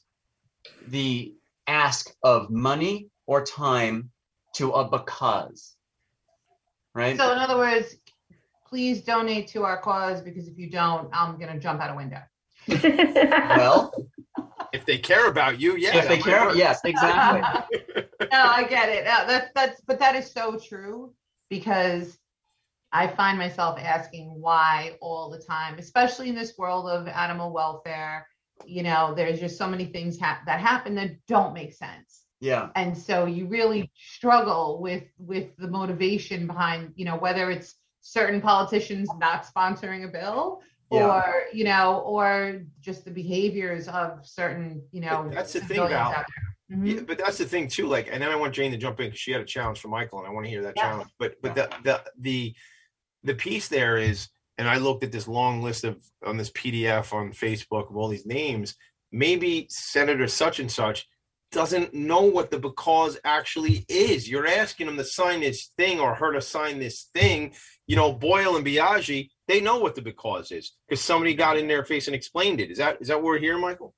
the 0.87 1.33
ask 1.67 2.11
of 2.23 2.49
money 2.49 3.09
or 3.27 3.43
time 3.43 4.11
to 4.55 4.71
a 4.71 4.89
because. 4.89 5.75
Right. 6.95 7.17
So 7.17 7.31
in 7.31 7.37
other 7.37 7.57
words, 7.57 7.95
please 8.67 9.01
donate 9.01 9.47
to 9.49 9.63
our 9.63 9.81
cause 9.81 10.21
because 10.21 10.47
if 10.47 10.57
you 10.57 10.69
don't, 10.69 11.09
I'm 11.13 11.37
gonna 11.39 11.59
jump 11.59 11.81
out 11.81 11.91
a 11.91 11.95
window. 11.95 12.21
well, 13.57 13.91
if 14.73 14.85
they 14.85 14.97
care 14.97 15.27
about 15.27 15.59
you, 15.59 15.75
yeah. 15.75 15.97
If 15.97 16.07
they 16.07 16.17
care, 16.17 16.55
yes, 16.55 16.81
exactly. 16.83 17.41
no, 18.31 18.43
I 18.43 18.63
get 18.63 18.89
it. 18.89 19.05
No, 19.05 19.25
that's 19.27 19.51
that's 19.53 19.81
but 19.81 19.99
that 19.99 20.15
is 20.15 20.31
so 20.31 20.57
true 20.57 21.13
because 21.49 22.17
I 22.91 23.07
find 23.07 23.37
myself 23.37 23.79
asking 23.79 24.39
why 24.39 24.97
all 25.01 25.29
the 25.29 25.39
time, 25.39 25.77
especially 25.77 26.29
in 26.29 26.35
this 26.35 26.57
world 26.57 26.89
of 26.89 27.07
animal 27.07 27.51
welfare. 27.51 28.27
You 28.65 28.83
know, 28.83 29.13
there's 29.15 29.39
just 29.39 29.57
so 29.57 29.67
many 29.69 29.85
things 29.85 30.19
ha- 30.19 30.41
that 30.45 30.59
happen 30.59 30.95
that 30.95 31.11
don't 31.27 31.53
make 31.53 31.73
sense. 31.73 32.23
Yeah. 32.41 32.69
And 32.75 32.97
so 32.97 33.25
you 33.25 33.47
really 33.47 33.91
struggle 33.95 34.81
with 34.81 35.03
with 35.17 35.55
the 35.57 35.67
motivation 35.67 36.47
behind, 36.47 36.93
you 36.95 37.05
know, 37.05 37.17
whether 37.17 37.51
it's 37.51 37.75
certain 38.01 38.41
politicians 38.41 39.09
not 39.17 39.45
sponsoring 39.45 40.05
a 40.05 40.07
bill 40.07 40.61
yeah. 40.91 41.05
or 41.05 41.43
you 41.53 41.63
know 41.63 41.99
or 42.05 42.61
just 42.79 43.05
the 43.05 43.11
behaviors 43.11 43.87
of 43.87 44.25
certain 44.25 44.81
you 44.91 45.01
know 45.01 45.23
but 45.25 45.35
that's 45.35 45.53
the 45.53 45.61
thing 45.61 45.77
Val. 45.87 46.13
Mm-hmm. 46.71 46.85
Yeah, 46.85 47.01
but 47.01 47.17
that's 47.17 47.37
the 47.37 47.45
thing 47.45 47.67
too 47.67 47.87
like 47.87 48.09
and 48.11 48.21
then 48.21 48.29
i 48.29 48.35
want 48.35 48.53
jane 48.53 48.71
to 48.71 48.77
jump 48.77 48.99
in 48.99 49.07
because 49.07 49.19
she 49.19 49.31
had 49.31 49.41
a 49.41 49.45
challenge 49.45 49.79
for 49.79 49.87
michael 49.87 50.19
and 50.19 50.27
i 50.27 50.31
want 50.31 50.45
to 50.45 50.49
hear 50.49 50.61
that 50.63 50.75
challenge 50.75 51.09
but 51.17 51.35
but 51.41 51.55
the 51.55 51.69
the 51.83 52.03
the 52.19 52.55
the 53.23 53.33
piece 53.33 53.67
there 53.67 53.97
is 53.97 54.29
and 54.57 54.67
i 54.67 54.77
looked 54.77 55.03
at 55.03 55.11
this 55.11 55.27
long 55.27 55.61
list 55.61 55.83
of 55.83 55.97
on 56.25 56.37
this 56.37 56.51
pdf 56.51 57.11
on 57.13 57.31
facebook 57.31 57.89
of 57.89 57.97
all 57.97 58.07
these 58.07 58.25
names 58.25 58.75
maybe 59.11 59.65
senator 59.69 60.27
such 60.27 60.59
and 60.59 60.71
such 60.71 61.07
doesn't 61.51 61.93
know 61.93 62.21
what 62.21 62.51
the 62.51 62.59
because 62.59 63.17
actually 63.23 63.85
is. 63.87 64.29
You're 64.29 64.47
asking 64.47 64.87
them 64.87 64.97
to 64.97 65.03
sign 65.03 65.41
this 65.41 65.71
thing 65.77 65.99
or 65.99 66.15
her 66.15 66.33
to 66.33 66.41
sign 66.41 66.79
this 66.79 67.09
thing. 67.13 67.53
You 67.87 67.95
know, 67.95 68.13
Boyle 68.13 68.55
and 68.55 68.65
Biaggi, 68.65 69.29
they 69.47 69.59
know 69.59 69.79
what 69.79 69.95
the 69.95 70.01
because 70.01 70.51
is 70.51 70.73
because 70.87 71.03
somebody 71.03 71.33
got 71.33 71.57
in 71.57 71.67
their 71.67 71.83
face 71.83 72.07
and 72.07 72.15
explained 72.15 72.61
it. 72.61 72.71
Is 72.71 72.77
that 72.77 72.97
is 73.01 73.07
that 73.07 73.17
what 73.17 73.25
we're 73.25 73.39
here, 73.39 73.57
Michael? 73.57 73.93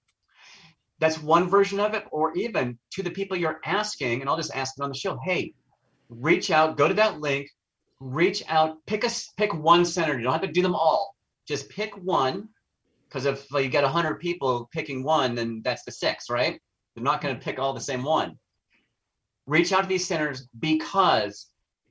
That's 1.00 1.22
one 1.22 1.50
version 1.50 1.80
of 1.80 1.94
it, 1.94 2.06
or 2.12 2.34
even 2.38 2.78
to 2.92 3.04
the 3.04 3.10
people 3.10 3.36
you're 3.36 3.60
asking, 3.66 4.22
and 4.22 4.30
I'll 4.30 4.38
just 4.38 4.56
ask 4.56 4.76
it 4.78 4.84
on 4.84 4.90
the 4.90 4.96
show. 4.96 5.20
Hey, 5.24 5.54
reach 6.10 6.52
out, 6.52 6.78
go 6.78 6.88
to 6.88 6.94
that 6.94 7.20
link, 7.20 7.50
reach 8.00 8.44
out, 8.48 8.78
pick 8.86 9.04
a 9.04 9.10
pick 9.36 9.54
one 9.54 9.84
senator. 9.84 10.18
You 10.18 10.24
don't 10.24 10.34
have 10.34 10.42
to 10.42 10.48
do 10.48 10.62
them 10.62 10.76
all. 10.76 11.16
Just 11.48 11.70
pick 11.70 11.96
one, 11.98 12.50
because 13.10 13.26
if 13.26 13.46
you 13.52 13.68
get 13.68 13.84
hundred 13.84 14.20
people 14.20 14.70
picking 14.72 15.04
one, 15.04 15.36
then 15.36 15.62
that's 15.66 15.84
the 15.84 15.92
six, 15.92 16.30
right? 16.30 16.62
They're 16.96 17.04
not 17.04 17.22
going 17.22 17.36
to 17.36 17.42
pick 17.42 17.60
all 17.60 17.74
the 17.74 17.80
same 17.80 18.04
one. 18.04 18.38
Reach 19.48 19.72
out 19.74 19.82
to 19.82 19.88
these 19.88 20.08
centers 20.08 20.48
because 20.60 21.48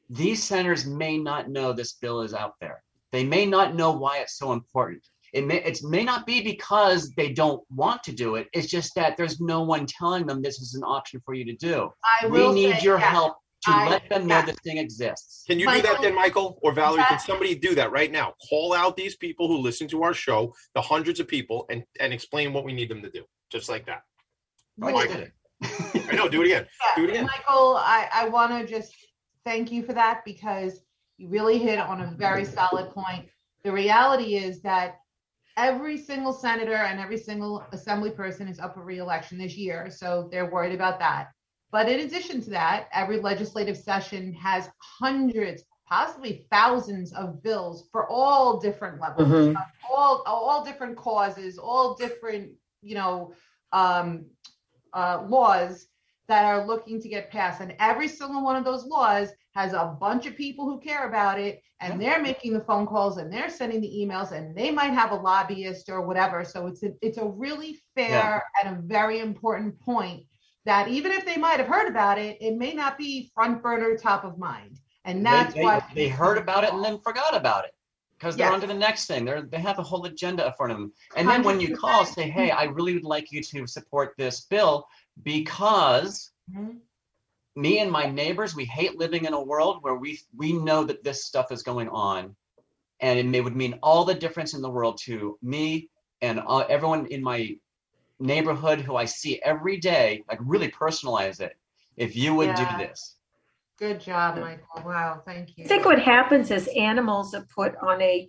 these 0.08 0.42
centers 0.42 0.86
may 0.86 1.18
not 1.18 1.50
know 1.50 1.72
this 1.72 1.94
bill 1.94 2.22
is 2.22 2.34
out 2.34 2.54
there. 2.60 2.82
They 3.12 3.24
may 3.24 3.46
not 3.46 3.74
know 3.74 3.92
why 3.92 4.18
it's 4.18 4.38
so 4.38 4.52
important. 4.52 5.02
It 5.32 5.46
may 5.46 5.62
it 5.62 5.82
may 5.84 6.04
not 6.04 6.26
be 6.26 6.42
because 6.42 7.10
they 7.12 7.32
don't 7.32 7.62
want 7.70 8.02
to 8.04 8.12
do 8.12 8.34
it. 8.34 8.48
It's 8.52 8.66
just 8.66 8.94
that 8.96 9.16
there's 9.16 9.40
no 9.40 9.62
one 9.62 9.86
telling 9.86 10.26
them 10.26 10.42
this 10.42 10.60
is 10.60 10.74
an 10.74 10.82
option 10.82 11.20
for 11.24 11.34
you 11.34 11.44
to 11.44 11.54
do. 11.54 11.90
I 12.04 12.26
we 12.26 12.52
need 12.52 12.76
say, 12.76 12.82
your 12.82 12.98
yeah, 12.98 13.10
help 13.10 13.36
to 13.64 13.70
I, 13.70 13.90
let 13.90 14.08
them 14.08 14.26
know 14.26 14.42
this 14.42 14.56
thing 14.64 14.78
exists. 14.78 15.44
Can 15.46 15.60
you 15.60 15.66
Michael, 15.66 15.82
do 15.82 15.88
that 15.88 16.02
then, 16.02 16.14
Michael 16.14 16.58
or 16.62 16.72
Valerie? 16.72 17.04
Can 17.04 17.18
somebody 17.20 17.54
do 17.54 17.74
that 17.76 17.92
right 17.92 18.10
now? 18.10 18.34
Call 18.48 18.72
out 18.72 18.96
these 18.96 19.16
people 19.16 19.46
who 19.46 19.58
listen 19.58 19.86
to 19.88 20.02
our 20.02 20.14
show, 20.14 20.52
the 20.74 20.80
hundreds 20.80 21.20
of 21.20 21.28
people, 21.28 21.66
and 21.70 21.84
and 22.00 22.12
explain 22.12 22.52
what 22.52 22.64
we 22.64 22.72
need 22.72 22.88
them 22.88 23.02
to 23.02 23.10
do, 23.10 23.24
just 23.50 23.68
like 23.68 23.86
that. 23.86 24.02
Well, 24.80 24.96
I, 24.96 25.30
I 26.10 26.14
know. 26.16 26.28
Do 26.28 26.42
it 26.42 26.46
again. 26.46 26.66
Yeah, 26.80 26.96
do 26.96 27.04
it 27.04 27.10
again. 27.10 27.26
Michael, 27.26 27.76
I 27.76 28.08
I 28.12 28.28
want 28.28 28.52
to 28.52 28.66
just 28.66 28.94
thank 29.44 29.70
you 29.70 29.82
for 29.82 29.92
that 29.92 30.22
because 30.24 30.80
you 31.18 31.28
really 31.28 31.58
hit 31.58 31.78
on 31.78 32.00
a 32.00 32.10
very 32.12 32.44
solid 32.44 32.90
point. 32.90 33.28
The 33.62 33.72
reality 33.72 34.36
is 34.36 34.62
that 34.62 35.00
every 35.56 35.98
single 35.98 36.32
senator 36.32 36.74
and 36.74 36.98
every 36.98 37.18
single 37.18 37.64
assembly 37.72 38.10
person 38.10 38.48
is 38.48 38.58
up 38.58 38.74
for 38.74 38.82
reelection 38.82 39.36
this 39.36 39.54
year, 39.56 39.90
so 39.90 40.28
they're 40.30 40.50
worried 40.50 40.74
about 40.74 40.98
that. 41.00 41.28
But 41.70 41.88
in 41.88 42.00
addition 42.00 42.40
to 42.42 42.50
that, 42.50 42.88
every 42.92 43.20
legislative 43.20 43.76
session 43.76 44.32
has 44.34 44.70
hundreds, 44.78 45.62
possibly 45.86 46.46
thousands 46.50 47.12
of 47.12 47.42
bills 47.42 47.88
for 47.92 48.08
all 48.08 48.58
different 48.58 49.00
levels, 49.00 49.28
Mhm. 49.28 49.66
all 49.92 50.22
all 50.24 50.64
different 50.64 50.96
causes, 50.96 51.58
all 51.58 51.94
different, 51.94 52.52
you 52.82 52.94
know, 52.94 53.34
um, 53.72 54.24
uh, 54.94 55.24
laws 55.28 55.86
that 56.28 56.44
are 56.44 56.66
looking 56.66 57.00
to 57.02 57.08
get 57.08 57.30
passed. 57.30 57.60
And 57.60 57.74
every 57.78 58.08
single 58.08 58.42
one 58.42 58.56
of 58.56 58.64
those 58.64 58.84
laws 58.84 59.30
has 59.54 59.72
a 59.72 59.96
bunch 60.00 60.26
of 60.26 60.36
people 60.36 60.64
who 60.64 60.78
care 60.78 61.08
about 61.08 61.40
it, 61.40 61.60
and 61.80 62.00
they're 62.00 62.22
making 62.22 62.52
the 62.52 62.60
phone 62.60 62.86
calls 62.86 63.16
and 63.16 63.32
they're 63.32 63.50
sending 63.50 63.80
the 63.80 63.88
emails, 63.88 64.32
and 64.32 64.56
they 64.56 64.70
might 64.70 64.92
have 64.92 65.10
a 65.10 65.16
lobbyist 65.16 65.88
or 65.88 66.02
whatever. 66.02 66.44
So 66.44 66.66
it's 66.66 66.82
a, 66.82 66.92
it's 67.02 67.18
a 67.18 67.26
really 67.26 67.78
fair 67.96 68.44
and 68.62 68.76
a 68.76 68.80
very 68.82 69.18
important 69.18 69.78
point 69.80 70.24
that 70.66 70.88
even 70.88 71.10
if 71.10 71.24
they 71.24 71.36
might 71.36 71.58
have 71.58 71.66
heard 71.66 71.88
about 71.88 72.18
it, 72.18 72.36
it 72.40 72.56
may 72.56 72.74
not 72.74 72.96
be 72.96 73.30
front 73.34 73.62
burner 73.62 73.96
top 73.96 74.24
of 74.24 74.38
mind. 74.38 74.78
And 75.04 75.24
that's 75.24 75.54
they, 75.54 75.60
they, 75.60 75.64
why 75.64 75.82
they 75.94 76.08
heard 76.08 76.38
about 76.38 76.64
it 76.64 76.72
and 76.72 76.84
then 76.84 77.00
forgot 77.00 77.34
about 77.34 77.64
it 77.64 77.72
because 78.20 78.36
they're 78.36 78.46
Yes. 78.48 78.54
on 78.54 78.60
to 78.60 78.66
the 78.66 78.74
next 78.74 79.06
thing. 79.06 79.24
They're 79.24 79.42
they 79.42 79.58
have 79.60 79.78
a 79.78 79.82
whole 79.82 80.04
agenda 80.04 80.46
in 80.46 80.52
front 80.52 80.72
of 80.72 80.78
them. 80.78 80.92
And 81.16 81.28
then 81.28 81.42
when 81.42 81.58
you 81.58 81.74
call, 81.74 82.04
say, 82.04 82.28
"Hey, 82.28 82.50
I 82.50 82.64
really 82.64 82.94
would 82.94 83.04
like 83.04 83.32
you 83.32 83.42
to 83.42 83.66
support 83.66 84.14
this 84.18 84.42
bill 84.42 84.86
because 85.22 86.30
Mhm. 86.54 86.80
me 87.56 87.78
and 87.78 87.90
my 87.90 88.06
neighbors, 88.06 88.54
we 88.54 88.64
hate 88.66 88.98
living 88.98 89.24
in 89.24 89.32
a 89.32 89.42
world 89.42 89.82
where 89.82 89.94
we 89.96 90.20
we 90.36 90.52
know 90.52 90.84
that 90.84 91.02
this 91.02 91.24
stuff 91.24 91.50
is 91.50 91.62
going 91.62 91.88
on, 91.88 92.36
and 93.00 93.18
it 93.18 93.26
may, 93.26 93.40
would 93.40 93.56
mean 93.56 93.78
all 93.82 94.04
the 94.04 94.14
difference 94.14 94.52
in 94.54 94.60
the 94.62 94.70
world 94.70 94.98
to 95.06 95.38
me 95.42 95.88
and 96.20 96.40
uh, 96.46 96.58
everyone 96.68 97.06
in 97.06 97.22
my 97.22 97.56
neighborhood 98.18 98.80
who 98.80 98.96
I 98.96 99.06
see 99.06 99.40
every 99.42 99.78
day. 99.78 100.24
Like 100.28 100.38
really 100.42 100.70
personalize 100.70 101.40
it. 101.40 101.56
If 101.96 102.14
you 102.16 102.34
would 102.34 102.50
Yeah. 102.50 102.64
do 102.68 102.76
this." 102.84 103.16
Good 103.80 104.00
job, 104.00 104.38
Michael. 104.38 104.82
Wow, 104.84 105.22
thank 105.26 105.56
you. 105.56 105.64
I 105.64 105.68
think 105.68 105.84
what 105.84 106.00
happens 106.00 106.50
is 106.50 106.68
animals 106.76 107.34
are 107.34 107.46
put 107.54 107.74
on 107.82 108.00
a 108.02 108.28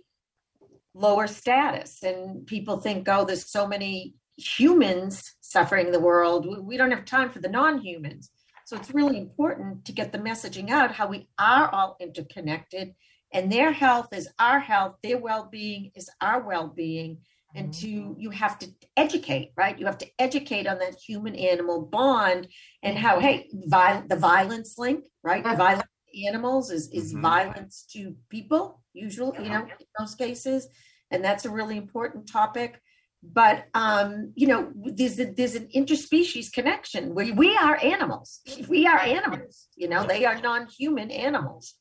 lower 0.94 1.26
status, 1.26 2.02
and 2.02 2.46
people 2.46 2.78
think, 2.78 3.08
oh, 3.08 3.24
there's 3.24 3.50
so 3.50 3.66
many 3.66 4.14
humans 4.36 5.34
suffering 5.40 5.86
in 5.86 5.92
the 5.92 6.00
world. 6.00 6.46
We- 6.46 6.60
We 6.60 6.76
don't 6.76 6.90
have 6.90 7.04
time 7.04 7.30
for 7.30 7.38
the 7.40 7.48
non 7.48 7.78
humans. 7.78 8.30
So 8.64 8.76
it's 8.76 8.94
really 8.94 9.18
important 9.18 9.84
to 9.84 9.92
get 9.92 10.12
the 10.12 10.18
messaging 10.18 10.70
out 10.70 10.92
how 10.92 11.06
we 11.08 11.28
are 11.38 11.68
all 11.68 11.96
interconnected, 12.00 12.94
and 13.32 13.50
their 13.52 13.72
health 13.72 14.08
is 14.12 14.28
our 14.38 14.60
health, 14.60 14.96
their 15.02 15.18
well 15.18 15.48
being 15.50 15.90
is 15.94 16.08
our 16.20 16.40
well 16.42 16.68
being. 16.68 17.18
And 17.54 17.72
to 17.74 18.16
you 18.18 18.30
have 18.30 18.58
to 18.60 18.66
educate, 18.96 19.52
right? 19.56 19.78
You 19.78 19.86
have 19.86 19.98
to 19.98 20.06
educate 20.18 20.66
on 20.66 20.78
that 20.78 20.94
human 20.94 21.34
animal 21.34 21.82
bond 21.82 22.48
and 22.82 22.96
how, 22.96 23.20
hey, 23.20 23.48
viol- 23.52 24.04
the 24.08 24.16
violence 24.16 24.78
link, 24.78 25.04
right? 25.22 25.42
Violence 25.44 25.82
to 26.12 26.26
animals 26.26 26.70
is 26.70 26.88
is 26.90 27.12
Mhm. 27.14 27.20
violence 27.22 27.84
to 27.92 28.16
people, 28.30 28.82
usually, 28.94 29.36
you 29.44 29.50
know, 29.50 29.62
in 29.62 29.86
most 30.00 30.16
cases, 30.18 30.68
and 31.10 31.22
that's 31.24 31.44
a 31.44 31.50
really 31.50 31.76
important 31.76 32.26
topic. 32.26 32.80
But 33.22 33.66
um, 33.74 34.32
you 34.34 34.46
know, 34.48 34.72
there's 34.74 35.20
a, 35.20 35.26
there's 35.26 35.54
an 35.54 35.68
interspecies 35.76 36.50
connection. 36.50 37.14
where 37.14 37.32
we 37.34 37.56
are 37.56 37.76
animals. 37.94 38.40
We 38.68 38.86
are 38.86 38.98
animals. 38.98 39.68
You 39.76 39.88
know, 39.88 40.02
they 40.04 40.24
are 40.24 40.40
non-human 40.40 41.10
animals, 41.10 41.74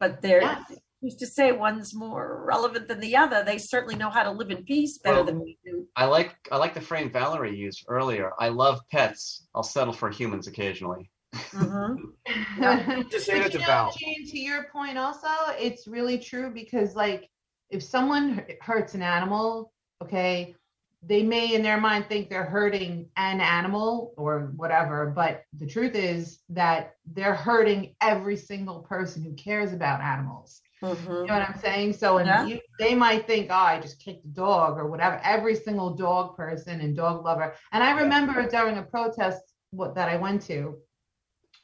but 0.00 0.20
they're 0.20 0.42
Yes. 0.42 0.78
Who's 1.02 1.16
to 1.16 1.26
say 1.26 1.52
one's 1.52 1.94
more 1.94 2.42
relevant 2.46 2.88
than 2.88 3.00
the 3.00 3.16
other? 3.16 3.42
They 3.44 3.58
certainly 3.58 3.96
know 3.96 4.08
how 4.08 4.22
to 4.22 4.30
live 4.30 4.50
in 4.50 4.64
peace 4.64 4.98
better 4.98 5.16
Well, 5.16 5.24
than 5.24 5.40
we 5.40 5.58
do. 5.64 5.86
I 5.96 6.06
like 6.06 6.36
I 6.50 6.56
like 6.56 6.74
the 6.74 6.80
frame 6.80 7.10
Valerie 7.10 7.54
used 7.54 7.84
earlier. 7.88 8.30
I 8.38 8.48
love 8.48 8.80
pets. 8.90 9.48
I'll 9.54 9.64
settle 9.64 9.92
for 9.92 10.08
humans 10.08 10.46
occasionally. 10.46 11.10
Mhm. 11.52 13.10
To 13.10 13.20
say 13.20 13.40
that 13.40 13.52
to 13.52 13.58
know, 13.58 13.66
Val. 13.66 13.94
Jane, 13.98 14.26
to 14.26 14.38
your 14.38 14.64
point 14.72 14.96
also, 14.96 15.28
it's 15.58 15.86
really 15.86 16.18
true 16.18 16.50
because 16.50 16.94
like 16.94 17.28
if 17.68 17.82
someone 17.82 18.42
hurts 18.60 18.94
an 18.94 19.02
animal, 19.02 19.72
okay, 20.02 20.54
they 21.02 21.22
may 21.22 21.54
in 21.54 21.62
their 21.62 21.80
mind 21.80 22.06
think 22.06 22.30
they're 22.30 22.44
hurting 22.44 23.08
an 23.16 23.40
animal 23.40 24.14
or 24.16 24.52
whatever, 24.56 25.06
but 25.06 25.44
the 25.58 25.66
truth 25.66 25.94
is 25.94 26.38
that 26.50 26.94
they're 27.12 27.34
hurting 27.34 27.94
every 28.00 28.36
single 28.36 28.80
person 28.80 29.22
who 29.22 29.34
cares 29.34 29.72
about 29.72 30.00
animals. 30.00 30.61
Mhm. 30.82 31.26
You 31.26 31.32
know 31.32 31.38
what 31.40 31.48
I'm 31.48 31.60
saying? 31.60 31.92
So, 31.94 32.18
and 32.18 32.28
Yeah. 32.28 32.46
you, 32.46 32.60
they 32.78 32.94
might 32.94 33.26
think, 33.26 33.48
oh, 33.50 33.54
I 33.54 33.80
just 33.80 34.00
kicked 34.00 34.24
a 34.24 34.28
dog 34.28 34.78
or 34.78 34.88
whatever. 34.88 35.20
Every 35.24 35.54
single 35.54 35.90
dog 35.94 36.36
person 36.36 36.80
and 36.80 36.96
dog 36.96 37.24
lover. 37.24 37.54
And 37.72 37.82
I 37.82 37.98
remember 38.00 38.46
during 38.48 38.78
a 38.78 38.82
protest 38.82 39.42
what 39.70 39.94
that 39.94 40.08
I 40.08 40.16
went 40.16 40.42
to, 40.42 40.76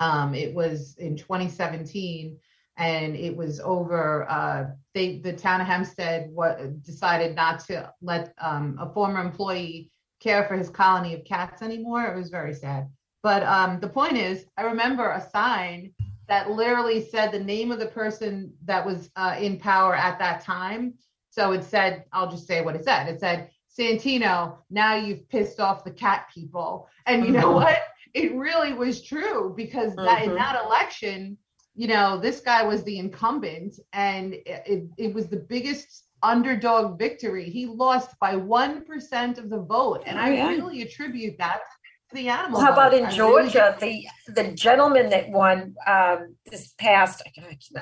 um, 0.00 0.34
it 0.34 0.54
was 0.54 0.96
in 0.98 1.16
2017, 1.16 2.38
and 2.76 3.16
it 3.16 3.36
was 3.36 3.60
over. 3.60 4.28
Uh, 4.30 4.66
they, 4.94 5.18
the 5.18 5.32
town 5.32 5.60
of 5.60 5.66
Hempstead, 5.66 6.30
what 6.32 6.82
decided 6.82 7.34
not 7.34 7.60
to 7.66 7.92
let 8.00 8.32
um, 8.40 8.78
a 8.80 8.92
former 8.92 9.20
employee 9.20 9.90
care 10.20 10.44
for 10.46 10.56
his 10.56 10.70
colony 10.70 11.14
of 11.14 11.24
cats 11.24 11.62
anymore. 11.62 12.04
It 12.06 12.16
was 12.16 12.30
very 12.30 12.54
sad. 12.54 12.88
But 13.22 13.42
um, 13.42 13.80
the 13.80 13.88
point 13.88 14.16
is, 14.16 14.46
I 14.56 14.62
remember 14.62 15.10
a 15.10 15.20
sign 15.20 15.92
that 16.28 16.50
literally 16.50 17.04
said 17.04 17.32
the 17.32 17.40
name 17.40 17.72
of 17.72 17.78
the 17.78 17.86
person 17.86 18.52
that 18.64 18.84
was 18.84 19.10
uh, 19.16 19.36
in 19.38 19.58
power 19.58 19.94
at 19.94 20.18
that 20.18 20.40
time. 20.42 20.94
So 21.30 21.52
it 21.52 21.64
said, 21.64 22.04
I'll 22.12 22.30
just 22.30 22.46
say 22.46 22.62
what 22.62 22.76
it 22.76 22.84
said. 22.84 23.08
It 23.08 23.20
said, 23.20 23.50
Santino, 23.76 24.56
now 24.70 24.94
you've 24.96 25.28
pissed 25.28 25.60
off 25.60 25.84
the 25.84 25.90
cat 25.90 26.26
people. 26.34 26.88
And 27.06 27.24
you 27.24 27.32
know 27.32 27.50
Mhm. 27.50 27.54
what? 27.54 27.78
It 28.14 28.34
really 28.34 28.72
was 28.72 29.02
true 29.02 29.54
because 29.56 29.94
that 29.96 30.22
in 30.24 30.34
that 30.34 30.60
election, 30.64 31.36
you 31.74 31.86
know, 31.86 32.18
this 32.18 32.40
guy 32.40 32.62
was 32.64 32.82
the 32.82 32.98
incumbent 32.98 33.78
and 33.92 34.34
it, 34.34 34.62
it, 34.66 34.84
it 34.96 35.14
was 35.14 35.28
the 35.28 35.36
biggest 35.36 36.06
underdog 36.22 36.98
victory. 36.98 37.48
He 37.48 37.66
lost 37.66 38.18
by 38.18 38.34
1% 38.34 39.38
of 39.38 39.48
the 39.50 39.60
vote. 39.60 40.02
And 40.06 40.18
I 40.18 40.30
Oh, 40.30 40.32
yeah. 40.32 40.48
really 40.48 40.82
attribute 40.82 41.38
that 41.38 41.58
to 41.58 41.77
the 42.12 42.28
animal. 42.28 42.58
Well, 42.60 42.66
how 42.66 42.72
about 42.72 42.94
in 42.94 43.10
Georgia, 43.10 43.76
the 43.80 44.06
the 44.28 44.52
gentleman 44.52 45.10
that 45.10 45.28
won 45.30 45.74
um, 45.86 46.36
this 46.50 46.74
past? 46.78 47.22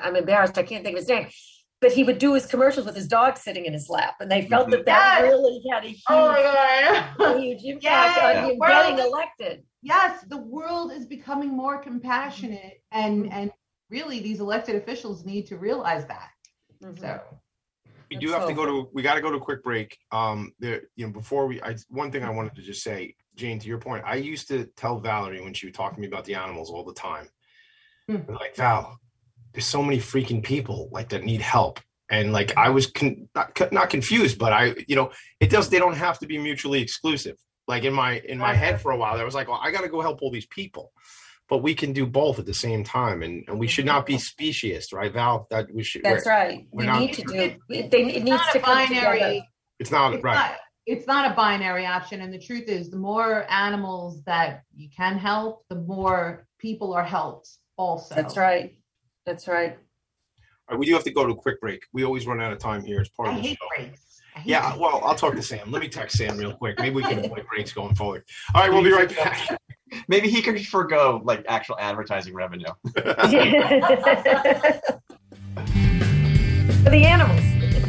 I'm 0.01 0.15
embarrassed, 0.15 0.57
I 0.57 0.63
can't 0.63 0.83
think 0.83 0.95
of 0.97 1.01
his 1.01 1.09
name, 1.09 1.27
but 1.81 1.91
he 1.91 2.03
would 2.03 2.17
do 2.19 2.33
his 2.33 2.45
commercials 2.45 2.85
with 2.85 2.95
his 2.95 3.07
dog 3.07 3.37
sitting 3.37 3.65
in 3.65 3.73
his 3.73 3.89
lap, 3.89 4.15
and 4.19 4.29
they 4.31 4.47
felt 4.47 4.69
that 4.71 4.85
that 4.85 5.19
Yes. 5.19 5.31
really 5.31 5.61
had 5.71 5.83
a 5.85 5.87
huge, 5.87 6.01
Oh 6.09 6.27
my 6.29 6.41
God. 6.41 7.19
a 7.37 7.39
huge 7.39 7.61
impact 7.63 8.17
Yeah. 8.17 8.43
on 8.43 8.49
him 8.51 8.57
Well, 8.59 8.83
getting 8.91 9.05
elected. 9.05 9.63
yes 9.81 10.23
the 10.27 10.37
world 10.37 10.91
is 10.91 11.05
becoming 11.05 11.49
more 11.55 11.77
compassionate 11.77 12.81
and 12.91 13.25
Mm-hmm. 13.25 13.33
and 13.37 13.51
really 13.89 14.19
these 14.19 14.41
elected 14.41 14.75
officials 14.75 15.23
need 15.25 15.47
to 15.47 15.57
realize 15.57 16.05
that 16.07 16.29
Mhm. 16.83 16.99
so 16.99 17.21
we 18.11 18.17
do 18.17 18.29
have 18.31 18.45
to 18.47 18.53
go 18.53 18.65
to 18.65 18.89
we 18.93 19.01
got 19.01 19.15
to 19.15 19.21
go 19.21 19.31
to 19.31 19.37
a 19.37 19.39
quick 19.49 19.63
break 19.63 19.97
um 20.11 20.51
there 20.59 20.81
you 20.97 21.05
know 21.05 21.13
before 21.13 21.47
we 21.47 21.61
i 21.61 21.75
one 21.89 22.11
thing 22.11 22.23
i 22.23 22.29
wanted 22.29 22.53
to 22.55 22.61
just 22.61 22.83
say 22.83 23.15
jane 23.37 23.59
to 23.59 23.67
your 23.67 23.77
point 23.77 24.03
i 24.05 24.15
used 24.15 24.47
to 24.47 24.65
tell 24.75 24.99
valerie 24.99 25.41
when 25.41 25.53
she 25.53 25.65
would 25.67 25.75
talk 25.75 25.93
to 25.93 25.99
me 26.01 26.07
about 26.07 26.25
the 26.25 26.35
animals 26.35 26.69
all 26.69 26.83
the 26.83 26.93
time 26.93 27.27
Hmm. 28.09 28.33
Like 28.33 28.55
val 28.55 28.99
there's 29.53 29.65
so 29.65 29.83
many 29.83 29.97
freaking 29.99 30.41
people 30.41 30.87
like 30.93 31.09
that 31.09 31.23
need 31.25 31.41
help 31.41 31.79
and 32.09 32.31
like 32.31 32.55
i 32.57 32.69
was 32.69 32.87
con- 32.87 33.27
not, 33.35 33.71
not 33.73 33.89
confused 33.89 34.37
but 34.39 34.53
i 34.53 34.73
you 34.87 34.95
know 34.95 35.11
it 35.41 35.49
does 35.49 35.69
they 35.69 35.79
don't 35.79 35.95
have 35.97 36.17
to 36.19 36.25
be 36.25 36.37
mutually 36.37 36.81
exclusive 36.81 37.35
like 37.67 37.83
in 37.83 37.93
my 37.93 38.19
in 38.19 38.37
my 38.37 38.53
head 38.53 38.79
for 38.81 38.91
a 38.91 38.97
while 38.97 39.19
i 39.19 39.23
was 39.25 39.35
like 39.35 39.49
well 39.49 39.59
i 39.61 39.71
got 39.71 39.81
to 39.81 39.89
go 39.89 39.99
help 40.01 40.21
all 40.21 40.31
these 40.31 40.45
people 40.47 40.93
but 41.49 41.57
we 41.57 41.73
can 41.75 41.91
do 41.91 42.05
both 42.05 42.39
at 42.39 42.45
the 42.45 42.53
same 42.53 42.81
time 42.83 43.21
and, 43.23 43.43
and 43.49 43.59
we 43.59 43.67
should 43.67 43.85
not 43.85 44.05
be 44.05 44.17
speciest 44.17 44.93
right 44.93 45.11
val 45.11 45.45
that 45.49 45.65
we 45.73 45.83
should 45.83 46.01
That's 46.03 46.25
we're- 46.25 46.35
right. 46.37 46.67
we're 46.71 46.83
We 46.83 46.87
not- 46.87 46.99
need 47.01 47.13
to 47.15 47.21
do. 47.23 47.33
It, 47.69 47.91
they, 47.91 48.03
it 48.15 48.23
needs 48.23 48.41
to 48.53 48.59
a 48.59 48.61
come 48.61 48.87
together. 48.87 49.41
it's 49.79 49.91
not 49.91 50.13
it's 50.13 50.23
right 50.23 50.35
not 50.35 50.57
it's 50.87 51.05
not 51.05 51.29
a 51.29 51.35
binary 51.35 51.85
option 51.85 52.21
and 52.21 52.33
the 52.33 52.39
truth 52.39 52.69
is 52.69 52.89
the 52.89 52.97
more 52.97 53.45
animals 53.51 54.23
that 54.23 54.63
you 54.73 54.87
can 54.95 55.17
help 55.17 55.65
the 55.69 55.75
more 55.75 56.47
people 56.59 56.93
are 56.93 57.03
helped 57.03 57.49
also 57.77 58.15
That's 58.15 58.37
right. 58.37 58.73
That's 59.25 59.47
right. 59.47 59.73
All 60.69 60.75
right, 60.75 60.79
we 60.79 60.85
do 60.85 60.93
have 60.93 61.03
to 61.03 61.11
go 61.11 61.25
to 61.25 61.33
a 61.33 61.35
quick 61.35 61.59
break. 61.61 61.81
We 61.93 62.03
always 62.05 62.25
run 62.25 62.41
out 62.41 62.51
of 62.53 62.59
time 62.59 62.83
here 62.83 62.99
as 63.01 63.09
part 63.09 63.27
i 63.29 63.31
of 63.35 63.37
the 63.37 63.49
hate 63.49 63.57
show. 63.61 63.67
breaks 63.75 64.21
I 64.35 64.39
hate 64.39 64.49
Yeah, 64.49 64.61
breaks. 64.69 64.79
well, 64.79 65.01
I'll 65.03 65.15
talk 65.15 65.35
to 65.35 65.41
Sam. 65.43 65.69
Let 65.69 65.81
me 65.81 65.89
text 65.89 66.17
Sam 66.17 66.37
real 66.37 66.53
quick. 66.53 66.79
Maybe 66.79 66.95
we 66.95 67.03
can 67.03 67.23
avoid 67.23 67.45
breaks 67.53 67.73
going 67.73 67.93
forward. 67.95 68.23
All 68.55 68.61
right, 68.61 68.71
we'll 68.71 68.83
be 68.83 68.91
right 68.93 69.13
back. 69.15 69.59
Maybe 70.07 70.29
he 70.29 70.41
could 70.41 70.65
forego 70.65 71.21
like 71.23 71.43
actual 71.49 71.77
advertising 71.79 72.33
revenue. 72.33 72.65
For 76.83 76.91
the 76.91 77.05
animals. 77.05 77.56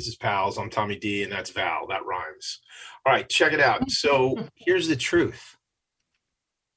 This 0.00 0.08
is 0.08 0.16
Pals. 0.16 0.56
I'm 0.56 0.70
Tommy 0.70 0.96
D, 0.96 1.24
and 1.24 1.30
that's 1.30 1.50
Val. 1.50 1.86
That 1.88 2.06
rhymes. 2.06 2.60
All 3.04 3.12
right, 3.12 3.28
check 3.28 3.52
it 3.52 3.60
out. 3.60 3.90
So 3.90 4.48
here's 4.54 4.88
the 4.88 4.96
truth 4.96 5.58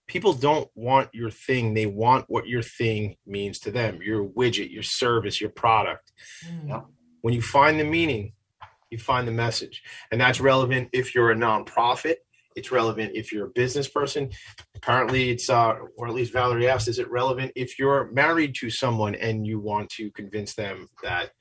people 0.10 0.34
don't 0.34 0.70
want 0.76 1.08
your 1.14 1.32
thing, 1.32 1.74
they 1.74 1.86
want 1.86 2.26
what 2.28 2.50
your 2.50 2.62
thing 2.62 3.16
means 3.26 3.60
to 3.60 3.72
them 3.72 4.02
your 4.04 4.26
widget, 4.26 4.70
your 4.74 4.84
service, 4.84 5.40
your 5.40 5.52
product. 5.52 6.12
When 7.22 7.34
you 7.34 7.42
find 7.42 7.80
the 7.80 7.86
meaning, 7.86 8.34
you 8.90 8.98
find 8.98 9.26
the 9.26 9.32
message. 9.32 9.82
And 10.12 10.20
that's 10.20 10.42
relevant 10.42 10.90
if 10.92 11.16
you're 11.16 11.32
a 11.32 11.36
nonprofit. 11.36 12.16
It's 12.58 12.74
relevant 12.74 13.14
if 13.16 13.32
you're 13.32 13.48
a 13.48 13.52
business 13.52 13.88
person. 13.88 14.32
Apparently, 14.76 15.30
it's, 15.30 15.50
uh, 15.50 15.76
or 15.96 16.10
at 16.10 16.14
least 16.14 16.34
Valerie 16.34 16.68
asked, 16.68 16.90
is 16.90 17.00
it 17.00 17.10
relevant 17.10 17.54
if 17.56 17.80
you're 17.80 18.12
married 18.12 18.54
to 18.56 18.70
someone 18.70 19.16
and 19.16 19.48
you 19.48 19.62
want 19.62 19.90
to 19.92 20.12
convince 20.12 20.56
them 20.56 20.90
that 21.04 21.32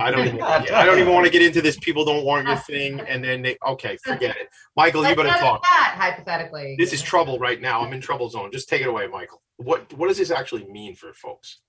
I 0.00 0.10
don't 0.10 0.26
even, 0.26 0.38
yeah, 0.38 0.64
I 0.74 0.84
don't 0.84 0.98
even 0.98 1.12
want 1.12 1.24
to 1.26 1.30
get 1.30 1.42
into 1.42 1.62
this. 1.62 1.78
People 1.78 2.04
don't 2.04 2.24
want 2.24 2.46
your 2.46 2.56
thing, 2.68 3.00
and 3.00 3.22
then 3.22 3.42
they 3.42 3.56
okay, 3.66 3.96
forget 4.04 4.36
it. 4.36 4.48
Michael, 4.76 5.02
you 5.02 5.08
Let's 5.08 5.22
better 5.22 5.38
talk. 5.38 5.62
That, 5.62 5.94
hypothetically. 5.96 6.74
This 6.78 6.92
is 6.92 7.00
trouble 7.02 7.38
right 7.38 7.60
now. 7.60 7.80
I'm 7.80 7.92
in 7.92 8.00
trouble 8.00 8.28
zone. 8.28 8.50
Just 8.52 8.68
take 8.68 8.82
it 8.82 8.88
away, 8.88 9.06
Michael. 9.06 9.42
What 9.56 9.92
what 9.94 10.08
does 10.08 10.18
this 10.18 10.30
actually 10.30 10.66
mean 10.66 10.94
for 10.96 11.12
folks? 11.14 11.60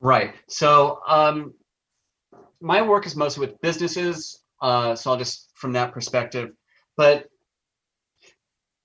Right. 0.00 0.34
So 0.48 1.00
um, 1.06 1.54
my 2.60 2.82
work 2.82 3.06
is 3.06 3.14
mostly 3.14 3.46
with 3.46 3.60
businesses. 3.60 4.42
Uh, 4.60 4.94
so 4.94 5.10
I'll 5.10 5.18
just 5.18 5.50
from 5.54 5.72
that 5.72 5.92
perspective. 5.92 6.50
But 6.96 7.26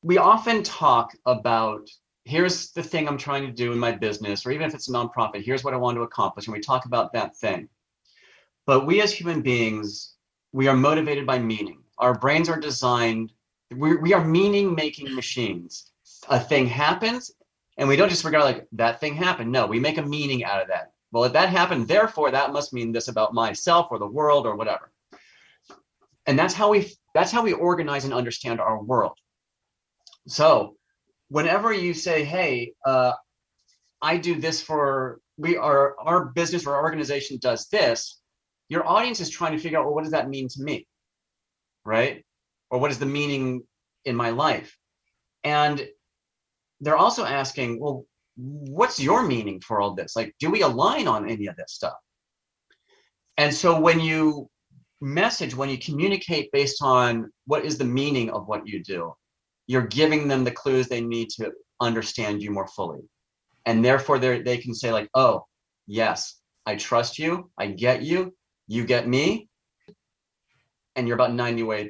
we 0.04 0.18
often 0.18 0.62
talk 0.62 1.12
about 1.26 1.90
here's 2.26 2.72
the 2.72 2.84
thing 2.84 3.08
I'm 3.08 3.18
trying 3.18 3.46
to 3.46 3.52
do 3.52 3.72
in 3.72 3.80
my 3.80 3.92
business, 3.92 4.46
or 4.46 4.52
even 4.52 4.68
if 4.68 4.74
it's 4.74 4.90
a 4.90 4.92
nonprofit, 4.92 5.44
here's 5.44 5.64
what 5.64 5.74
I 5.74 5.78
want 5.78 5.96
to 5.98 6.02
accomplish. 6.02 6.48
And 6.48 6.54
we 6.54 6.60
talk 6.60 6.86
about 6.86 7.14
that 7.14 7.36
thing. 7.38 7.70
But 8.66 8.86
we 8.86 9.02
as 9.02 9.14
human 9.14 9.42
beings, 9.42 10.16
we 10.52 10.68
are 10.68 10.76
motivated 10.76 11.26
by 11.26 11.40
meaning. 11.40 11.84
Our 11.98 12.18
brains 12.18 12.50
are 12.50 12.60
designed, 12.60 13.32
we, 13.72 13.96
we 13.98 14.14
are 14.14 14.24
meaning 14.24 14.76
making 14.76 15.14
machines. 15.14 15.92
A 16.30 16.40
thing 16.40 16.68
happens, 16.68 17.32
and 17.78 17.88
we 17.88 17.96
don't 17.96 18.10
just 18.10 18.24
regard 18.24 18.44
like 18.44 18.68
that 18.74 19.00
thing 19.00 19.16
happened. 19.16 19.52
No, 19.52 19.68
we 19.68 19.80
make 19.80 19.98
a 19.98 20.02
meaning 20.02 20.44
out 20.44 20.62
of 20.62 20.68
that. 20.70 20.94
Well, 21.12 21.24
if 21.24 21.34
that 21.34 21.50
happened, 21.50 21.88
therefore 21.88 22.32
that 22.32 22.52
must 22.52 22.74
mean 22.74 22.92
this 22.92 23.08
about 23.08 23.34
myself 23.34 23.88
or 23.92 24.00
the 24.00 24.08
world 24.08 24.46
or 24.46 24.56
whatever. 24.56 24.92
And 26.26 26.38
that's 26.38 26.54
how 26.54 26.72
we 26.72 26.92
that's 27.14 27.32
how 27.32 27.44
we 27.44 27.54
organize 27.54 28.04
and 28.04 28.14
understand 28.14 28.60
our 28.60 28.82
world. 28.82 29.18
So 30.28 30.76
whenever 31.30 31.72
you 31.72 31.94
say, 31.94 32.24
hey, 32.24 32.74
uh, 32.86 33.14
I 34.02 34.18
do 34.18 34.36
this 34.36 34.62
for 34.62 35.22
we 35.38 35.56
are 35.56 35.96
our 36.00 36.26
business 36.26 36.66
or 36.66 36.76
our 36.76 36.84
organization 36.84 37.38
does 37.40 37.68
this, 37.68 38.20
your 38.70 38.88
audience 38.88 39.20
is 39.20 39.30
trying 39.30 39.54
to 39.54 39.60
figure 39.60 39.80
out, 39.80 39.86
well, 39.86 39.94
what 39.94 40.04
does 40.04 40.12
that 40.12 40.30
mean 40.30 40.48
to 40.50 40.64
me? 40.64 40.88
Right? 41.84 42.26
Or 42.70 42.80
what 42.80 42.92
is 42.92 43.00
the 43.00 43.06
meaning 43.06 43.64
in 44.06 44.16
my 44.16 44.32
life? 44.32 44.76
And 45.44 45.88
they're 46.82 46.98
also 46.98 47.24
asking, 47.24 47.80
well, 47.80 48.06
what's 48.36 49.00
your 49.00 49.24
meaning 49.24 49.62
for 49.62 49.80
all 49.80 49.94
this? 49.94 50.16
Like, 50.16 50.36
do 50.40 50.50
we 50.50 50.62
align 50.62 51.08
on 51.08 51.30
any 51.30 51.48
of 51.48 51.56
this 51.56 51.74
stuff? 51.74 51.96
And 53.38 53.54
so 53.54 53.80
when 53.80 54.00
you 54.00 54.50
message, 55.02 55.56
when 55.56 55.70
you 55.70 55.78
communicate 55.78 56.52
based 56.52 56.82
on 56.82 57.32
what 57.46 57.66
is 57.66 57.78
the 57.78 57.86
meaning 57.86 58.30
of 58.30 58.48
what 58.48 58.68
you 58.68 58.84
do, 58.84 59.14
you're 59.68 59.88
giving 59.88 60.28
them 60.28 60.44
the 60.44 60.52
clues 60.52 60.88
they 60.88 61.02
need 61.02 61.30
to 61.32 61.52
understand 61.82 62.42
you 62.42 62.52
more 62.52 62.68
fully. 62.68 63.02
And 63.66 63.84
therefore 63.84 64.20
they 64.20 64.42
they 64.42 64.58
can 64.58 64.74
say 64.74 64.92
like, 64.92 65.10
oh, 65.14 65.46
yes, 65.88 66.40
I 66.66 66.76
trust 66.76 67.20
you, 67.20 67.52
I 67.58 67.68
get 67.68 68.02
you, 68.04 68.34
you 68.68 68.86
get 68.86 69.08
me, 69.08 69.50
and 70.96 71.08
you're 71.08 71.16
about 71.16 71.32
98% 71.32 71.90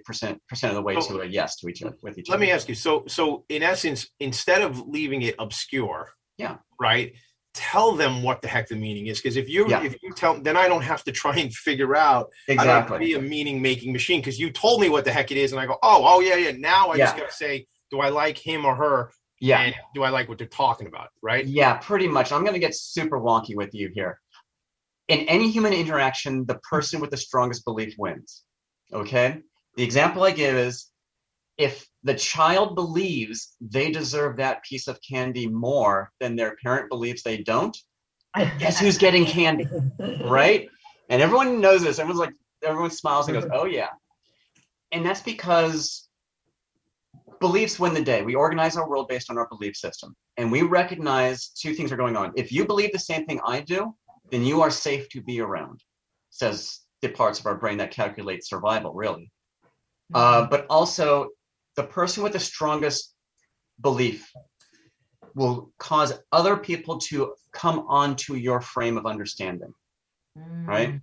of 0.63 0.73
the 0.73 0.81
way 0.81 0.95
to 0.95 1.21
a 1.21 1.25
yes 1.25 1.57
to 1.57 1.67
each 1.69 1.83
other 1.83 1.95
with 2.01 2.17
each 2.17 2.27
Let 2.29 2.35
other. 2.35 2.45
me 2.45 2.51
ask 2.51 2.67
you. 2.67 2.75
So 2.75 3.03
so 3.07 3.45
in 3.49 3.61
essence, 3.63 4.07
instead 4.19 4.61
of 4.61 4.79
leaving 4.87 5.21
it 5.21 5.35
obscure, 5.39 6.11
Yeah. 6.37 6.57
right? 6.79 7.13
Tell 7.53 7.93
them 7.93 8.23
what 8.23 8.41
the 8.41 8.47
heck 8.47 8.67
the 8.67 8.75
meaning 8.75 9.07
is. 9.07 9.21
Because 9.21 9.37
if 9.37 9.47
you 9.47 9.69
Yeah. 9.69 9.83
if 9.83 9.95
you 10.01 10.11
tell 10.13 10.41
then 10.41 10.57
I 10.57 10.67
don't 10.67 10.81
have 10.81 11.03
to 11.05 11.11
try 11.11 11.35
and 11.37 11.53
figure 11.53 11.95
out 11.95 12.29
I 12.49 12.55
don't 12.55 12.65
have 12.67 12.87
to 12.87 12.95
Exactly. 12.95 13.05
be 13.05 13.13
a 13.13 13.21
meaning 13.21 13.61
making 13.61 13.93
machine 13.93 14.19
because 14.21 14.39
you 14.39 14.49
told 14.51 14.81
me 14.81 14.89
what 14.89 15.05
the 15.05 15.11
heck 15.13 15.29
it 15.31 15.37
is, 15.37 15.51
and 15.51 15.61
I 15.61 15.65
go, 15.67 15.77
oh, 15.83 16.01
oh 16.05 16.19
yeah, 16.21 16.35
yeah. 16.35 16.51
Now 16.57 16.89
I 16.89 16.97
just 16.97 17.15
Yeah. 17.15 17.21
gotta 17.21 17.33
say, 17.33 17.67
do 17.91 17.99
I 17.99 18.09
like 18.09 18.37
him 18.39 18.65
or 18.65 18.75
her? 18.75 19.11
Yeah. 19.39 19.61
And 19.61 19.75
do 19.93 20.01
I 20.03 20.09
like 20.09 20.27
what 20.29 20.37
they're 20.39 20.47
talking 20.47 20.87
about? 20.87 21.09
Right? 21.21 21.45
Yeah, 21.45 21.73
pretty 21.77 22.07
much. 22.07 22.31
I'm 22.31 22.41
going 22.41 22.53
to 22.53 22.59
get 22.59 22.73
super 22.73 23.19
wonky 23.19 23.53
with 23.55 23.73
you 23.73 23.91
here. 23.93 24.19
In 25.07 25.19
any 25.27 25.51
human 25.51 25.73
interaction, 25.73 26.45
the 26.45 26.59
person 26.69 26.99
with 26.99 27.11
the 27.11 27.17
strongest 27.17 27.63
belief 27.65 27.95
wins. 27.97 28.43
Okay? 28.91 29.41
The 29.75 29.83
example 29.83 30.23
I 30.23 30.31
give 30.31 30.55
is 30.55 30.89
if 31.57 31.87
the 32.03 32.15
child 32.15 32.75
believes 32.75 33.55
they 33.61 33.91
deserve 33.91 34.37
that 34.37 34.63
piece 34.63 34.87
of 34.87 34.99
candy 35.07 35.47
more 35.47 36.11
than 36.19 36.35
their 36.35 36.55
parent 36.63 36.89
believes 36.89 37.23
they 37.23 37.37
don't, 37.37 37.75
guess 38.59 38.79
who's 38.79 38.97
getting 38.97 39.25
candy? 39.25 39.67
Right? 40.25 40.69
And 41.09 41.21
everyone 41.21 41.61
knows 41.61 41.83
this. 41.83 41.99
Everyone's 41.99 42.19
like, 42.19 42.33
everyone 42.63 42.91
smiles 42.91 43.27
and 43.27 43.39
goes, 43.39 43.49
oh, 43.53 43.65
yeah. 43.65 43.89
And 44.91 45.05
that's 45.05 45.21
because 45.21 46.09
beliefs 47.39 47.79
win 47.79 47.93
the 47.93 48.01
day. 48.01 48.23
We 48.23 48.35
organize 48.35 48.75
our 48.75 48.89
world 48.89 49.07
based 49.07 49.29
on 49.29 49.37
our 49.37 49.47
belief 49.47 49.75
system. 49.75 50.15
And 50.37 50.51
we 50.51 50.63
recognize 50.63 51.49
two 51.49 51.73
things 51.73 51.91
are 51.91 51.97
going 51.97 52.17
on. 52.17 52.33
If 52.35 52.51
you 52.51 52.65
believe 52.65 52.91
the 52.91 52.99
same 52.99 53.25
thing 53.25 53.39
I 53.45 53.61
do, 53.61 53.95
then 54.31 54.43
you 54.43 54.61
are 54.61 54.71
safe 54.71 55.07
to 55.09 55.21
be 55.21 55.39
around, 55.39 55.81
says 56.29 56.81
the 57.01 57.09
parts 57.09 57.39
of 57.39 57.45
our 57.45 57.55
brain 57.55 57.77
that 57.77 57.91
calculate 57.91 58.45
survival, 58.45 58.93
really. 58.93 59.31
Uh, 60.13 60.45
but 60.45 60.65
also, 60.69 61.29
the 61.75 61.83
person 61.83 62.23
with 62.23 62.33
the 62.33 62.39
strongest 62.39 63.13
belief 63.81 64.31
will 65.35 65.71
cause 65.79 66.13
other 66.31 66.55
people 66.55 66.97
to 66.97 67.33
come 67.51 67.79
onto 67.87 68.35
your 68.35 68.61
frame 68.61 68.97
of 68.97 69.05
understanding, 69.05 69.73
right? 70.35 71.01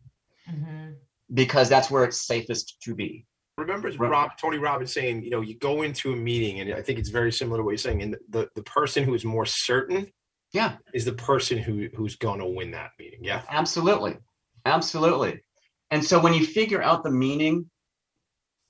Mhm. 0.48 0.96
Because 1.34 1.68
that's 1.68 1.90
where 1.90 2.04
it's 2.04 2.26
safest 2.26 2.80
to 2.82 2.94
be. 2.94 3.26
Remember 3.58 3.90
Rob, 3.90 4.30
Tony 4.38 4.56
Robbins 4.56 4.94
saying, 4.94 5.22
you 5.22 5.30
know, 5.30 5.42
you 5.42 5.56
go 5.58 5.82
into 5.82 6.12
a 6.12 6.16
meeting, 6.16 6.60
and 6.60 6.72
I 6.72 6.80
think 6.80 6.98
it's 6.98 7.10
very 7.10 7.30
similar 7.30 7.58
to 7.58 7.62
what 7.62 7.72
you're 7.72 7.78
saying. 7.78 8.02
And 8.02 8.16
the, 8.30 8.48
the 8.54 8.62
person 8.62 9.04
who 9.04 9.14
is 9.14 9.24
more 9.24 9.44
certain, 9.44 10.10
yeah, 10.52 10.76
is 10.92 11.04
the 11.04 11.12
person 11.12 11.58
who 11.58 11.88
who's 11.94 12.16
going 12.16 12.40
to 12.40 12.46
win 12.46 12.70
that 12.72 12.90
meeting. 12.98 13.20
Yeah, 13.22 13.42
Absolutely. 13.48 14.16
Absolutely. 14.64 15.42
And 15.90 16.04
so 16.04 16.20
when 16.20 16.34
you 16.34 16.46
figure 16.46 16.82
out 16.82 17.04
the 17.04 17.10
meaning 17.10 17.68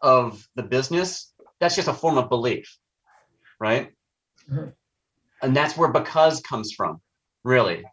of 0.01 0.47
the 0.57 0.63
business, 0.63 1.33
that's 1.61 1.77
just 1.77 1.89
a 1.89 1.93
form 1.93 2.19
of 2.19 2.29
belief, 2.29 2.77
right? 3.61 3.93
Mm-hmm. 4.51 4.71
And 5.43 5.57
that's 5.57 5.77
where 5.77 5.91
because 5.91 6.41
comes 6.41 6.73
from, 6.73 7.01
really. 7.45 7.85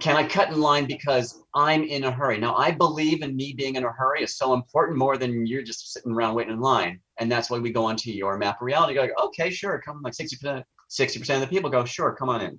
Can 0.00 0.16
I 0.16 0.26
cut 0.26 0.50
in 0.50 0.60
line 0.60 0.86
because 0.86 1.42
I'm 1.54 1.82
in 1.82 2.04
a 2.04 2.10
hurry? 2.10 2.38
Now, 2.38 2.56
I 2.56 2.70
believe 2.70 3.22
in 3.22 3.34
me 3.34 3.54
being 3.56 3.76
in 3.76 3.84
a 3.84 3.90
hurry 3.90 4.22
is 4.22 4.36
so 4.36 4.52
important 4.52 4.98
more 4.98 5.16
than 5.16 5.46
you're 5.46 5.62
just 5.62 5.92
sitting 5.92 6.12
around 6.12 6.34
waiting 6.34 6.52
in 6.52 6.60
line. 6.60 7.00
And 7.18 7.30
that's 7.30 7.50
why 7.50 7.58
we 7.58 7.70
go 7.70 7.84
onto 7.84 8.10
your 8.10 8.36
map 8.38 8.60
of 8.60 8.66
reality. 8.66 8.94
Go, 8.94 9.02
like, 9.02 9.18
okay, 9.24 9.50
sure, 9.50 9.80
come. 9.84 10.02
Like 10.02 10.12
60%, 10.12 10.62
60% 10.90 11.34
of 11.34 11.40
the 11.40 11.46
people 11.46 11.70
go, 11.70 11.84
sure, 11.84 12.14
come 12.14 12.28
on 12.28 12.42
in. 12.42 12.58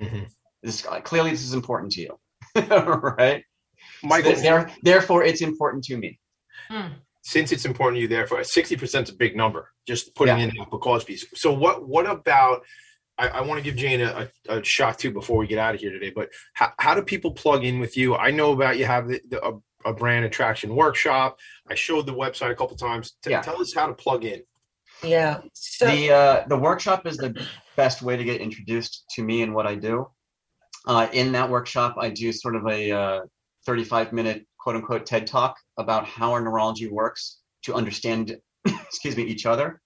Mm-hmm. 0.00 0.24
This, 0.62 0.82
clearly, 1.04 1.30
this 1.30 1.44
is 1.44 1.54
important 1.54 1.92
to 1.92 2.00
you, 2.00 2.18
right? 2.56 3.42
Michael- 4.02 4.34
So 4.36 4.42
there, 4.42 4.70
therefore, 4.82 5.22
it's 5.24 5.40
important 5.40 5.84
to 5.84 5.96
me. 5.96 6.18
Hmm. 6.68 6.88
since 7.22 7.52
it's 7.52 7.64
important 7.64 7.96
to 7.96 8.00
you, 8.02 8.08
therefore, 8.08 8.42
sixty 8.44 8.76
percent 8.76 9.08
is 9.08 9.14
a 9.14 9.16
big 9.16 9.36
number. 9.36 9.70
Just 9.86 10.14
putting 10.14 10.38
in 10.40 10.52
the 10.70 10.78
cause 10.78 11.04
piece. 11.04 11.24
So 11.34 11.52
what 11.52 11.86
what 11.88 12.08
about? 12.08 12.62
I, 13.16 13.28
I 13.28 13.40
want 13.40 13.58
to 13.58 13.64
give 13.64 13.74
Jane 13.76 14.00
a, 14.00 14.28
a, 14.48 14.58
a 14.58 14.64
shot 14.64 14.98
too 14.98 15.10
before 15.12 15.38
we 15.38 15.46
get 15.46 15.58
out 15.58 15.74
of 15.74 15.80
here 15.80 15.90
today. 15.90 16.10
But 16.14 16.28
how, 16.54 16.72
how 16.78 16.94
do 16.94 17.02
people 17.02 17.32
plug 17.32 17.64
in 17.64 17.80
with 17.80 17.96
you? 17.96 18.14
I 18.16 18.30
know 18.30 18.52
about 18.52 18.78
you 18.78 18.84
have 18.84 19.08
the, 19.08 19.20
the, 19.28 19.44
a, 19.44 19.52
a 19.86 19.92
brand 19.92 20.24
attraction 20.24 20.74
workshop. 20.76 21.38
I 21.68 21.74
showed 21.74 22.06
the 22.06 22.12
website 22.14 22.50
a 22.50 22.54
couple 22.54 22.76
times. 22.76 23.14
T- 23.22 23.30
Yeah. 23.30 23.40
Tell 23.42 23.60
us 23.60 23.72
how 23.74 23.86
to 23.88 23.94
plug 23.94 24.24
in. 24.24 24.42
Yeah. 25.02 25.40
So 25.52 25.86
the 25.86 26.10
uh, 26.10 26.44
the 26.48 26.56
workshop 26.56 27.06
is 27.06 27.16
the 27.16 27.34
best 27.76 28.02
way 28.02 28.16
to 28.16 28.24
get 28.24 28.40
introduced 28.40 29.04
to 29.14 29.22
me 29.22 29.42
and 29.42 29.54
what 29.54 29.66
I 29.66 29.74
do. 29.74 30.08
Uh, 30.86 31.08
in 31.12 31.32
that 31.32 31.50
workshop, 31.50 31.96
I 31.98 32.10
do 32.10 32.32
sort 32.32 32.56
of 32.56 32.66
a 32.66 32.90
uh, 32.90 33.20
35 33.66 34.12
minute 34.12 34.46
quote 34.58 34.76
unquote 34.76 35.06
TED 35.06 35.26
talk 35.26 35.56
about 35.76 36.06
how 36.06 36.32
our 36.32 36.40
neurology 36.40 36.88
works 36.88 37.38
to 37.62 37.74
understand, 37.74 38.36
excuse 38.66 39.16
me, 39.16 39.24
each 39.24 39.46
other 39.46 39.80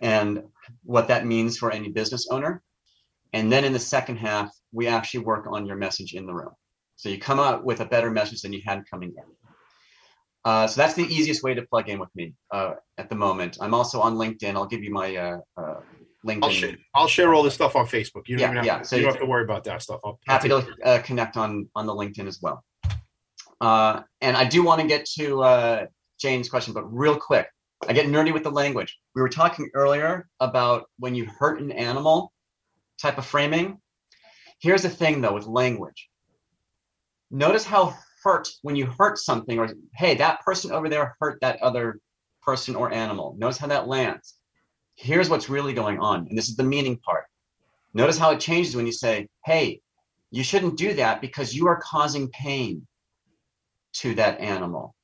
and 0.00 0.42
what 0.82 1.08
that 1.08 1.26
means 1.26 1.56
for 1.56 1.70
any 1.70 1.88
business 1.88 2.28
owner. 2.30 2.62
And 3.32 3.50
then 3.50 3.64
in 3.64 3.72
the 3.72 3.78
second 3.78 4.16
half, 4.16 4.50
we 4.72 4.86
actually 4.86 5.24
work 5.24 5.46
on 5.48 5.66
your 5.66 5.76
message 5.76 6.14
in 6.14 6.26
the 6.26 6.34
room. 6.34 6.52
So 6.96 7.08
you 7.08 7.18
come 7.18 7.38
out 7.38 7.64
with 7.64 7.80
a 7.80 7.84
better 7.84 8.10
message 8.10 8.42
than 8.42 8.52
you 8.52 8.62
had 8.64 8.84
coming 8.90 9.14
in. 9.16 9.24
Uh, 10.46 10.64
so 10.64 10.80
that's 10.80 10.94
the 10.94 11.02
easiest 11.12 11.42
way 11.42 11.54
to 11.54 11.62
plug 11.62 11.88
in 11.88 11.98
with 11.98 12.08
me 12.14 12.32
uh, 12.52 12.74
at 12.98 13.08
the 13.08 13.16
moment. 13.16 13.58
I'm 13.60 13.74
also 13.74 14.00
on 14.00 14.14
LinkedIn. 14.14 14.54
I'll 14.54 14.64
give 14.64 14.84
you 14.84 14.92
my 14.92 15.16
uh, 15.16 15.38
uh, 15.56 15.80
LinkedIn. 16.24 16.44
I'll 16.44 16.50
share, 16.50 16.76
I'll 16.94 17.08
share 17.08 17.34
all 17.34 17.42
this 17.42 17.54
stuff 17.54 17.74
on 17.74 17.84
Facebook. 17.86 18.28
You 18.28 18.36
don't 18.36 18.42
Yeah, 18.42 18.46
even 18.46 18.56
have, 18.58 18.64
yeah. 18.64 18.78
to, 18.78 18.84
So 18.84 18.94
you 18.94 19.02
don't 19.02 19.14
have 19.14 19.20
to 19.22 19.26
worry 19.26 19.42
about 19.42 19.64
that 19.64 19.82
stuff. 19.82 20.00
I'll, 20.04 20.20
I'll 20.28 20.34
happy 20.36 20.48
to 20.48 20.64
uh, 20.84 21.02
connect 21.02 21.36
on 21.36 21.68
on 21.74 21.84
the 21.86 21.92
LinkedIn 21.92 22.28
as 22.28 22.38
well. 22.40 22.62
Uh, 23.60 24.02
and 24.20 24.36
I 24.36 24.44
do 24.44 24.62
want 24.62 24.80
to 24.82 24.86
get 24.86 25.04
to 25.18 25.42
uh, 25.42 25.86
Jane's 26.20 26.48
question, 26.48 26.72
but 26.72 26.84
real 26.94 27.16
quick, 27.16 27.48
I 27.88 27.92
get 27.92 28.06
nerdy 28.06 28.32
with 28.32 28.44
the 28.44 28.50
language. 28.52 28.96
We 29.16 29.22
were 29.22 29.28
talking 29.28 29.68
earlier 29.74 30.28
about 30.38 30.84
when 31.00 31.16
you 31.16 31.26
hurt 31.40 31.60
an 31.60 31.72
animal 31.72 32.32
type 33.02 33.18
of 33.18 33.26
framing. 33.26 33.80
Here's 34.60 34.82
the 34.82 34.90
thing 34.90 35.22
though 35.22 35.34
with 35.34 35.46
language. 35.46 36.08
Notice 37.32 37.64
how 37.64 37.96
hurt 38.26 38.48
when 38.62 38.74
you 38.74 38.86
hurt 38.86 39.18
something, 39.18 39.56
or 39.60 39.68
hey, 39.94 40.16
that 40.16 40.40
person 40.40 40.72
over 40.72 40.88
there 40.88 41.14
hurt 41.20 41.38
that 41.40 41.62
other 41.62 42.00
person 42.42 42.74
or 42.74 42.92
animal. 42.92 43.36
Notice 43.38 43.58
how 43.58 43.68
that 43.68 43.86
lands. 43.86 44.34
Here's 44.96 45.30
what's 45.30 45.48
really 45.48 45.74
going 45.74 46.00
on, 46.00 46.26
and 46.28 46.36
this 46.36 46.48
is 46.48 46.56
the 46.56 46.64
meaning 46.64 46.98
part. 46.98 47.26
Notice 47.94 48.18
how 48.18 48.32
it 48.32 48.40
changes 48.40 48.74
when 48.74 48.84
you 48.84 48.92
say, 48.92 49.28
hey, 49.44 49.80
you 50.32 50.42
shouldn't 50.42 50.76
do 50.76 50.94
that 50.94 51.20
because 51.20 51.54
you 51.54 51.68
are 51.68 51.80
causing 51.80 52.28
pain 52.30 52.86
to 54.00 54.14
that 54.16 54.40
animal. 54.40 54.96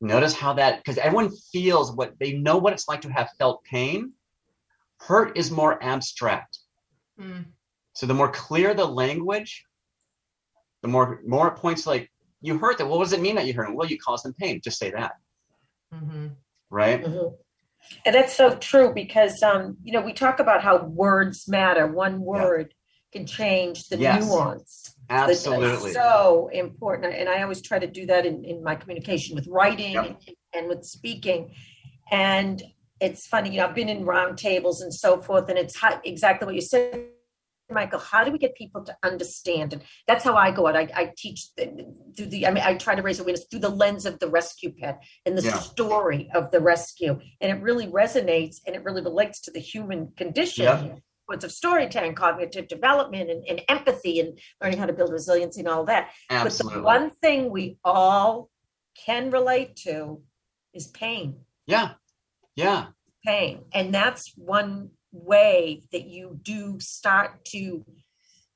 Notice 0.00 0.34
how 0.34 0.54
that, 0.54 0.78
because 0.78 0.96
everyone 0.96 1.30
feels 1.52 1.94
what 1.94 2.14
they 2.18 2.32
know 2.32 2.56
what 2.56 2.72
it's 2.72 2.88
like 2.88 3.02
to 3.02 3.12
have 3.12 3.28
felt 3.38 3.62
pain. 3.64 4.12
Hurt 4.98 5.36
is 5.36 5.50
more 5.50 5.82
abstract. 5.82 6.58
Mm. 7.20 7.44
So 7.92 8.06
the 8.06 8.14
more 8.14 8.30
clear 8.30 8.72
the 8.72 8.86
language, 8.86 9.64
the 10.84 10.88
more 10.88 11.22
more 11.26 11.50
points 11.56 11.86
like 11.86 12.12
you 12.42 12.58
hurt 12.58 12.76
them. 12.76 12.90
Well, 12.90 12.98
what 12.98 13.06
does 13.06 13.14
it 13.14 13.22
mean 13.22 13.36
that 13.36 13.46
you 13.46 13.54
hurt 13.54 13.66
them? 13.66 13.74
Well, 13.74 13.88
you 13.88 13.98
caused 13.98 14.22
them 14.26 14.34
pain. 14.34 14.60
Just 14.62 14.78
say 14.78 14.90
that, 14.90 15.12
Mhm. 15.92 16.36
right? 16.68 17.02
Mhm. 17.02 17.38
And 18.04 18.14
that's 18.14 18.34
so 18.34 18.56
true 18.56 18.92
because 18.92 19.42
um, 19.42 19.78
you 19.82 19.92
know, 19.92 20.02
we 20.02 20.12
talk 20.12 20.40
about 20.40 20.62
how 20.62 20.84
words 20.84 21.48
matter. 21.48 21.86
One 21.86 22.20
word 22.20 22.74
can 23.12 23.24
change 23.26 23.88
the 23.88 23.96
Yes. 23.96 24.26
nuance. 24.26 24.94
That's 25.08 25.46
Absolutely. 25.46 25.92
so 25.92 26.50
important. 26.52 27.14
And 27.14 27.30
I 27.30 27.42
always 27.42 27.62
try 27.62 27.78
to 27.78 27.86
do 27.86 28.04
that 28.06 28.26
in, 28.26 28.44
in 28.44 28.62
my 28.62 28.74
communication 28.74 29.34
with 29.34 29.46
writing 29.46 29.96
and, 29.96 30.16
and 30.52 30.68
with 30.68 30.84
speaking. 30.84 31.54
And 32.10 32.62
it's 33.00 33.26
funny, 33.26 33.50
you 33.50 33.58
know, 33.58 33.68
I've 33.68 33.74
been 33.74 33.88
in 33.88 34.04
round 34.04 34.36
tables 34.36 34.82
and 34.82 34.92
so 34.92 35.20
forth, 35.22 35.48
and 35.48 35.58
it's 35.58 35.78
how, 35.78 36.00
exactly 36.04 36.46
what 36.46 36.54
you 36.54 36.60
said, 36.60 37.08
Michael. 37.70 37.98
How 37.98 38.24
do 38.24 38.30
we 38.30 38.38
get 38.38 38.54
people 38.54 38.82
to 38.84 38.96
understand? 39.02 39.72
And 39.72 39.82
that's 40.06 40.22
how 40.24 40.36
I 40.36 40.50
go 40.50 40.66
out. 40.66 40.76
I, 40.76 40.88
I 40.94 41.12
teach 41.16 41.48
through 41.58 42.26
the, 42.26 42.46
I 42.46 42.50
mean, 42.50 42.62
I 42.64 42.74
try 42.74 42.94
to 42.94 43.02
raise 43.02 43.20
awareness 43.20 43.46
through 43.50 43.60
the 43.60 43.68
lens 43.70 44.04
of 44.06 44.18
the 44.18 44.28
rescue 44.28 44.72
pet 44.72 45.02
and 45.24 45.36
the 45.36 45.42
Yeah. 45.42 45.58
story 45.58 46.30
of 46.34 46.50
the 46.50 46.60
rescue. 46.60 47.18
And 47.40 47.56
it 47.56 47.62
really 47.62 47.86
resonates 47.86 48.58
and 48.66 48.76
it 48.76 48.84
really 48.84 49.02
relates 49.02 49.40
to 49.42 49.50
the 49.50 49.60
human 49.60 50.12
condition. 50.16 50.64
Yeah. 50.64 50.96
Of 51.42 51.50
storytelling, 51.50 52.14
cognitive 52.14 52.68
development, 52.68 53.30
and, 53.30 53.42
and 53.48 53.62
empathy, 53.70 54.20
and 54.20 54.38
learning 54.62 54.78
how 54.78 54.84
to 54.84 54.92
build 54.92 55.10
resiliency 55.10 55.60
and 55.60 55.68
all 55.70 55.84
that. 55.86 56.10
Absolutely. 56.28 56.74
But 56.74 56.80
the 56.80 56.84
one 56.84 57.10
thing 57.22 57.50
we 57.50 57.78
all 57.82 58.50
can 59.06 59.30
relate 59.30 59.74
to 59.76 60.20
is 60.74 60.88
pain 60.88 61.38
Yeah. 61.66 61.92
Yeah. 62.56 62.88
pain. 63.24 63.64
And 63.72 63.92
that's 63.94 64.32
one 64.36 64.90
way 65.14 65.82
that 65.92 66.06
you 66.06 66.38
do 66.42 66.78
start 66.80 67.44
to 67.46 67.84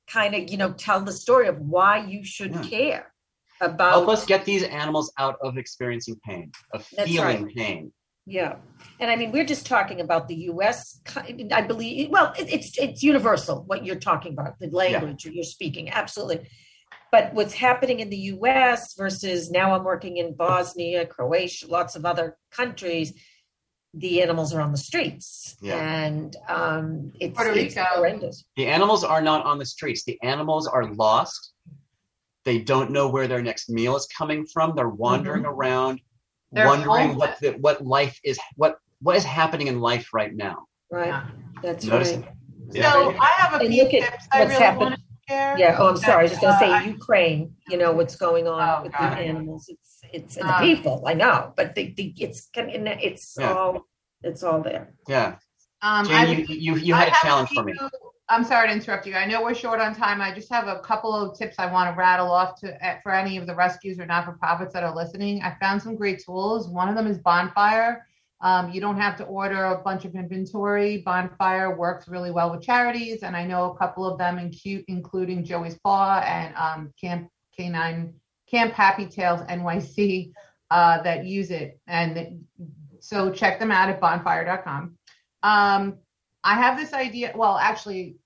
kind 0.07 0.35
of, 0.35 0.49
you 0.51 0.57
know, 0.57 0.73
tell 0.73 0.99
the 1.01 1.11
story 1.11 1.47
of 1.47 1.59
why 1.59 1.97
you 2.05 2.23
should 2.23 2.53
Yeah. 2.53 2.63
care 2.63 3.13
about 3.61 3.91
Help 3.93 4.09
us 4.09 4.25
get 4.25 4.45
these 4.45 4.63
animals 4.63 5.11
out 5.17 5.37
of 5.41 5.57
experiencing 5.57 6.19
pain, 6.25 6.51
of 6.73 6.87
That's 6.95 7.09
feeling 7.09 7.45
right. 7.45 7.55
pain. 7.55 7.91
Yeah, 8.25 8.57
and 8.99 9.09
I 9.09 9.15
mean 9.15 9.31
we're 9.31 9.45
just 9.45 9.65
talking 9.65 10.01
about 10.01 10.27
the 10.27 10.35
U.S. 10.51 11.01
I 11.51 11.61
believe. 11.63 12.11
Well, 12.11 12.31
it, 12.37 12.47
it's 12.53 12.77
it's 12.77 13.01
universal 13.01 13.63
what 13.65 13.83
you're 13.83 13.95
talking 13.95 14.33
about, 14.33 14.59
the 14.59 14.69
language 14.69 15.25
you're 15.25 15.43
speaking, 15.43 15.89
absolutely. 15.89 16.47
But 17.11 17.33
what's 17.33 17.53
happening 17.53 18.01
in 18.01 18.09
the 18.11 18.17
U.S. 18.33 18.93
versus 18.95 19.49
now 19.49 19.73
I'm 19.73 19.83
working 19.83 20.17
in 20.17 20.35
Bosnia, 20.35 21.07
Croatia, 21.07 21.65
lots 21.67 21.95
of 21.95 22.05
other 22.05 22.37
countries. 22.51 23.13
The 23.95 24.21
animals 24.21 24.53
are 24.53 24.61
on 24.61 24.71
the 24.71 24.77
streets, 24.77 25.55
Yeah. 25.61 25.75
and 25.77 26.35
um, 26.47 27.11
it's, 27.19 27.35
Puerto 27.35 27.53
it's 27.57 27.75
Rico. 27.75 27.87
horrendous. 27.95 28.45
The 28.55 28.67
animals 28.67 29.03
are 29.03 29.21
not 29.21 29.45
on 29.45 29.57
the 29.57 29.65
streets. 29.65 30.03
The 30.03 30.19
animals 30.21 30.67
are 30.67 30.85
lost. 30.93 31.53
They 32.45 32.59
don't 32.59 32.91
know 32.91 33.09
where 33.09 33.27
their 33.27 33.41
next 33.41 33.69
meal 33.69 33.95
is 33.95 34.07
coming 34.15 34.45
from. 34.45 34.75
They're 34.75 34.89
wandering 34.89 35.43
around, 35.45 36.01
They're 36.51 36.67
wondering 36.67 37.09
homeless. 37.09 37.17
what 37.17 37.39
the, 37.41 37.51
what 37.59 37.83
life 37.85 38.19
is 38.23 38.39
what 38.55 38.77
what 39.01 39.15
is 39.15 39.23
happening 39.23 39.67
in 39.67 39.79
life 39.79 40.09
right 40.13 40.33
now. 40.35 40.65
Right, 40.91 41.23
that's 41.63 41.85
Notice 41.85 42.13
right. 42.13 42.25
So 42.73 43.15
I 43.19 43.25
have 43.37 43.53
a 43.59 43.65
And 43.65 43.73
few 43.73 43.83
look 43.85 43.93
at 43.95 44.11
tips 44.11 44.27
I 44.31 44.39
what's 44.41 44.51
really 44.51 44.63
happened- 44.63 44.81
want 44.81 44.95
to 44.95 45.01
share. 45.27 45.57
Yeah. 45.57 45.77
Oh, 45.79 45.89
I'm 45.89 45.97
sorry. 45.97 46.19
I 46.19 46.21
was 46.23 46.31
just 46.31 46.41
going 46.41 46.53
to 46.53 46.59
say 46.59 46.71
Uh, 46.71 46.81
Ukraine. 46.83 47.55
You 47.69 47.77
know 47.79 47.91
what's 47.91 48.15
going 48.15 48.47
on 48.47 48.83
with 48.83 48.91
the 48.91 49.01
animals. 49.01 49.65
It's 49.67 49.88
it's 50.13 50.37
and 50.37 50.49
Oh. 50.49 50.59
the 50.59 50.75
people. 50.75 51.03
I 51.07 51.13
know, 51.13 51.53
but 51.55 51.75
the, 51.75 51.93
the 51.95 52.13
it's 52.19 52.47
kind 52.53 52.69
of 52.69 52.97
it's 53.01 53.35
Yeah. 53.39 53.53
all 53.53 53.85
it's 54.21 54.43
all 54.43 54.61
there. 54.61 54.93
Yeah. 55.07 55.35
Um, 55.81 56.05
Jane, 56.05 56.15
I- 56.15 56.25
you, 56.31 56.45
you, 56.47 56.75
you 56.75 56.93
had 56.93 57.07
a 57.07 57.15
challenge 57.21 57.49
for 57.49 57.63
me. 57.63 57.73
I'm 58.31 58.43
sorry 58.43 58.67
to 58.67 58.73
interrupt 58.73 59.07
you. 59.07 59.15
I 59.15 59.25
know 59.25 59.41
we're 59.41 59.55
short 59.55 59.79
on 59.79 59.95
time. 59.95 60.21
I 60.21 60.31
just 60.33 60.51
have 60.51 60.67
a 60.67 60.79
couple 60.81 61.15
of 61.15 61.35
tips 61.37 61.55
I 61.57 61.71
want 61.71 61.89
to 61.91 61.97
rattle 61.97 62.29
off 62.31 62.59
to 62.61 62.85
eh, 62.85 62.99
for 63.01 63.11
any 63.11 63.37
of 63.37 63.47
the 63.47 63.55
rescues 63.55 63.97
or 63.99 64.05
not-for-profits 64.05 64.71
that 64.73 64.83
are 64.83 64.93
listening. 64.95 65.41
I 65.41 65.55
found 65.59 65.81
some 65.81 65.95
great 65.95 66.21
tools. 66.23 66.67
One 66.67 66.89
of 66.89 66.95
them 66.95 67.07
is 67.07 67.17
Bonfire. 67.17 68.05
Um, 68.41 68.69
you 68.71 68.81
don't 68.81 68.97
have 68.99 69.15
to 69.17 69.23
order 69.23 69.63
a 69.65 69.79
bunch 69.81 70.05
of 70.05 70.13
inventory. 70.15 70.97
Bonfire 70.99 71.75
works 71.75 72.07
really 72.07 72.29
well 72.29 72.51
with 72.51 72.61
charities, 72.61 73.23
and 73.23 73.35
I 73.35 73.45
know 73.45 73.71
a 73.71 73.77
couple 73.77 74.05
of 74.05 74.19
them, 74.19 74.37
incu- 74.37 74.85
including 74.87 75.43
Joey's 75.43 75.79
Paw 75.83 76.19
and 76.19 76.55
um, 76.55 76.93
Camp 77.01 77.29
K9, 77.57 78.13
Camp 78.49 78.73
Happy 78.73 79.05
Tails 79.05 79.41
NYC, 79.41 80.31
uh, 80.71 81.01
that 81.01 81.25
use 81.25 81.51
it. 81.51 81.79
And 81.87 82.43
so 82.99 83.31
check 83.31 83.59
them 83.59 83.71
out 83.71 83.89
at 83.89 83.99
bonfire.com. 83.99 84.95
Um, 85.43 85.97
I 86.43 86.55
have 86.55 86.77
this 86.77 86.93
idea. 86.93 87.33
Well, 87.35 87.57
actually, 87.57 88.17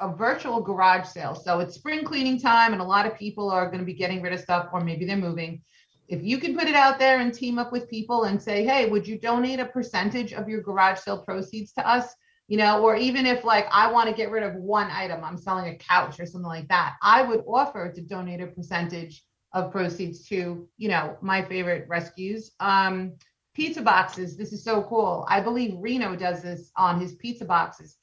a 0.00 0.14
virtual 0.14 0.60
garage 0.60 1.06
sale. 1.06 1.34
So 1.34 1.60
it's 1.60 1.74
spring 1.74 2.04
cleaning 2.04 2.40
time, 2.40 2.72
and 2.72 2.80
a 2.80 2.84
lot 2.84 3.06
of 3.06 3.16
people 3.16 3.50
are 3.50 3.66
going 3.66 3.80
to 3.80 3.84
be 3.84 3.94
getting 3.94 4.22
rid 4.22 4.32
of 4.32 4.40
stuff, 4.40 4.68
or 4.72 4.80
maybe 4.80 5.04
they're 5.04 5.16
moving. 5.16 5.62
If 6.08 6.22
you 6.22 6.38
can 6.38 6.56
put 6.56 6.68
it 6.68 6.74
out 6.74 6.98
there 6.98 7.20
and 7.20 7.34
team 7.34 7.58
up 7.58 7.72
with 7.72 7.90
people 7.90 8.24
and 8.24 8.40
say, 8.40 8.64
hey, 8.64 8.88
would 8.88 9.06
you 9.06 9.18
donate 9.18 9.60
a 9.60 9.66
percentage 9.66 10.32
of 10.32 10.48
your 10.48 10.62
garage 10.62 11.00
sale 11.00 11.22
proceeds 11.22 11.72
to 11.72 11.86
us? 11.86 12.14
You 12.46 12.56
know, 12.56 12.82
or 12.82 12.96
even 12.96 13.26
if 13.26 13.44
like 13.44 13.66
I 13.70 13.92
want 13.92 14.08
to 14.08 14.14
get 14.14 14.30
rid 14.30 14.42
of 14.42 14.54
one 14.54 14.90
item, 14.90 15.22
I'm 15.22 15.36
selling 15.36 15.68
a 15.68 15.76
couch 15.76 16.18
or 16.18 16.24
something 16.24 16.48
like 16.48 16.68
that, 16.68 16.94
I 17.02 17.22
would 17.22 17.44
offer 17.46 17.92
to 17.92 18.00
donate 18.00 18.40
a 18.40 18.46
percentage 18.46 19.22
of 19.52 19.72
proceeds 19.72 20.26
to, 20.28 20.68
you 20.76 20.88
know, 20.88 21.16
my 21.20 21.42
favorite 21.42 21.86
rescues. 21.88 22.52
Um, 22.60 23.14
pizza 23.54 23.82
boxes. 23.82 24.36
This 24.36 24.52
is 24.52 24.62
so 24.62 24.82
cool. 24.84 25.26
I 25.28 25.40
believe 25.40 25.74
Reno 25.78 26.14
does 26.14 26.42
this 26.42 26.70
on 26.76 27.00
his 27.00 27.14
pizza 27.14 27.44
boxes. 27.44 27.96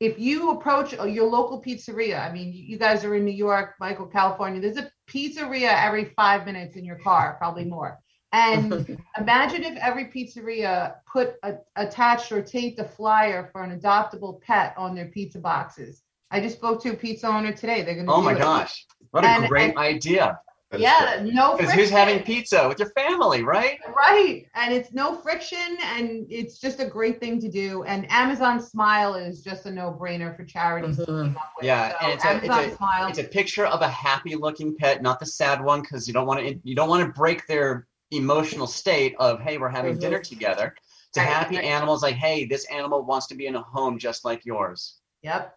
If 0.00 0.18
you 0.18 0.50
approach 0.52 0.92
your 0.92 1.28
local 1.28 1.60
pizzeria, 1.62 2.20
I 2.28 2.32
mean, 2.32 2.52
you 2.52 2.78
guys 2.78 3.04
are 3.04 3.14
in 3.16 3.24
New 3.24 3.32
York, 3.32 3.74
Michael, 3.80 4.06
California, 4.06 4.60
there's 4.60 4.76
a 4.76 4.90
pizzeria 5.08 5.72
every 5.84 6.06
five 6.16 6.46
minutes 6.46 6.76
in 6.76 6.84
your 6.84 6.98
car, 6.98 7.36
probably 7.38 7.64
more. 7.64 7.98
And 8.32 8.98
imagine 9.18 9.64
if 9.64 9.76
every 9.78 10.06
pizzeria 10.06 10.96
put 11.10 11.34
a, 11.42 11.54
attached 11.76 12.30
or 12.32 12.42
taped 12.42 12.78
a 12.78 12.84
flyer 12.84 13.48
for 13.52 13.62
an 13.64 13.78
adoptable 13.78 14.40
pet 14.40 14.74
on 14.76 14.94
their 14.94 15.06
pizza 15.06 15.38
boxes. 15.38 16.02
I 16.30 16.40
just 16.40 16.56
spoke 16.56 16.82
to 16.82 16.90
a 16.90 16.94
pizza 16.94 17.26
owner 17.26 17.52
today. 17.52 17.82
They're 17.82 17.94
going 17.94 18.06
to. 18.06 18.12
Be 18.12 18.16
Oh 18.16 18.22
my 18.22 18.34
it. 18.34 18.38
gosh! 18.38 18.84
What 19.12 19.24
a 19.24 19.28
And- 19.28 19.48
great 19.48 19.70
and- 19.70 19.78
idea. 19.78 20.38
Yeah, 20.76 21.24
no 21.24 21.56
Because 21.56 21.72
who's 21.72 21.88
having 21.88 22.22
pizza 22.22 22.68
with 22.68 22.78
your 22.78 22.90
family, 22.90 23.42
right? 23.42 23.78
Right. 23.96 24.46
And 24.54 24.74
it's 24.74 24.92
no 24.92 25.14
friction 25.14 25.78
and 25.82 26.26
it's 26.28 26.58
just 26.58 26.78
a 26.80 26.84
great 26.84 27.20
thing 27.20 27.40
to 27.40 27.48
do. 27.48 27.84
And 27.84 28.10
Amazon 28.10 28.60
Smile 28.60 29.14
is 29.14 29.42
just 29.42 29.64
a 29.64 29.70
no 29.70 29.96
brainer 29.98 30.36
for 30.36 30.44
charities 30.44 30.98
to 30.98 31.06
team 31.06 31.36
up 31.38 31.52
with. 31.56 31.64
Yeah, 31.64 31.92
So 31.92 31.96
and 32.02 32.12
it's 32.12 32.24
a, 32.24 32.28
Amazon 32.28 32.64
it's, 32.64 32.74
a, 32.74 32.76
Smile. 32.76 33.08
it's 33.08 33.18
a 33.18 33.24
picture 33.24 33.64
of 33.66 33.80
a 33.80 33.88
happy-looking 33.88 34.76
pet, 34.76 35.00
not 35.00 35.20
the 35.20 35.26
sad 35.26 35.64
one, 35.64 35.80
because 35.80 36.06
you 36.06 36.12
don't 36.12 36.26
want 36.26 36.40
to 36.40 36.58
you 36.62 36.74
don't 36.74 36.90
want 36.90 37.06
to 37.06 37.18
break 37.18 37.46
their 37.46 37.86
emotional 38.10 38.66
state 38.66 39.14
of 39.18 39.40
hey, 39.40 39.56
we're 39.56 39.68
having 39.70 39.96
Mhm. 39.96 40.00
dinner 40.00 40.18
together. 40.18 40.74
To 41.14 41.20
Right, 41.20 41.28
happy 41.28 41.56
right. 41.56 41.64
animals 41.64 42.02
like 42.02 42.16
hey, 42.16 42.44
this 42.44 42.66
animal 42.66 43.02
wants 43.06 43.26
to 43.28 43.34
be 43.34 43.46
in 43.46 43.54
a 43.56 43.62
home 43.62 43.98
just 43.98 44.26
like 44.26 44.44
yours. 44.44 44.98
Yep. 45.22 45.54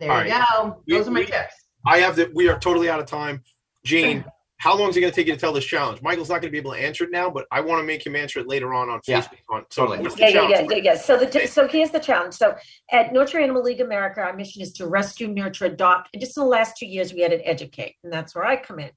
There 0.00 0.12
All 0.12 0.22
you 0.22 0.30
right. 0.32 0.44
go. 0.52 0.82
We- 0.86 0.94
Those 0.98 1.08
are 1.08 1.12
my 1.12 1.20
we- 1.20 1.26
tips. 1.26 1.54
I 1.86 1.98
have 2.00 2.16
that 2.16 2.34
We 2.34 2.48
are 2.50 2.58
totally 2.58 2.90
out 2.90 3.00
of 3.00 3.06
time. 3.06 3.42
Jane, 3.84 4.24
how 4.64 4.74
long 4.74 4.88
is 4.88 4.96
it 4.96 5.02
going 5.02 5.12
to 5.12 5.14
take 5.14 5.26
you 5.26 5.34
to 5.34 5.38
tell 5.38 5.52
this 5.52 5.66
challenge? 5.66 6.00
Michael's 6.00 6.30
not 6.30 6.40
going 6.40 6.48
to 6.48 6.50
be 6.50 6.56
able 6.56 6.72
to 6.72 6.78
answer 6.78 7.04
it 7.04 7.10
now, 7.10 7.28
but 7.28 7.44
I 7.50 7.60
want 7.60 7.80
to 7.80 7.86
make 7.86 8.06
him 8.06 8.16
answer 8.16 8.38
it 8.40 8.48
later 8.48 8.72
on 8.72 8.88
on 8.88 8.98
Yeah, 9.06 9.20
Facebook. 9.20 9.40
On, 9.50 9.66
so 9.68 9.84
totally. 9.84 10.08
the 10.08 10.16
Yeah, 10.16 10.28
yeah, 10.28 10.32
challenge? 10.32 10.50
yeah, 10.52 10.76
yeah, 10.76 10.82
yeah. 10.82 10.94
So 10.94 11.18
the 11.18 11.46
so 11.46 11.68
here's 11.68 11.90
the 11.90 12.00
challenge. 12.00 12.32
So 12.32 12.54
at 12.90 13.12
North 13.12 13.28
Shore 13.28 13.42
Animal 13.42 13.62
League 13.62 13.82
America, 13.82 14.22
our 14.22 14.34
mission 14.34 14.62
is 14.62 14.72
to 14.74 14.86
rescue, 14.86 15.28
nurture, 15.28 15.66
adopt. 15.66 16.08
And 16.14 16.20
just 16.22 16.38
in 16.38 16.44
the 16.44 16.48
last 16.48 16.78
two 16.78 16.86
years, 16.86 17.12
we 17.12 17.22
added 17.22 17.42
educate, 17.44 17.96
and 18.04 18.10
that's 18.10 18.34
where 18.34 18.46
I 18.46 18.56
come 18.56 18.78
in. 18.78 18.90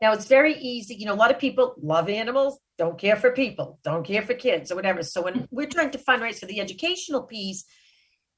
Now 0.00 0.12
it's 0.12 0.26
very 0.26 0.56
easy. 0.56 0.94
You 0.94 1.06
know, 1.06 1.14
a 1.14 1.20
lot 1.24 1.32
of 1.32 1.40
people 1.40 1.74
love 1.82 2.08
animals, 2.08 2.60
don't 2.78 2.96
care 2.96 3.16
for 3.16 3.32
people, 3.32 3.80
don't 3.82 4.06
care 4.06 4.22
for 4.22 4.34
kids 4.34 4.70
or 4.70 4.76
whatever. 4.76 5.02
So 5.02 5.20
when 5.22 5.48
we're 5.50 5.66
trying 5.66 5.90
to 5.90 5.98
fundraise 5.98 6.38
for 6.38 6.46
the 6.46 6.60
educational 6.60 7.22
piece, 7.24 7.64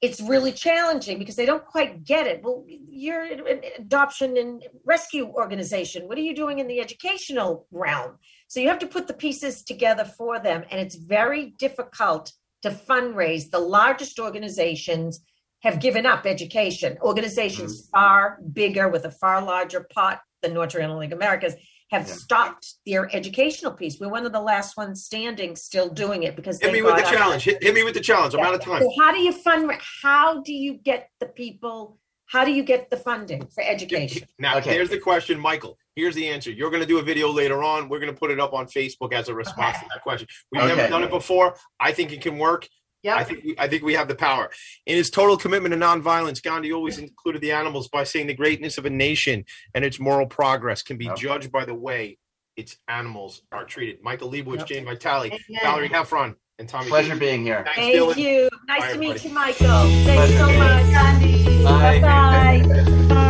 it's 0.02 0.20
really 0.20 0.52
challenging 0.52 1.18
because 1.18 1.36
they 1.36 1.44
don't 1.44 1.64
quite 1.64 2.04
get 2.04 2.26
it. 2.26 2.42
Well, 2.42 2.64
you're 2.66 3.22
an 3.24 3.60
adoption 3.78 4.38
and 4.38 4.62
rescue 4.84 5.26
organization. 5.26 6.08
What 6.08 6.16
are 6.16 6.22
you 6.22 6.34
doing 6.34 6.58
in 6.58 6.66
the 6.66 6.80
educational 6.80 7.66
realm? 7.70 8.16
So 8.48 8.60
you 8.60 8.68
have 8.68 8.78
to 8.78 8.86
put 8.86 9.06
the 9.06 9.14
pieces 9.14 9.62
together 9.62 10.04
for 10.04 10.38
them, 10.38 10.64
and 10.70 10.80
it's 10.80 10.94
very 10.94 11.54
difficult 11.58 12.32
to 12.62 12.70
fundraise. 12.70 13.50
The 13.50 13.58
largest 13.58 14.18
organizations 14.18 15.20
have 15.62 15.80
given 15.80 16.06
up 16.06 16.24
education. 16.24 16.96
Organizations 17.02 17.82
mm-hmm. 17.82 17.90
far 17.90 18.38
bigger 18.52 18.88
with 18.88 19.04
a 19.04 19.10
far 19.10 19.42
larger 19.42 19.86
pot 19.92 20.20
than 20.42 20.54
North 20.54 20.74
Animal 20.74 20.98
League 20.98 21.12
Americas 21.12 21.54
have 21.90 22.06
Yeah. 22.06 22.14
stopped 22.14 22.74
their 22.86 23.14
educational 23.14 23.72
piece. 23.72 23.98
We're 23.98 24.08
one 24.08 24.24
of 24.24 24.32
the 24.32 24.40
last 24.40 24.76
ones 24.76 25.04
standing, 25.04 25.56
still 25.56 25.88
doing 25.88 26.22
it 26.22 26.36
because 26.36 26.60
Hit 26.60 26.72
me 26.72 26.82
with 26.82 26.96
the 26.96 27.02
challenge. 27.02 27.44
Hit, 27.44 27.62
hit 27.62 27.74
me 27.74 27.82
with 27.82 27.94
the 27.94 28.00
challenge. 28.00 28.34
I'm 28.34 28.40
Yeah. 28.40 28.48
out 28.48 28.54
of 28.54 28.60
time. 28.62 28.82
So 28.82 28.92
how 28.98 29.12
do 29.12 29.18
you 29.20 29.32
fund? 29.32 29.70
How 30.02 30.40
do 30.40 30.52
you 30.52 30.74
get 30.74 31.10
the 31.18 31.26
people? 31.26 31.98
How 32.26 32.44
do 32.44 32.52
you 32.52 32.62
get 32.62 32.90
the 32.90 32.96
funding 32.96 33.44
for 33.48 33.64
education? 33.64 34.28
Now, 34.38 34.58
Okay. 34.58 34.70
here's 34.72 34.88
the 34.88 34.98
question, 35.00 35.38
Michael. 35.40 35.76
Here's 35.96 36.14
the 36.14 36.28
answer. 36.28 36.52
You're 36.52 36.70
going 36.70 36.80
to 36.82 36.86
do 36.86 36.98
a 36.98 37.02
video 37.02 37.28
later 37.28 37.64
on. 37.64 37.88
We're 37.88 37.98
going 37.98 38.14
to 38.14 38.18
put 38.18 38.30
it 38.30 38.38
up 38.38 38.52
on 38.52 38.66
Facebook 38.66 39.12
as 39.12 39.28
a 39.28 39.34
response 39.34 39.78
to 39.80 39.86
that 39.92 40.02
question. 40.04 40.28
We've 40.52 40.62
never 40.62 40.86
done 40.86 41.02
it 41.02 41.10
before. 41.10 41.56
I 41.80 41.90
think 41.92 42.12
it 42.12 42.22
can 42.22 42.38
work. 42.38 42.68
Yep. 43.02 43.16
I 43.16 43.24
think 43.24 43.44
we, 43.44 43.54
I 43.58 43.66
think 43.68 43.82
we 43.82 43.94
have 43.94 44.08
the 44.08 44.14
power. 44.14 44.50
In 44.86 44.96
his 44.96 45.10
total 45.10 45.36
commitment 45.36 45.72
to 45.72 45.78
nonviolence, 45.80 46.42
Gandhi 46.42 46.72
always 46.72 46.98
included 46.98 47.40
the 47.40 47.52
animals 47.52 47.88
by 47.88 48.04
saying 48.04 48.26
the 48.26 48.34
greatness 48.34 48.76
of 48.78 48.84
a 48.86 48.90
nation 48.90 49.44
and 49.74 49.84
its 49.84 49.98
moral 49.98 50.26
progress 50.26 50.82
can 50.82 50.96
be 50.98 51.06
Yep. 51.06 51.16
judged 51.16 51.52
by 51.52 51.64
the 51.64 51.74
way 51.74 52.18
its 52.56 52.76
animals 52.88 53.42
are 53.52 53.64
treated. 53.64 54.02
Michael 54.02 54.30
Liebowitz, 54.30 54.58
Yep. 54.58 54.66
Jane 54.66 54.84
Vitale, 54.84 55.26
Amen. 55.28 55.40
Valerie 55.62 55.88
Heffron, 55.88 56.34
and 56.58 56.68
Tommy. 56.68 56.88
Pleasure 56.88 57.14
G. 57.14 57.18
being 57.20 57.42
here. 57.42 57.62
Thanks, 57.64 57.78
Thank 57.80 57.94
Dylan. 57.96 58.16
you. 58.18 58.50
Nice 58.68 58.80
Bye, 58.80 58.92
to 58.92 58.98
meet 58.98 59.06
everybody. 59.24 59.28
you, 59.28 59.34
Michael. 59.34 59.66
Thanks 60.04 60.34
Pleasure 60.34 60.38
so 60.38 60.58
much. 60.58 60.90
Gandhi. 60.90 61.64
Bye. 61.64 62.00
Bye. 62.00 62.62
Bye. 62.68 63.14
Bye. 63.14 63.29